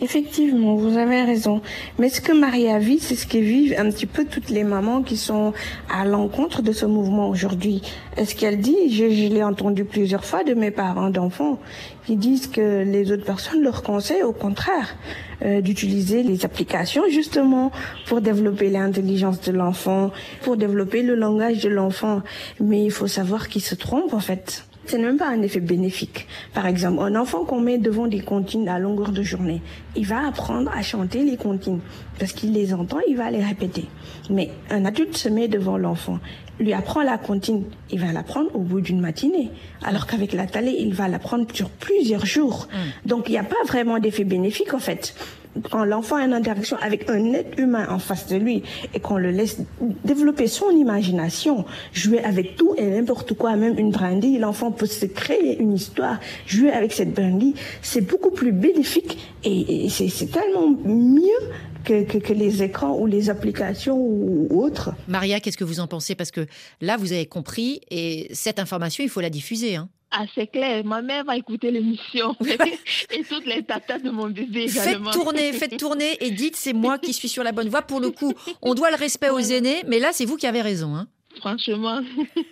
Effectivement, 0.01 0.76
vous 0.76 0.96
avez 0.96 1.22
raison. 1.22 1.61
Mais 1.99 2.09
ce 2.09 2.20
que 2.20 2.32
Maria 2.32 2.78
vit, 2.78 3.01
c'est 3.01 3.16
ce 3.16 3.26
que 3.26 3.38
vivent 3.38 3.74
un 3.78 3.90
petit 3.90 4.07
peu 4.07 4.24
toutes 4.24 4.51
les 4.51 4.62
mamans 4.62 5.03
qui 5.03 5.16
sont 5.16 5.53
à 5.92 6.05
l'encontre 6.05 6.62
de 6.62 6.72
ce 6.72 6.86
mouvement 6.86 7.28
aujourd'hui. 7.28 7.82
Est-ce 8.16 8.36
qu'elle 8.36 8.61
dit, 8.61 8.92
je, 8.92 9.05
l'ai 9.05 9.42
entendu 9.42 9.84
plusieurs 9.84 10.24
fois 10.24 10.44
de 10.44 10.55
mes 10.55 10.70
parents 10.70 11.11
d'enfants, 11.11 11.59
qui 12.07 12.16
disent 12.16 12.46
que 12.46 12.84
les 12.84 13.11
autres 13.11 13.24
personnes 13.24 13.62
leur 13.62 13.82
conseillent 13.82 14.22
au 14.22 14.32
contraire 14.32 14.96
euh, 15.44 15.61
d'utiliser 15.61 16.22
les 16.22 16.44
applications 16.44 17.03
justement 17.11 17.72
pour 18.07 18.20
développer 18.20 18.70
l'intelligence 18.70 19.40
de 19.40 19.53
l'enfant, 19.53 20.12
pour 20.42 20.57
développer 20.57 21.03
le 21.03 21.16
langage 21.16 21.62
de 21.62 21.68
l'enfant. 21.68 22.22
Mais 22.61 22.84
il 22.84 22.90
faut 22.92 23.09
savoir 23.09 23.49
qu'ils 23.49 23.62
se 23.62 23.74
trompent 23.74 24.14
en 24.14 24.20
fait 24.20 24.64
ce 24.89 24.97
n'est 24.97 25.05
même 25.05 25.18
pas 25.18 25.28
un 25.28 25.43
effet 25.43 25.61
bénéfique. 25.61 26.26
Par 26.55 26.66
exemple, 26.66 27.03
un 27.03 27.14
enfant 27.14 27.45
qu'on 27.45 27.61
met 27.61 27.78
devant 27.78 28.07
des 28.07 28.20
comptines 28.20 28.68
à 28.68 28.78
longueur 28.78 29.12
de 29.12 29.22
journée, 29.22 29.61
il 29.97 30.07
va 30.07 30.26
apprendre 30.26 30.70
à 30.74 30.82
chanter 30.82 31.24
les 31.24 31.36
comptines 31.36 31.80
parce 32.18 32.32
qu'il 32.32 32.53
les 32.53 32.74
entend, 32.74 32.99
il 33.09 33.16
va 33.16 33.30
les 33.30 33.43
répéter. 33.43 33.84
Mais 34.30 34.51
un 34.70 34.84
adulte 34.84 35.16
se 35.16 35.28
met 35.28 35.49
devant 35.49 35.76
l'enfant, 35.76 36.18
lui 36.59 36.72
apprend 36.72 37.03
la 37.03 37.18
comptine, 37.18 37.64
il 37.91 38.01
va 38.01 38.12
l'apprendre 38.12 38.51
au 38.55 38.61
bout 38.61 38.80
d'une 38.80 39.01
matinée, 39.01 39.51
alors 39.82 40.07
qu'avec 40.07 40.32
la 40.32 40.47
télé, 40.47 40.74
il 40.78 40.95
va 40.95 41.09
l'apprendre 41.09 41.47
sur 41.53 41.70
plusieurs 41.70 42.26
jours. 42.26 42.68
Mm. 42.70 43.09
Donc 43.09 43.28
il 43.28 43.32
n'y 43.32 43.39
a 43.39 43.45
pas 43.45 43.62
vraiment 43.66 43.99
d'effet 43.99 44.24
bénéfique 44.24 44.74
en 44.74 44.78
fait 44.78 45.14
quand 45.70 45.84
l'enfant 45.84 46.16
a 46.16 46.24
une 46.24 46.32
interaction 46.32 46.76
avec 46.80 47.09
un 47.11 47.32
être 47.32 47.59
humain 47.59 47.86
en 47.88 47.99
face 47.99 48.26
de 48.26 48.36
lui 48.36 48.62
et 48.94 49.01
qu'on 49.01 49.16
le 49.16 49.30
laisse 49.30 49.59
développer 50.05 50.46
son 50.46 50.70
imagination, 50.70 51.64
jouer 51.92 52.20
avec 52.20 52.57
tout 52.57 52.74
et 52.76 52.84
n'importe 52.84 53.34
quoi, 53.34 53.57
même 53.57 53.78
une 53.78 53.90
brindille, 53.90 54.38
l'enfant 54.38 54.70
peut 54.70 54.86
se 54.86 55.07
créer 55.07 55.59
une 55.59 55.74
histoire, 55.74 56.20
jouer 56.46 56.70
avec 56.70 56.92
cette 56.92 57.12
brindille, 57.12 57.55
c'est 57.82 58.03
beaucoup 58.03 58.30
plus 58.30 58.53
bénéfique 58.53 59.18
et, 59.44 59.88
c'est 59.88 60.30
tellement 60.30 60.68
mieux 60.84 61.28
que, 61.84 62.32
les 62.32 62.62
écrans 62.62 62.96
ou 62.99 63.07
les 63.07 63.30
applications 63.30 63.96
ou, 63.96 64.62
autres. 64.62 64.90
Maria, 65.07 65.40
qu'est-ce 65.40 65.57
que 65.57 65.64
vous 65.64 65.80
en 65.80 65.86
pensez? 65.86 66.14
Parce 66.14 66.30
que 66.30 66.46
là, 66.80 66.96
vous 66.96 67.12
avez 67.12 67.26
compris 67.26 67.80
et 67.90 68.28
cette 68.32 68.59
information, 68.59 69.03
il 69.03 69.11
faut 69.11 69.20
la 69.20 69.30
diffuser. 69.30 69.76
Hein. 69.76 69.88
Ah, 70.11 70.24
c'est 70.34 70.46
clair. 70.46 70.84
Ma 70.84 71.02
mère 71.02 71.24
va 71.24 71.36
écouter 71.36 71.70
l'émission. 71.70 72.34
et 73.11 73.24
toutes 73.24 73.44
les 73.46 73.62
tatas 73.62 73.98
de 73.98 74.11
mon 74.11 74.28
bébé 74.28 74.64
également. 74.64 75.11
Faites 75.11 75.20
tourner, 75.20 75.52
faites 75.52 75.76
tourner 75.76 76.16
et 76.24 76.30
dites 76.30 76.56
c'est 76.56 76.72
moi 76.72 76.98
qui 76.98 77.12
suis 77.12 77.28
sur 77.28 77.44
la 77.44 77.52
bonne 77.52 77.68
voie. 77.68 77.82
Pour 77.82 78.00
le 78.00 78.11
coup, 78.11 78.32
on 78.62 78.74
doit 78.74 78.90
le 78.90 78.96
respect 78.96 79.28
aux 79.28 79.38
aînés, 79.38 79.82
mais 79.86 79.98
là, 79.98 80.11
c'est 80.12 80.24
vous 80.24 80.36
qui 80.36 80.46
avez 80.46 80.62
raison. 80.62 80.96
Hein. 80.96 81.09
Franchement. 81.36 82.00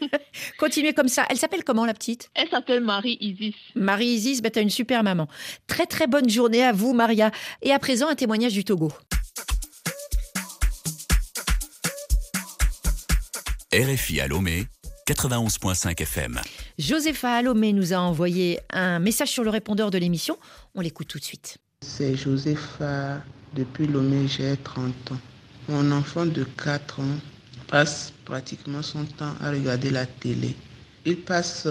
Continuez 0.58 0.92
comme 0.92 1.08
ça. 1.08 1.24
Elle 1.30 1.38
s'appelle 1.38 1.64
comment 1.64 1.86
la 1.86 1.94
petite? 1.94 2.30
Elle 2.34 2.48
s'appelle 2.48 2.82
Marie 2.82 3.16
Isis. 3.20 3.54
Marie 3.74 4.06
Isis, 4.06 4.42
bah, 4.42 4.50
tu 4.50 4.58
as 4.58 4.62
une 4.62 4.70
super 4.70 5.02
maman. 5.02 5.26
Très 5.66 5.86
très 5.86 6.06
bonne 6.06 6.28
journée 6.28 6.62
à 6.62 6.72
vous, 6.72 6.92
Maria. 6.92 7.30
Et 7.62 7.72
à 7.72 7.78
présent, 7.78 8.08
un 8.08 8.14
témoignage 8.14 8.52
du 8.52 8.64
Togo. 8.64 8.92
RFI 13.72 14.20
à 14.20 14.28
Lomé 14.28 14.66
91.5 15.06 16.02
FM. 16.02 16.40
Josepha 16.80 17.34
Alomé 17.36 17.72
nous 17.72 17.92
a 17.92 17.98
envoyé 17.98 18.58
un 18.70 18.98
message 18.98 19.28
sur 19.28 19.44
le 19.44 19.50
répondeur 19.50 19.92
de 19.92 19.98
l'émission. 19.98 20.36
On 20.74 20.80
l'écoute 20.80 21.06
tout 21.06 21.20
de 21.20 21.24
suite. 21.24 21.58
C'est 21.80 22.16
Josepha, 22.16 23.22
depuis 23.54 23.86
Lomé, 23.86 24.26
j'ai 24.26 24.56
30 24.56 25.12
ans. 25.12 25.18
Mon 25.68 25.92
enfant 25.92 26.26
de 26.26 26.42
4 26.42 27.00
ans 27.00 27.18
passe 27.68 28.12
pratiquement 28.24 28.82
son 28.82 29.04
temps 29.04 29.34
à 29.40 29.52
regarder 29.52 29.90
la 29.90 30.06
télé. 30.06 30.56
Il 31.04 31.18
passe 31.20 31.68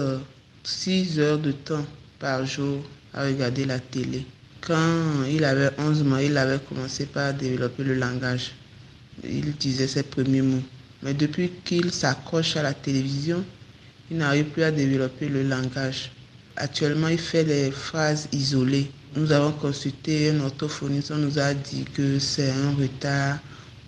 6 0.64 1.18
euh, 1.18 1.22
heures 1.22 1.38
de 1.38 1.52
temps 1.52 1.84
par 2.18 2.46
jour 2.46 2.82
à 3.12 3.24
regarder 3.26 3.66
la 3.66 3.80
télé. 3.80 4.24
Quand 4.62 5.24
il 5.30 5.44
avait 5.44 5.70
11 5.76 6.04
mois, 6.04 6.22
il 6.22 6.38
avait 6.38 6.58
commencé 6.58 7.04
par 7.04 7.34
développer 7.34 7.84
le 7.84 7.96
langage. 7.96 8.52
Il 9.22 9.52
disait 9.56 9.88
ses 9.88 10.04
premiers 10.04 10.40
mots. 10.40 10.62
Mais 11.06 11.14
depuis 11.14 11.52
qu'il 11.64 11.92
s'accroche 11.92 12.56
à 12.56 12.64
la 12.64 12.74
télévision, 12.74 13.44
il 14.10 14.16
n'arrive 14.16 14.46
plus 14.46 14.64
à 14.64 14.72
développer 14.72 15.28
le 15.28 15.44
langage. 15.44 16.10
Actuellement, 16.56 17.06
il 17.06 17.18
fait 17.18 17.44
les 17.44 17.70
phrases 17.70 18.26
isolées. 18.32 18.90
Nous 19.14 19.30
avons 19.30 19.52
consulté 19.52 20.30
un 20.30 20.40
orthophoniste, 20.40 21.12
on 21.12 21.18
nous 21.18 21.38
a 21.38 21.54
dit 21.54 21.84
que 21.94 22.18
c'est 22.18 22.50
un 22.50 22.74
retard 22.74 23.38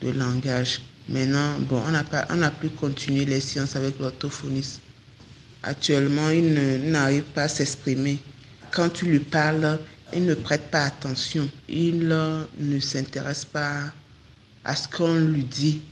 de 0.00 0.10
langage. 0.10 0.80
Maintenant, 1.08 1.58
bon, 1.58 1.82
on 1.88 1.90
n'a 1.90 2.04
on 2.30 2.36
n'a 2.36 2.52
plus 2.52 2.70
continué 2.70 3.24
les 3.24 3.40
sciences 3.40 3.74
avec 3.74 3.98
l'orthophoniste. 3.98 4.80
Actuellement, 5.64 6.30
il 6.30 6.54
n'arrive 6.88 7.24
pas 7.24 7.42
à 7.42 7.48
s'exprimer. 7.48 8.20
Quand 8.70 8.90
tu 8.90 9.06
lui 9.06 9.18
parles, 9.18 9.80
il 10.14 10.24
ne 10.24 10.34
prête 10.34 10.70
pas 10.70 10.84
attention. 10.84 11.50
Il 11.68 12.06
ne 12.06 12.78
s'intéresse 12.78 13.44
pas 13.44 13.92
à 14.64 14.76
ce 14.76 14.86
qu'on 14.86 15.16
lui 15.16 15.42
dit. 15.42 15.82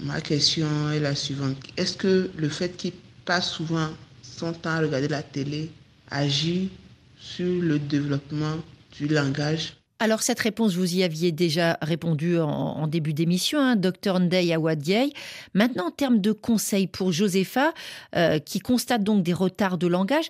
Ma 0.00 0.20
question 0.20 0.90
est 0.90 1.00
la 1.00 1.14
suivante. 1.14 1.56
Est-ce 1.76 1.96
que 1.96 2.30
le 2.36 2.48
fait 2.48 2.76
qu'il 2.76 2.92
passe 3.24 3.50
souvent 3.50 3.88
son 4.22 4.52
temps 4.52 4.70
à 4.70 4.80
regarder 4.80 5.08
la 5.08 5.22
télé 5.22 5.70
agit 6.10 6.70
sur 7.18 7.62
le 7.62 7.78
développement 7.78 8.56
du 8.92 9.08
langage? 9.08 9.76
Alors 9.98 10.22
cette 10.22 10.40
réponse, 10.40 10.74
vous 10.74 10.94
y 10.94 11.02
aviez 11.02 11.32
déjà 11.32 11.78
répondu 11.80 12.38
en, 12.38 12.86
début 12.86 13.14
d'émission, 13.14 13.58
hein, 13.58 13.76
Dr 13.76 14.20
Ndei 14.20 14.52
Awadiei. 14.52 15.12
Maintenant, 15.54 15.86
en 15.86 15.90
termes 15.90 16.20
de 16.20 16.32
conseils 16.32 16.86
pour 16.86 17.12
Josepha, 17.12 17.72
euh, 18.14 18.38
qui 18.38 18.60
constate 18.60 19.02
donc 19.02 19.22
des 19.22 19.32
retards 19.32 19.78
de 19.78 19.86
langage, 19.86 20.28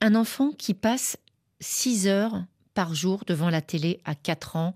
un 0.00 0.16
enfant 0.16 0.50
qui 0.50 0.74
passe 0.74 1.18
6 1.60 2.08
heures 2.08 2.42
par 2.74 2.94
jour 2.94 3.22
devant 3.28 3.48
la 3.48 3.60
télé 3.60 4.00
à 4.04 4.16
4 4.16 4.56
ans, 4.56 4.74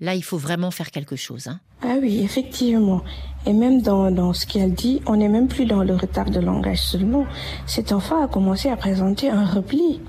là, 0.00 0.14
il 0.14 0.22
faut 0.22 0.38
vraiment 0.38 0.70
faire 0.70 0.90
quelque 0.90 1.16
chose. 1.16 1.46
Hein. 1.48 1.60
Ah 1.82 1.96
oui, 2.00 2.20
effectivement. 2.22 3.02
Et 3.46 3.52
même 3.52 3.82
dans, 3.82 4.10
dans 4.10 4.32
ce 4.32 4.46
qu'elle 4.46 4.74
dit, 4.74 5.00
on 5.06 5.16
n'est 5.16 5.28
même 5.28 5.48
plus 5.48 5.64
dans 5.64 5.82
le 5.82 5.94
retard 5.94 6.30
de 6.30 6.40
langage 6.40 6.82
seulement. 6.82 7.26
Cet 7.66 7.92
enfant 7.92 8.22
a 8.22 8.28
commencé 8.28 8.68
à 8.68 8.76
présenter 8.76 9.30
un 9.30 9.44
repli. 9.44 10.00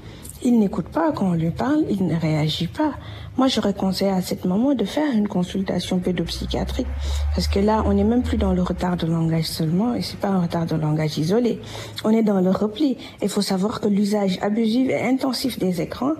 Il 0.41 0.57
n'écoute 0.57 0.87
pas 0.87 1.11
quand 1.11 1.31
on 1.31 1.33
lui 1.33 1.51
parle, 1.51 1.83
il 1.89 2.07
ne 2.07 2.15
réagit 2.15 2.67
pas. 2.67 2.93
Moi, 3.37 3.47
j'aurais 3.47 3.73
conseillé 3.73 4.09
à 4.09 4.21
cette 4.21 4.45
maman 4.45 4.73
de 4.73 4.85
faire 4.85 5.13
une 5.13 5.27
consultation 5.27 5.99
pédopsychiatrique. 5.99 6.87
Parce 7.35 7.47
que 7.47 7.59
là, 7.59 7.83
on 7.85 7.93
n'est 7.93 8.05
même 8.05 8.23
plus 8.23 8.37
dans 8.37 8.53
le 8.53 8.61
retard 8.61 8.95
de 8.95 9.05
langage 9.05 9.45
seulement, 9.45 9.93
et 9.93 10.01
c'est 10.01 10.19
pas 10.19 10.29
un 10.29 10.41
retard 10.41 10.65
de 10.65 10.75
langage 10.75 11.17
isolé. 11.17 11.59
On 12.05 12.11
est 12.11 12.23
dans 12.23 12.39
le 12.39 12.51
repli. 12.51 12.97
Il 13.21 13.29
faut 13.29 13.41
savoir 13.41 13.81
que 13.81 13.87
l'usage 13.87 14.39
abusif 14.41 14.89
et 14.89 15.01
intensif 15.01 15.59
des 15.59 15.81
écrans 15.81 16.13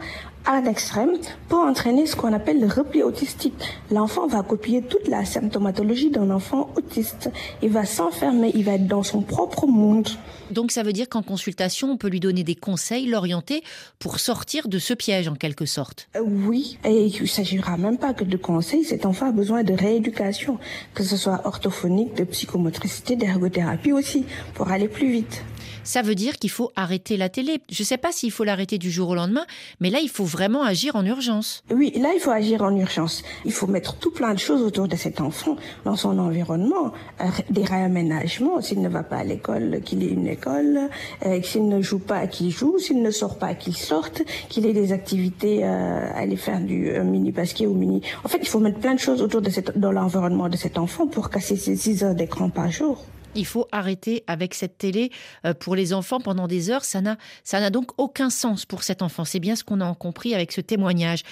à 0.50 0.62
l'extrême 0.62 1.12
peut 1.47 1.56
entraîner 1.56 2.08
ce 2.08 2.16
qu'on 2.16 2.34
appelle 2.34 2.60
le 2.60 2.66
repli 2.66 3.04
autistique. 3.04 3.80
L'enfant 3.91 4.26
va 4.26 4.41
copier 4.41 4.82
toute 4.82 5.08
la 5.08 5.24
symptomatologie 5.24 6.10
d'un 6.10 6.32
enfant 6.32 6.72
autiste. 6.76 7.30
Il 7.62 7.70
va 7.70 7.86
s'enfermer, 7.86 8.52
il 8.56 8.64
va 8.64 8.74
être 8.74 8.88
dans 8.88 9.04
son 9.04 9.22
propre 9.22 9.68
monde. 9.68 10.10
Donc 10.50 10.72
ça 10.72 10.82
veut 10.82 10.91
dire 10.91 11.08
qu'en 11.08 11.22
consultation, 11.22 11.91
on 11.91 11.97
peut 11.97 12.08
lui 12.08 12.20
donner 12.20 12.43
des 12.43 12.56
conseils, 12.56 13.06
l'orienter 13.06 13.64
pour 14.00 14.20
sortir 14.20 14.68
de 14.68 14.80
ce 14.80 14.95
piège 14.95 15.28
en 15.28 15.36
quelque 15.36 15.68
sorte. 15.68 16.10
Euh, 16.16 16.22
oui, 16.26 16.80
et 16.84 17.06
il 17.06 17.22
ne 17.22 17.28
s'agira 17.28 17.78
même 17.78 18.00
pas 18.00 18.16
que 18.16 18.24
de 18.24 18.38
conseils. 18.38 18.84
Cet 18.84 19.06
enfant 19.06 19.30
a 19.30 19.32
besoin 19.32 19.64
de 19.64 19.74
rééducation, 19.74 20.58
que 20.95 21.04
ce 21.04 21.16
soit 21.16 21.41
orthophonique, 21.45 22.16
de 22.16 22.24
psychomotricité, 22.24 23.16
d'ergothérapie 23.16 23.91
aussi, 23.91 24.26
pour 24.56 24.72
aller 24.72 24.88
plus 24.88 25.12
vite 25.12 25.43
ça 25.84 26.01
veut 26.01 26.16
dire 26.16 26.38
qu'il 26.38 26.49
faut 26.49 26.72
arrêter 26.76 27.18
la 27.18 27.30
télé. 27.30 27.62
Je 27.72 27.82
ne 27.82 27.86
sais 27.86 27.97
pas 27.97 28.12
s'il 28.12 28.32
faut 28.32 28.43
l'arrêter 28.43 28.78
du 28.78 28.91
jour 28.91 29.10
au 29.10 29.16
lendemain, 29.16 29.45
mais 29.80 29.89
là, 29.89 29.99
il 30.01 30.10
faut 30.10 30.26
vraiment 30.26 30.64
agir 30.64 30.95
en 30.95 31.05
urgence. 31.05 31.64
Oui, 31.72 31.91
là, 31.95 32.10
il 32.14 32.20
faut 32.20 32.32
agir 32.32 32.62
en 32.62 32.76
urgence. 32.76 33.24
Il 33.45 33.51
faut 33.51 33.68
mettre 33.68 33.95
tout 33.97 34.12
plein 34.12 34.34
de 34.34 34.39
choses 34.39 34.62
autour 34.62 34.88
de 34.88 34.95
cet 34.95 35.22
enfant, 35.22 35.55
dans 35.86 35.95
son 35.95 36.18
environnement, 36.20 36.93
euh, 37.22 37.26
des 37.49 37.64
réaménagements. 37.64 38.62
S'il 38.62 38.82
ne 38.82 38.89
va 38.89 39.03
pas 39.03 39.18
à 39.18 39.24
l'école, 39.24 39.82
qu'il 39.84 40.03
ait 40.03 40.07
une 40.07 40.28
école, 40.28 40.89
euh, 41.26 41.41
s'il 41.41 41.68
ne 41.68 41.82
joue 41.82 41.99
pas, 41.99 42.28
qu'il 42.28 42.51
joue, 42.51 42.78
s'il 42.80 43.01
ne 43.01 43.12
sort 43.12 43.38
pas, 43.38 43.53
qu'il 43.53 43.76
sorte, 43.76 44.24
qu'il 44.49 44.66
ait 44.66 44.74
des 44.74 44.91
activités, 44.91 45.62
euh, 45.64 46.10
aller 46.16 46.38
faire 46.38 46.60
du 46.60 46.91
mini 47.03 47.32
basket 47.32 47.68
ou 47.68 47.74
mini. 47.74 48.01
En 48.24 48.28
fait, 48.28 48.39
il 48.41 48.47
faut 48.47 48.60
mettre 48.60 48.80
plein 48.80 48.93
de 48.93 48.99
choses 48.99 49.22
autour 49.22 49.41
de 49.41 49.49
cette, 49.49 49.78
dans 49.78 49.91
l'environnement 49.91 50.49
de 50.49 50.57
cet 50.57 50.78
enfant 50.78 51.07
pour 51.07 51.30
casser 51.30 51.55
ces 51.55 51.76
6 51.76 52.03
heures 52.03 52.16
d'écran 52.16 52.49
par 52.49 52.72
jour. 52.72 53.03
Il 53.36 53.45
faut 53.45 53.67
arrêter 53.71 54.23
avec 54.27 54.53
cette 54.53 54.77
télé 54.77 55.11
euh, 55.45 55.53
pour 55.53 55.75
les 55.75 55.93
enfants 55.93 56.19
pendant 56.19 56.47
des 56.47 56.69
heures. 56.69 56.84
Ça 56.84 57.01
n'a, 57.01 57.17
ça 57.43 57.59
n'a 57.59 57.69
donc 57.69 57.91
aucun 57.97 58.30
sens 58.30 58.65
pour 58.65 58.84
cet 58.84 59.01
enfant. 59.01 59.25
C'est 59.25 59.39
bien 59.39 59.55
ce 59.55 59.63
qu'on 59.63 59.82
a 59.82 59.95
compris 59.95 60.34
avec 60.34 60.51
ce 60.51 60.61
témoignage. 60.61 61.23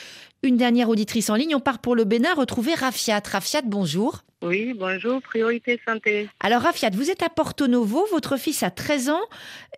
Une 0.43 0.57
dernière 0.57 0.89
auditrice 0.89 1.29
en 1.29 1.35
ligne. 1.35 1.55
On 1.55 1.59
part 1.59 1.79
pour 1.79 1.95
le 1.95 2.03
Bénin 2.03 2.33
retrouver 2.33 2.73
Rafiat. 2.73 3.21
Rafiat, 3.25 3.61
bonjour. 3.65 4.23
Oui, 4.43 4.73
bonjour, 4.77 5.19
priorité 5.21 5.79
santé. 5.87 6.29
Alors 6.39 6.61
Rafiat, 6.61 6.91
vous 6.93 7.09
êtes 7.09 7.23
à 7.23 7.29
Porto 7.29 7.67
Novo, 7.67 8.05
votre 8.11 8.37
fils 8.37 8.61
a 8.61 8.69
13 8.69 9.09
ans 9.09 9.23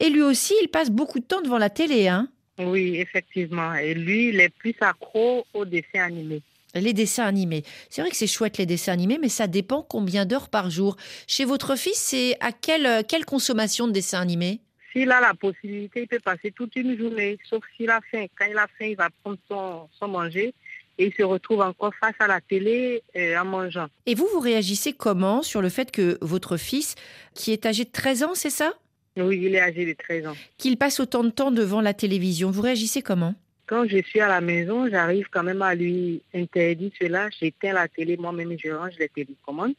et 0.01 0.09
lui 0.09 0.22
aussi, 0.22 0.53
il 0.61 0.67
passe 0.67 0.89
beaucoup 0.89 1.20
de 1.20 1.24
temps 1.24 1.41
devant 1.41 1.57
la 1.57 1.70
télé. 1.70 2.09
Hein? 2.09 2.28
Oui, 2.59 2.97
effectivement. 2.97 3.74
Et 3.76 3.93
lui, 3.93 4.30
il 4.30 4.39
est 4.41 4.49
plus 4.49 4.76
accro 4.82 5.45
aux 5.53 5.63
dessins 5.63 6.03
animés. 6.03 6.41
Les 6.76 6.93
dessins 6.93 7.26
animés. 7.26 7.63
C'est 7.89 8.01
vrai 8.01 8.11
que 8.11 8.17
c'est 8.17 8.28
chouette 8.28 8.57
les 8.57 8.65
dessins 8.65 8.93
animés, 8.93 9.17
mais 9.20 9.30
ça 9.30 9.47
dépend 9.47 9.82
combien 9.82 10.26
d'heures 10.26 10.49
par 10.49 10.70
jour. 10.70 10.97
Chez 11.28 11.45
votre 11.45 11.76
fils, 11.76 11.97
c'est 11.97 12.38
à 12.41 12.51
quelle, 12.51 13.03
quelle 13.07 13.26
consommation 13.26 13.88
de 13.88 13.91
dessins 13.91 14.22
animés? 14.22 14.59
S'il 14.91 15.11
a 15.11 15.20
la 15.20 15.34
possibilité, 15.34 16.01
il 16.01 16.07
peut 16.07 16.20
passer 16.20 16.51
toute 16.51 16.76
une 16.76 16.97
journée, 16.97 17.38
sauf 17.47 17.63
s'il 17.76 17.89
a 17.89 17.99
faim. 18.11 18.26
Quand 18.38 18.45
il 18.49 18.57
a 18.57 18.67
faim, 18.78 18.86
il 18.86 18.95
va 18.95 19.09
prendre 19.24 19.38
son, 19.47 20.07
manger 20.07 20.53
et 20.97 21.07
il 21.07 21.13
se 21.13 21.24
retrouve 21.24 21.61
encore 21.61 21.93
face 21.99 22.15
à 22.20 22.28
la 22.28 22.41
télé 22.41 23.03
euh, 23.15 23.38
en 23.38 23.45
mangeant. 23.45 23.88
Et 24.05 24.15
vous, 24.15 24.28
vous 24.34 24.39
réagissez 24.39 24.93
comment 24.93 25.41
sur 25.43 25.61
le 25.61 25.70
fait 25.70 25.91
que 25.91 26.17
votre 26.22 26.57
fils, 26.57 26.95
qui 27.36 27.51
est 27.51 27.65
âgé 27.65 27.86
de 27.86 27.91
13 27.91 28.24
ans, 28.24 28.36
c'est 28.36 28.49
ça? 28.49 28.74
Oui, 29.15 29.39
il 29.43 29.55
est 29.55 29.61
âgé 29.61 29.86
de 29.86 29.93
13 29.93 30.28
ans. 30.28 30.36
Qu'il 30.57 30.78
passe 30.78 30.99
autant 30.99 31.24
de 31.24 31.30
temps 31.30 31.51
devant 31.51 31.82
la 31.82 31.93
télévision, 31.93 32.51
vous 32.51 32.61
réagissez 32.61 33.01
comment? 33.01 33.36
Quand 33.70 33.88
je 33.88 34.01
suis 34.01 34.20
à 34.20 34.28
la 34.28 34.41
maison, 34.41 34.89
j'arrive 34.89 35.28
quand 35.30 35.43
même 35.43 35.61
à 35.61 35.76
lui 35.76 36.24
interdire 36.34 36.91
cela. 36.99 37.30
J'éteins 37.39 37.74
la 37.74 37.88
télé, 37.88 38.17
moi-même 38.17 38.55
je 38.57 38.72
range 38.72 38.97
les 38.97 39.09
télécommandes. 39.09 39.76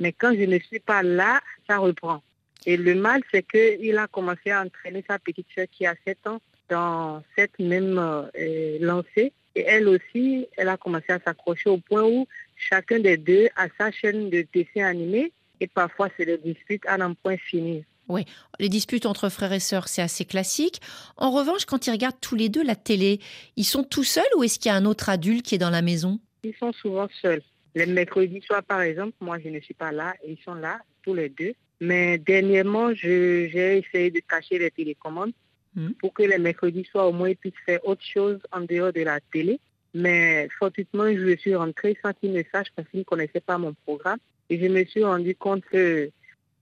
Mais 0.00 0.10
quand 0.10 0.34
je 0.34 0.42
ne 0.42 0.58
suis 0.58 0.80
pas 0.80 1.04
là, 1.04 1.40
ça 1.68 1.78
reprend. 1.78 2.20
Et 2.66 2.76
le 2.76 2.96
mal, 2.96 3.20
c'est 3.30 3.46
qu'il 3.46 3.96
a 3.96 4.08
commencé 4.08 4.50
à 4.50 4.62
entraîner 4.62 5.04
sa 5.08 5.20
petite 5.20 5.46
soeur 5.54 5.66
qui 5.70 5.86
a 5.86 5.94
7 6.04 6.26
ans 6.26 6.40
dans 6.68 7.22
cette 7.36 7.56
même 7.60 7.96
euh, 7.96 8.78
lancée. 8.80 9.32
Et 9.54 9.62
elle 9.68 9.86
aussi, 9.86 10.48
elle 10.56 10.68
a 10.68 10.76
commencé 10.76 11.12
à 11.12 11.20
s'accrocher 11.20 11.70
au 11.70 11.78
point 11.78 12.02
où 12.02 12.26
chacun 12.56 12.98
des 12.98 13.18
deux 13.18 13.48
a 13.54 13.68
sa 13.78 13.92
chaîne 13.92 14.30
de 14.30 14.44
dessins 14.52 14.84
animés 14.84 15.30
et 15.60 15.68
parfois 15.68 16.08
c'est 16.16 16.26
des 16.26 16.38
disputes 16.38 16.86
à 16.86 16.98
n'en 16.98 17.14
point 17.14 17.36
finir. 17.36 17.84
Oui, 18.08 18.24
les 18.58 18.68
disputes 18.68 19.06
entre 19.06 19.28
frères 19.28 19.52
et 19.52 19.60
sœurs, 19.60 19.88
c'est 19.88 20.02
assez 20.02 20.24
classique. 20.24 20.80
En 21.16 21.30
revanche, 21.30 21.64
quand 21.64 21.86
ils 21.86 21.90
regardent 21.90 22.20
tous 22.20 22.34
les 22.34 22.48
deux 22.48 22.64
la 22.64 22.74
télé, 22.74 23.20
ils 23.56 23.64
sont 23.64 23.84
tout 23.84 24.04
seuls 24.04 24.24
ou 24.36 24.42
est-ce 24.42 24.58
qu'il 24.58 24.70
y 24.70 24.72
a 24.72 24.76
un 24.76 24.84
autre 24.84 25.08
adulte 25.08 25.46
qui 25.46 25.54
est 25.54 25.58
dans 25.58 25.70
la 25.70 25.82
maison? 25.82 26.18
Ils 26.42 26.54
sont 26.56 26.72
souvent 26.72 27.08
seuls. 27.20 27.42
Les 27.74 27.86
mercredis 27.86 28.42
soirs, 28.42 28.62
par 28.62 28.82
exemple, 28.82 29.14
moi, 29.20 29.38
je 29.38 29.48
ne 29.48 29.60
suis 29.60 29.74
pas 29.74 29.92
là 29.92 30.14
et 30.22 30.32
ils 30.32 30.42
sont 30.44 30.54
là, 30.54 30.80
tous 31.02 31.14
les 31.14 31.28
deux. 31.28 31.54
Mais 31.80 32.18
dernièrement, 32.18 32.92
j'ai 32.94 33.78
essayé 33.78 34.10
de 34.10 34.20
cacher 34.20 34.58
les 34.58 34.70
télécommandes 34.70 35.32
hmm. 35.74 35.92
pour 36.00 36.12
que 36.12 36.22
les 36.22 36.38
mercredis 36.38 36.84
soirs, 36.84 37.08
au 37.08 37.12
moins, 37.12 37.30
ils 37.30 37.36
puissent 37.36 37.54
faire 37.64 37.80
autre 37.84 38.04
chose 38.04 38.38
en 38.52 38.60
dehors 38.60 38.92
de 38.92 39.02
la 39.02 39.20
télé. 39.32 39.58
Mais 39.94 40.48
fortuitement, 40.58 41.12
je 41.12 41.36
suis 41.36 41.54
rentrée 41.54 41.96
sans 42.02 42.12
qu'ils 42.12 42.32
ne 42.32 42.42
sachent 42.52 42.72
parce 42.74 42.88
qu'ils 42.88 43.00
ne 43.00 43.04
connaissaient 43.04 43.40
pas 43.40 43.58
mon 43.58 43.74
programme. 43.84 44.18
Et 44.50 44.58
je 44.60 44.66
me 44.66 44.84
suis 44.84 45.04
rendu 45.04 45.34
compte 45.34 45.64
que 45.64 46.10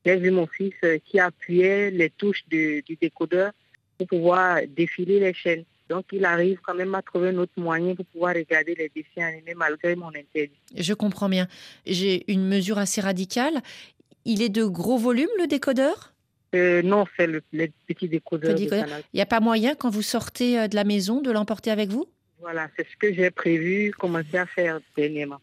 j'ai 0.05 0.17
vu 0.17 0.31
mon 0.31 0.47
fils 0.47 0.75
euh, 0.85 0.99
qui 1.05 1.19
appuyait 1.19 1.91
les 1.91 2.11
touches 2.11 2.45
du 2.49 2.83
décodeur 3.01 3.53
pour 3.99 4.07
pouvoir 4.07 4.61
défiler 4.67 5.21
les 5.21 5.35
chaînes. 5.35 5.65
Donc, 5.91 6.05
il 6.13 6.25
arrive 6.25 6.61
quand 6.63 6.75
même 6.75 6.95
à 6.95 7.03
trouver 7.03 7.31
un 7.31 7.39
autre 7.39 7.53
moyen 7.57 7.97
pour 7.97 8.07
pouvoir 8.07 8.35
regarder 8.35 8.77
les 8.77 8.91
dessins 8.95 9.27
animés 9.27 9.55
malgré 9.55 9.97
mon 9.97 10.09
interdit. 10.09 10.53
Je 10.77 10.95
comprends 10.95 11.29
bien. 11.29 11.49
J'ai 11.85 12.31
une 12.33 12.47
mesure 12.47 12.79
assez 12.79 13.01
radicale. 13.01 13.61
Il 14.25 14.41
est 14.41 14.49
de 14.49 14.65
gros 14.65 14.99
volume, 14.99 15.29
le 15.39 15.49
décodeur? 15.49 16.15
Euh, 16.55 16.81
Non, 16.83 17.07
c'est 17.17 17.27
le, 17.27 17.43
petit 17.89 18.09
décodeur. 18.09 18.57
Il 18.59 18.95
n'y 19.15 19.21
a 19.21 19.27
pas 19.27 19.41
moyen, 19.41 19.75
quand 19.75 19.91
vous 19.91 20.03
sortez 20.03 20.61
euh, 20.61 20.69
de 20.69 20.77
la 20.77 20.85
maison, 20.85 21.21
de 21.21 21.31
l'emporter 21.33 21.73
avec 21.73 21.91
vous? 21.91 22.07
Voilà, 22.41 22.69
c'est 22.77 22.87
ce 22.91 22.97
que 22.97 23.13
j'ai 23.13 23.31
prévu 23.31 23.93
commencer 23.99 24.39
à 24.39 24.47
faire 24.47 24.81
dernièrement. 24.97 25.41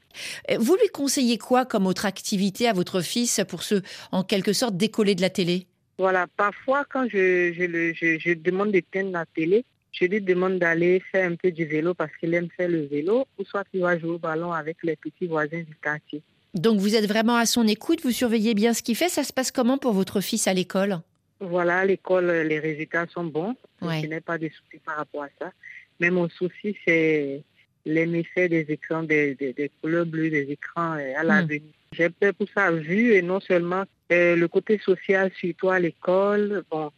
Vous 0.57 0.75
lui 0.75 0.89
conseillez 0.89 1.37
quoi 1.37 1.65
comme 1.65 1.85
autre 1.85 2.05
activité 2.05 2.67
à 2.67 2.73
votre 2.73 3.01
fils 3.01 3.41
pour 3.47 3.63
se, 3.63 3.81
en 4.11 4.23
quelque 4.23 4.53
sorte, 4.53 4.75
décoller 4.75 5.15
de 5.15 5.21
la 5.21 5.29
télé? 5.29 5.67
Voilà, 5.99 6.27
parfois 6.35 6.85
quand 6.89 7.07
je, 7.09 7.53
je, 7.53 8.17
je, 8.19 8.33
demande 8.33 8.71
d'éteindre 8.71 9.11
la 9.11 9.25
télé, 9.25 9.65
je 9.91 10.05
lui 10.05 10.21
demande 10.21 10.59
d'aller 10.59 11.01
faire 11.11 11.29
un 11.29 11.35
peu 11.35 11.51
du 11.51 11.65
vélo 11.65 11.93
parce 11.93 12.15
qu'il 12.17 12.33
aime 12.33 12.49
faire 12.55 12.69
le 12.69 12.85
vélo, 12.85 13.25
ou 13.37 13.43
soit 13.43 13.63
qu'il 13.65 13.81
va 13.81 13.97
jouer 13.97 14.11
au 14.11 14.19
ballon 14.19 14.51
avec 14.51 14.77
les 14.83 14.95
petits 14.95 15.27
voisins 15.27 15.61
du 15.61 15.75
quartier. 15.81 16.21
Donc 16.53 16.79
vous 16.79 16.95
êtes 16.95 17.07
vraiment 17.07 17.35
à 17.35 17.45
son 17.45 17.67
écoute, 17.67 18.01
vous 18.03 18.11
surveillez 18.11 18.53
bien 18.53 18.73
ce 18.73 18.81
qu'il 18.81 18.95
fait. 18.95 19.09
Ça 19.09 19.23
se 19.23 19.33
passe 19.33 19.51
comment 19.51 19.77
pour 19.77 19.93
votre 19.93 20.21
fils 20.21 20.47
à 20.47 20.53
l'école? 20.53 20.99
Voilà, 21.39 21.79
à 21.79 21.85
l'école, 21.85 22.31
les 22.31 22.59
résultats 22.59 23.05
sont 23.13 23.25
bons. 23.25 23.55
Je 23.81 24.07
n'ai 24.07 24.21
pas 24.21 24.37
de 24.39 24.49
soucis 24.49 24.81
par 24.83 24.97
rapport 24.97 25.23
à 25.23 25.29
ça. 25.39 25.51
Mais 25.99 26.09
mon 26.09 26.29
souci, 26.29 26.77
c'est 26.85 27.41
l'effet 27.85 28.49
des 28.49 28.65
écrans, 28.69 29.03
des, 29.03 29.35
des, 29.35 29.71
couleurs 29.81 30.05
bleues 30.05 30.29
des 30.29 30.51
écrans 30.51 30.95
euh, 30.97 31.13
à 31.17 31.23
l'avenir. 31.23 31.61
Hmm. 31.61 31.95
J'ai 31.95 32.09
peur 32.09 32.33
pour 32.33 32.47
ça, 32.53 32.71
vu 32.71 33.13
et 33.13 33.21
non 33.21 33.39
seulement 33.39 33.83
euh, 34.11 34.35
le 34.35 34.47
côté 34.47 34.77
social, 34.77 35.31
surtout 35.39 35.69
à 35.69 35.79
l'école. 35.79 36.63
Bon, 36.69 36.91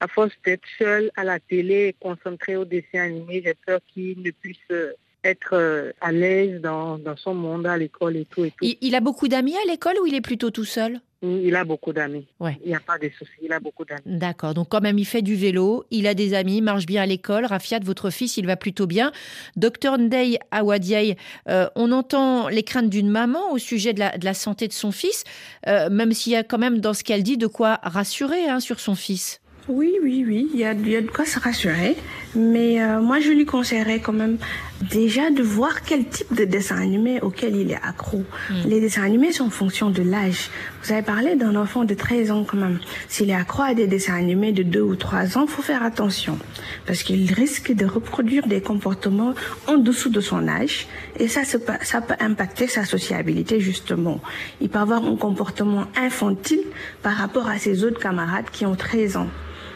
à 0.00 0.08
force 0.08 0.34
d'être 0.44 0.68
seul 0.78 1.10
à 1.16 1.24
la 1.24 1.40
télé, 1.40 1.94
concentré 1.98 2.56
au 2.56 2.64
dessin 2.64 3.00
animé, 3.00 3.42
j'ai 3.44 3.54
peur 3.66 3.80
qu'il 3.92 4.20
ne 4.20 4.30
puisse 4.30 4.58
euh, 4.70 4.92
être 5.24 5.94
à 6.02 6.12
l'aise 6.12 6.60
dans, 6.60 6.98
dans, 6.98 7.16
son 7.16 7.34
monde 7.34 7.66
à 7.66 7.78
l'école 7.78 8.16
et 8.16 8.26
tout. 8.26 8.44
Et 8.44 8.50
tout. 8.50 8.66
il 8.80 8.94
a 8.94 9.00
beaucoup 9.00 9.28
d'amis 9.28 9.56
à 9.56 9.70
l'école 9.70 9.96
ou 10.02 10.06
il 10.06 10.14
est 10.14 10.20
plutôt 10.20 10.50
tout 10.50 10.66
seul? 10.66 11.00
Il 11.24 11.56
a 11.56 11.64
beaucoup 11.64 11.92
d'amis. 11.92 12.26
Ouais. 12.40 12.58
Il 12.64 12.68
n'y 12.68 12.74
a 12.74 12.80
pas 12.80 12.98
de 12.98 13.10
soucis, 13.18 13.32
il 13.42 13.52
a 13.52 13.60
beaucoup 13.60 13.84
d'amis. 13.84 14.02
D'accord, 14.06 14.54
donc 14.54 14.68
quand 14.68 14.80
même 14.80 14.98
il 14.98 15.04
fait 15.04 15.22
du 15.22 15.34
vélo, 15.34 15.84
il 15.90 16.06
a 16.06 16.14
des 16.14 16.34
amis, 16.34 16.60
marche 16.60 16.86
bien 16.86 17.02
à 17.02 17.06
l'école. 17.06 17.44
Rafiat, 17.46 17.80
votre 17.82 18.10
fils, 18.10 18.36
il 18.36 18.46
va 18.46 18.56
plutôt 18.56 18.86
bien. 18.86 19.12
Docteur 19.56 19.98
Ndei 19.98 20.38
Awadiaï, 20.50 21.16
euh, 21.48 21.68
on 21.76 21.92
entend 21.92 22.48
les 22.48 22.62
craintes 22.62 22.90
d'une 22.90 23.08
maman 23.08 23.52
au 23.52 23.58
sujet 23.58 23.92
de 23.92 24.00
la, 24.00 24.34
santé 24.34 24.68
de 24.68 24.72
son 24.72 24.92
fils, 24.92 25.24
euh, 25.66 25.88
même 25.90 26.12
s'il 26.12 26.32
y 26.32 26.36
a 26.36 26.42
quand 26.42 26.58
même 26.58 26.80
dans 26.80 26.94
ce 26.94 27.04
qu'elle 27.04 27.22
dit 27.22 27.38
de 27.38 27.46
quoi 27.46 27.80
rassurer 27.82 28.48
hein, 28.48 28.60
sur 28.60 28.80
son 28.80 28.94
fils. 28.94 29.40
Oui, 29.66 29.94
oui, 30.02 30.24
oui, 30.26 30.50
il 30.52 30.60
y 30.60 30.64
a, 30.64 30.74
de 30.74 31.10
quoi 31.10 31.24
se 31.24 31.38
rassurer. 31.38 31.96
Mais 32.34 32.82
euh, 32.82 33.00
moi, 33.00 33.20
je 33.20 33.30
lui 33.30 33.46
conseillerais 33.46 34.00
quand 34.00 34.12
même 34.12 34.36
déjà 34.82 35.30
de 35.30 35.42
voir 35.42 35.82
quel 35.82 36.06
type 36.06 36.34
de 36.34 36.44
dessin 36.44 36.76
animé 36.76 37.20
auquel 37.20 37.56
il 37.56 37.70
est 37.70 37.80
accro. 37.82 38.24
Les 38.66 38.80
dessins 38.80 39.02
animés 39.02 39.32
sont 39.32 39.44
en 39.44 39.50
fonction 39.50 39.90
de 39.90 40.02
l'âge. 40.02 40.50
Vous 40.82 40.92
avez 40.92 41.02
parlé 41.02 41.36
d'un 41.36 41.56
enfant 41.56 41.84
de 41.84 41.94
13 41.94 42.30
ans 42.30 42.44
quand 42.44 42.56
même. 42.56 42.78
S'il 43.08 43.30
est 43.30 43.34
accro 43.34 43.62
à 43.62 43.74
des 43.74 43.86
dessins 43.86 44.14
animés 44.14 44.52
de 44.52 44.62
2 44.62 44.80
ou 44.80 44.96
3 44.96 45.38
ans, 45.38 45.46
faut 45.46 45.62
faire 45.62 45.82
attention. 45.82 46.38
Parce 46.86 47.02
qu'il 47.02 47.32
risque 47.32 47.72
de 47.72 47.86
reproduire 47.86 48.46
des 48.46 48.60
comportements 48.60 49.34
en 49.66 49.76
dessous 49.76 50.10
de 50.10 50.20
son 50.20 50.48
âge. 50.48 50.86
Et 51.18 51.28
ça, 51.28 51.44
ça 51.44 51.58
peut, 51.58 51.72
ça 51.82 52.00
peut 52.00 52.14
impacter 52.20 52.66
sa 52.66 52.84
sociabilité 52.84 53.60
justement. 53.60 54.20
Il 54.60 54.68
peut 54.68 54.78
avoir 54.78 55.04
un 55.04 55.16
comportement 55.16 55.84
infantile 55.96 56.62
par 57.02 57.14
rapport 57.14 57.48
à 57.48 57.58
ses 57.58 57.84
autres 57.84 58.00
camarades 58.00 58.46
qui 58.52 58.66
ont 58.66 58.76
13 58.76 59.16
ans. 59.16 59.28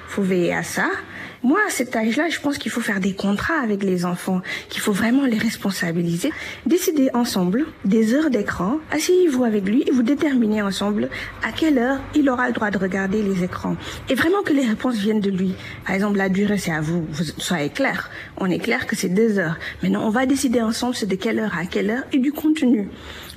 Faut 0.08 0.22
veiller 0.22 0.54
à 0.54 0.62
ça. 0.62 0.88
Moi, 1.44 1.60
à 1.66 1.70
cet 1.70 1.94
âge-là, 1.94 2.28
je 2.28 2.40
pense 2.40 2.58
qu'il 2.58 2.72
faut 2.72 2.80
faire 2.80 2.98
des 2.98 3.12
contrats 3.12 3.60
avec 3.62 3.84
les 3.84 4.04
enfants, 4.04 4.42
qu'il 4.68 4.80
faut 4.80 4.92
vraiment 4.92 5.24
les 5.24 5.38
responsabiliser. 5.38 6.32
Décider 6.66 7.10
ensemble 7.14 7.66
des 7.84 8.12
heures 8.12 8.30
d'écran. 8.30 8.78
Asseyez-vous 8.90 9.44
avec 9.44 9.64
lui 9.64 9.84
et 9.86 9.92
vous 9.92 10.02
déterminez 10.02 10.62
ensemble 10.62 11.08
à 11.44 11.52
quelle 11.52 11.78
heure 11.78 12.00
il 12.16 12.28
aura 12.28 12.48
le 12.48 12.54
droit 12.54 12.72
de 12.72 12.78
regarder 12.78 13.22
les 13.22 13.44
écrans. 13.44 13.76
Et 14.08 14.16
vraiment 14.16 14.42
que 14.42 14.52
les 14.52 14.66
réponses 14.66 14.96
viennent 14.96 15.20
de 15.20 15.30
lui. 15.30 15.54
Par 15.86 15.94
exemple, 15.94 16.18
la 16.18 16.28
durée, 16.28 16.58
c'est 16.58 16.72
à 16.72 16.80
vous. 16.80 17.06
Vous 17.12 17.24
soyez 17.38 17.70
clair. 17.70 18.10
On 18.38 18.50
est 18.50 18.58
clair 18.58 18.88
que 18.88 18.96
c'est 18.96 19.08
deux 19.08 19.38
heures. 19.38 19.58
Maintenant, 19.82 20.06
on 20.06 20.10
va 20.10 20.26
décider 20.26 20.60
ensemble 20.60 20.96
c'est 20.96 21.06
de 21.06 21.14
quelle 21.14 21.38
heure 21.38 21.56
à 21.56 21.66
quelle 21.66 21.90
heure 21.90 22.04
et 22.12 22.18
du 22.18 22.32
contenu. 22.32 22.88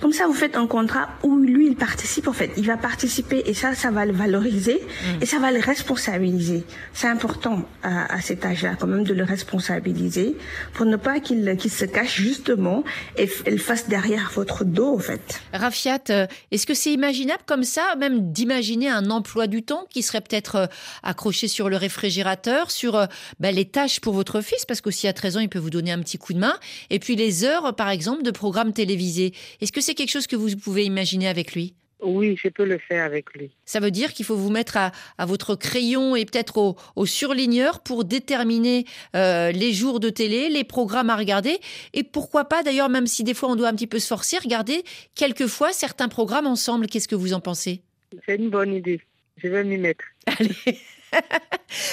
Comme 0.02 0.14
ça, 0.14 0.26
vous 0.26 0.34
faites 0.34 0.58
un 0.58 0.66
contrat 0.66 1.10
où 1.22 1.38
lui, 1.38 1.68
il 1.68 1.76
participe, 1.76 2.28
en 2.28 2.34
fait. 2.34 2.52
Il 2.58 2.66
va 2.66 2.76
participer 2.76 3.44
et 3.46 3.54
ça, 3.54 3.76
ça 3.76 3.92
va 3.92 4.06
le 4.06 4.14
valoriser 4.14 4.82
et 5.22 5.28
ça 5.28 5.38
va 5.38 5.52
le 5.52 5.60
responsabiliser. 5.60 6.64
C'est 6.92 7.08
important 7.08 7.64
à, 7.84 8.12
à 8.12 8.20
cet 8.20 8.44
âge-là, 8.44 8.76
quand 8.80 8.88
même, 8.88 9.04
de 9.04 9.14
le 9.14 9.24
responsabiliser 9.24 10.36
pour 10.74 10.88
ne 10.88 10.96
pas 10.96 11.20
qu'il 11.20 11.56
qu'il 11.58 11.72
se 11.72 11.86
cache 11.86 12.16
justement 12.16 12.84
et, 13.18 13.30
le 13.46 13.58
fasse 13.58 13.88
derrière 13.88 14.32
votre 14.34 14.64
dos, 14.64 14.96
en 14.96 15.00
fait. 15.00 15.42
Rafiat, 15.54 16.00
euh, 16.10 16.26
est-ce 16.52 16.66
que 16.66 16.74
c'est 16.74 16.92
imaginable 16.92 17.44
comme 17.46 17.64
ça, 17.64 17.96
même 17.98 18.32
d'imaginer 18.32 18.90
un 18.90 19.10
emploi 19.12 19.46
du 19.46 19.62
temps 19.62 19.86
qui 19.90 20.02
serait 20.02 20.22
peut-être 20.22 20.56
euh, 20.56 20.66
accroché 21.04 21.48
sur 21.48 21.70
le 21.70 21.78
réfrigérateur, 21.78 22.72
sur 22.72 23.08
bah, 23.40 23.52
les 23.52 23.66
tâches 23.66 24.00
pour 24.00 24.14
votre 24.14 24.42
fils, 24.42 24.66
parce 24.66 24.82
qu'aussi 24.82 25.08
à 25.08 25.14
13 25.14 25.38
ans, 25.38 25.40
il 25.42 25.50
peut 25.50 25.60
vous 25.60 25.70
donner 25.70 25.92
un 25.92 26.00
petit 26.00 26.18
coup 26.18 26.34
de 26.34 26.40
main, 26.40 26.56
et 26.90 26.98
puis 26.98 27.16
les 27.16 27.44
heures, 27.44 27.76
par 27.76 27.90
exemple, 27.90 28.24
de 28.24 28.32
programmes 28.32 28.74
télévisés. 28.74 29.34
Est-ce 29.62 29.72
que 29.72 29.82
c'est 29.82 29.91
quelque 29.94 30.12
chose 30.12 30.28
que 30.28 30.36
vous 30.36 30.56
pouvez 30.56 30.86
imaginer 30.86 31.28
avec 31.28 31.54
lui? 31.54 31.74
Oui, 32.02 32.36
je 32.42 32.50
peux 32.50 32.66
le 32.66 32.80
faire 32.80 33.06
avec 33.06 33.32
lui. 33.34 33.52
Ça 33.66 33.80
veut 33.80 33.92
dire 33.92 34.14
qu'il 34.14 34.26
faut 34.26 34.36
vous 34.36 34.50
mettre 34.50 34.76
à, 34.76 34.92
à 35.20 35.26
votre 35.26 35.56
crayon 35.56 36.16
et 36.16 36.26
peut-être 36.26 36.58
au, 36.58 36.76
au 36.96 37.06
surligneur 37.06 37.80
pour 37.82 38.06
déterminer 38.06 38.86
euh, 39.16 39.52
les 39.52 39.72
jours 39.72 40.00
de 40.00 40.10
télé, 40.10 40.50
les 40.50 40.64
programmes 40.64 41.12
à 41.12 41.16
regarder. 41.16 41.60
Et 41.94 42.04
pourquoi 42.04 42.46
pas, 42.46 42.64
d'ailleurs, 42.64 42.90
même 42.90 43.06
si 43.06 43.24
des 43.24 43.36
fois 43.36 43.50
on 43.50 43.56
doit 43.56 43.68
un 43.68 43.76
petit 43.76 43.88
peu 43.88 44.00
se 44.00 44.08
forcer, 44.08 44.40
regarder 44.40 44.84
quelquefois 45.14 45.74
certains 45.74 46.08
programmes 46.08 46.48
ensemble. 46.48 46.88
Qu'est-ce 46.88 47.08
que 47.08 47.16
vous 47.16 47.34
en 47.34 47.40
pensez? 47.40 47.84
C'est 48.26 48.36
une 48.36 48.50
bonne 48.50 48.74
idée. 48.74 49.00
Je 49.38 49.48
vais 49.48 49.64
m'y 49.64 49.78
mettre. 49.78 50.04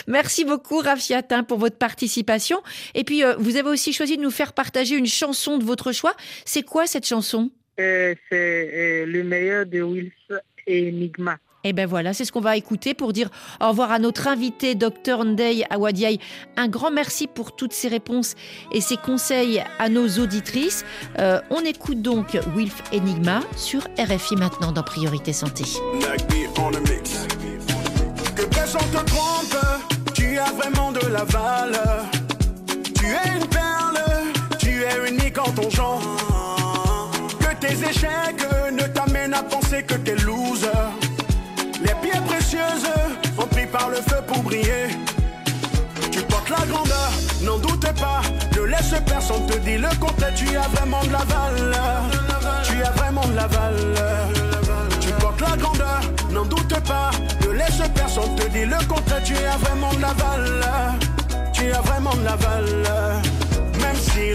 Merci 0.07 0.45
beaucoup, 0.45 0.79
Rafiatin, 0.79 1.45
pour 1.45 1.59
votre 1.59 1.77
participation. 1.77 2.63
Et 2.95 3.05
puis, 3.05 3.25
euh, 3.25 3.35
vous 3.39 3.57
avez 3.57 3.69
aussi 3.69 3.93
choisi 3.93 4.17
de 4.17 4.23
nous 4.23 4.31
faire 4.31 4.55
partager 4.55 4.97
une 4.97 5.07
chanson 5.07 5.59
de 5.59 5.65
votre 5.65 5.93
choix. 5.93 6.15
C'est 6.47 6.63
quoi 6.63 6.87
cette 6.87 7.07
chanson? 7.07 7.51
Euh, 7.79 8.15
c'est 8.31 8.71
euh, 8.75 9.07
le 9.07 9.23
meilleur 9.23 9.67
de 9.67 9.83
Wills 9.83 10.13
et 10.67 10.89
Enigma. 10.89 11.39
Eh 11.65 11.73
ben 11.73 11.87
voilà, 11.87 12.13
c'est 12.13 12.25
ce 12.25 12.31
qu'on 12.31 12.41
va 12.41 12.57
écouter 12.57 12.95
pour 12.95 13.13
dire 13.13 13.29
au 13.61 13.69
revoir 13.69 13.91
à 13.91 13.99
notre 13.99 14.29
invité, 14.29 14.75
Dr 14.75 15.25
Ndei 15.25 15.65
Awadiaï. 15.71 16.19
Un 16.57 16.69
grand 16.69 16.91
merci 16.91 17.27
pour 17.27 17.57
toutes 17.57 17.73
ces 17.73 17.89
réponses 17.89 18.37
et 18.73 18.81
ces 18.81 18.97
conseils 18.97 19.63
à 19.79 19.89
nos 19.89 20.09
auditrices. 20.09 20.85
Euh, 21.19 21.41
on 21.51 21.61
écoute 21.65 22.01
donc 22.01 22.39
Wilf 22.55 22.83
Enigma 22.93 23.41
sur 23.57 23.83
RFI 23.99 24.37
maintenant 24.37 24.71
dans 24.71 24.85
Priorité 24.85 25.33
Santé. 25.33 25.65
Nagby 26.01 26.47
on 26.59 26.71
the 26.71 26.81
mix. 26.89 27.27
Que 28.37 28.45
personne 28.45 28.81
te 28.93 29.05
trompe, 29.05 29.57
tu 30.15 30.39
as 30.39 30.53
vraiment 30.53 30.93
de 30.93 31.07
la 31.09 31.25
valeur. 31.25 32.05
Tu 32.95 33.07
es 33.07 33.37
une 33.37 33.58
échecs 37.89 38.47
ne 38.73 38.83
t'amènent 38.83 39.35
à 39.35 39.43
penser 39.43 39.83
que 39.83 39.95
t'es 39.95 40.17
loser. 40.17 40.67
Les 41.81 41.95
pierres 42.03 42.23
précieuses 42.25 42.89
sont 43.37 43.47
pris 43.47 43.67
par 43.67 43.89
le 43.89 43.97
feu 43.97 44.21
pour 44.27 44.43
briller. 44.43 44.89
Tu 46.11 46.21
portes 46.23 46.51
la 46.51 46.67
grandeur, 46.67 47.11
n'en 47.43 47.59
doute 47.59 47.87
pas. 48.01 48.23
Ne 48.57 48.63
laisse 48.65 48.95
personne 49.07 49.47
te 49.47 49.59
dire 49.59 49.81
le 49.81 49.97
contraire. 49.97 50.35
Tu 50.35 50.57
as 50.57 50.69
vraiment 50.69 51.03
de 51.05 51.13
la 51.13 51.25
valeur. 51.35 52.03
Tu 52.65 52.83
as 52.83 52.91
vraiment 52.91 53.27
de 53.27 53.37
la 53.37 53.47
valeur. 53.47 54.29
Tu 55.01 55.11
portes 55.21 55.41
la 55.41 55.57
grandeur, 55.57 56.01
n'en 56.31 56.45
doute 56.45 56.81
pas. 56.87 57.11
Ne 57.43 57.53
laisse 57.53 57.83
personne 57.95 58.35
te 58.37 58.49
dire 58.49 58.69
le 58.69 58.87
contraire. 58.87 59.23
Tu 59.25 59.35
as 59.37 59.57
vraiment 59.59 59.93
de 59.95 60.01
la 60.01 60.13
valeur. 60.13 60.95
Tu 61.53 61.73
as 61.73 61.81
vraiment 61.81 62.15
de 62.15 62.25
la 62.25 62.37
valeur. 62.37 63.38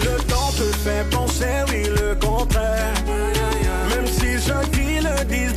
Le 0.00 0.16
temps 0.24 0.50
te 0.56 0.64
fait 0.84 1.08
penser, 1.10 1.64
oui, 1.68 1.84
le 1.84 2.14
contraire. 2.16 2.94
Même 3.90 4.06
si 4.06 4.40
ceux 4.40 4.66
qui 4.72 5.00
le 5.00 5.24
disent 5.24 5.53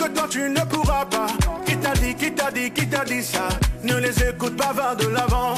que 0.00 0.08
toi 0.08 0.26
tu 0.30 0.48
ne 0.48 0.60
pourras 0.60 1.04
pas. 1.04 1.26
Qui 1.66 1.76
t'a 1.76 1.92
dit, 1.92 2.14
qui 2.14 2.32
t'a 2.32 2.50
dit, 2.50 2.70
qui 2.70 2.88
t'a 2.88 3.04
dit 3.04 3.22
ça? 3.22 3.48
Ne 3.84 3.96
les 3.96 4.16
écoute 4.28 4.56
pas, 4.56 4.72
va 4.72 4.94
de 4.94 5.06
l'avant. 5.08 5.54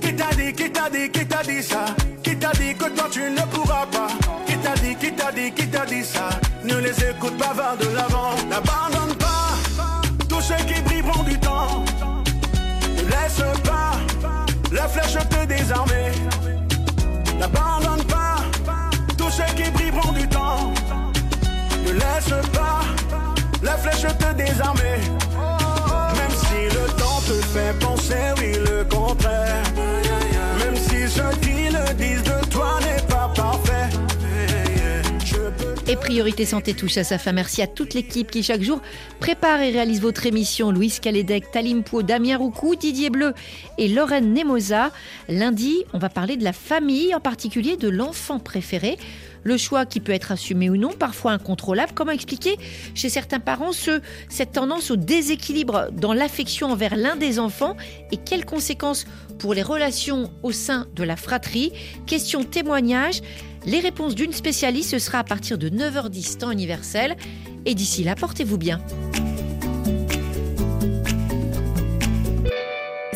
Qui 0.00 0.14
t'a 0.16 0.30
dit, 0.34 0.52
qui 0.52 0.70
t'a 0.70 0.88
dit, 0.88 1.10
qui 1.10 1.26
t'a 1.26 1.42
dit 1.42 1.62
ça? 1.62 1.84
Qui 2.22 2.36
t'a 2.36 2.52
dit 2.52 2.74
que 2.74 2.88
toi 2.96 3.08
tu 3.10 3.20
ne 3.20 3.42
pourras 3.52 3.86
pas? 3.86 4.08
Qui 4.46 4.56
t'a 4.58 4.74
dit, 4.82 4.96
qui 4.96 5.12
t'a 5.12 5.30
dit, 5.32 5.52
qui 5.52 5.68
t'a 5.68 5.84
dit 5.84 6.04
ça? 6.04 6.28
Ne 6.64 6.76
les 6.76 6.96
écoute 7.10 7.36
pas, 7.36 7.52
va 7.52 7.76
de 7.76 7.88
l'avant. 7.94 8.32
N'abandonne 8.48 9.16
pas 9.16 9.48
Tous 10.28 10.40
ceux 10.40 10.64
qui 10.68 11.02
prend 11.02 11.22
du 11.24 11.38
temps. 11.38 11.84
Ne 12.96 13.02
laisse 13.12 13.42
pas 13.64 13.92
La 14.72 14.88
flèche 14.88 15.18
te 15.28 15.44
désarmer. 15.46 16.12
N'abandonne 17.38 18.04
pas 18.04 18.36
Tous 19.18 19.30
ceux 19.30 19.52
qui 19.56 19.70
prend 19.90 20.12
du 20.12 20.26
temps. 20.28 20.72
Ne 21.84 21.92
laisse 21.92 22.34
pas 22.52 22.80
la 23.62 23.76
flèche 23.76 24.02
te 24.18 24.34
désarmer. 24.34 24.98
Même 26.16 26.30
si 26.30 26.74
le 26.74 26.86
temps 26.98 27.20
te 27.26 27.40
fait 27.46 27.78
penser, 27.78 28.14
oui, 28.38 28.52
le 28.54 28.84
contraire. 28.84 29.62
Même 30.58 30.76
si 30.76 31.08
ceux 31.08 31.34
qui 31.40 31.70
le 31.70 31.94
disent 31.94 32.22
de 32.22 32.46
toi 32.50 32.78
n'est 32.80 33.02
pas 33.06 33.30
parfait. 33.34 33.88
Et 35.88 35.96
Priorité 35.96 36.46
Santé 36.46 36.72
touche 36.74 36.96
à 36.96 37.04
sa 37.04 37.18
fin. 37.18 37.32
Merci 37.32 37.60
à 37.60 37.66
toute 37.66 37.92
l'équipe 37.92 38.30
qui 38.30 38.42
chaque 38.42 38.62
jour 38.62 38.80
prépare 39.20 39.60
et 39.60 39.70
réalise 39.70 40.00
votre 40.00 40.24
émission. 40.24 40.70
Louise 40.70 41.00
Calédec, 41.00 41.50
Talim 41.50 41.82
Pau, 41.82 42.02
Damien 42.02 42.38
Roucou, 42.38 42.76
Didier 42.76 43.10
Bleu 43.10 43.34
et 43.78 43.88
Lorraine 43.88 44.32
Nemoza. 44.32 44.90
Lundi, 45.28 45.84
on 45.92 45.98
va 45.98 46.08
parler 46.08 46.36
de 46.36 46.44
la 46.44 46.54
famille, 46.54 47.14
en 47.14 47.20
particulier 47.20 47.76
de 47.76 47.88
l'enfant 47.88 48.38
préféré. 48.38 48.96
Le 49.44 49.56
choix 49.56 49.86
qui 49.86 50.00
peut 50.00 50.12
être 50.12 50.32
assumé 50.32 50.70
ou 50.70 50.76
non, 50.76 50.90
parfois 50.90 51.32
incontrôlable. 51.32 51.92
Comment 51.94 52.12
expliquer 52.12 52.56
chez 52.94 53.08
certains 53.08 53.40
parents 53.40 53.72
ce, 53.72 54.00
cette 54.28 54.52
tendance 54.52 54.90
au 54.90 54.96
déséquilibre 54.96 55.88
dans 55.92 56.12
l'affection 56.12 56.68
envers 56.68 56.96
l'un 56.96 57.16
des 57.16 57.38
enfants 57.38 57.76
et 58.10 58.16
quelles 58.16 58.44
conséquences 58.44 59.04
pour 59.38 59.54
les 59.54 59.62
relations 59.62 60.30
au 60.42 60.52
sein 60.52 60.86
de 60.94 61.04
la 61.04 61.16
fratrie? 61.16 61.72
Question 62.06 62.44
témoignage. 62.44 63.20
Les 63.66 63.80
réponses 63.80 64.14
d'une 64.14 64.32
spécialiste, 64.32 64.90
ce 64.90 64.98
sera 64.98 65.18
à 65.18 65.24
partir 65.24 65.58
de 65.58 65.68
9h10 65.68 66.38
temps 66.38 66.50
universel. 66.50 67.16
Et 67.64 67.74
d'ici 67.74 68.02
là, 68.02 68.14
portez-vous 68.14 68.58
bien. 68.58 68.80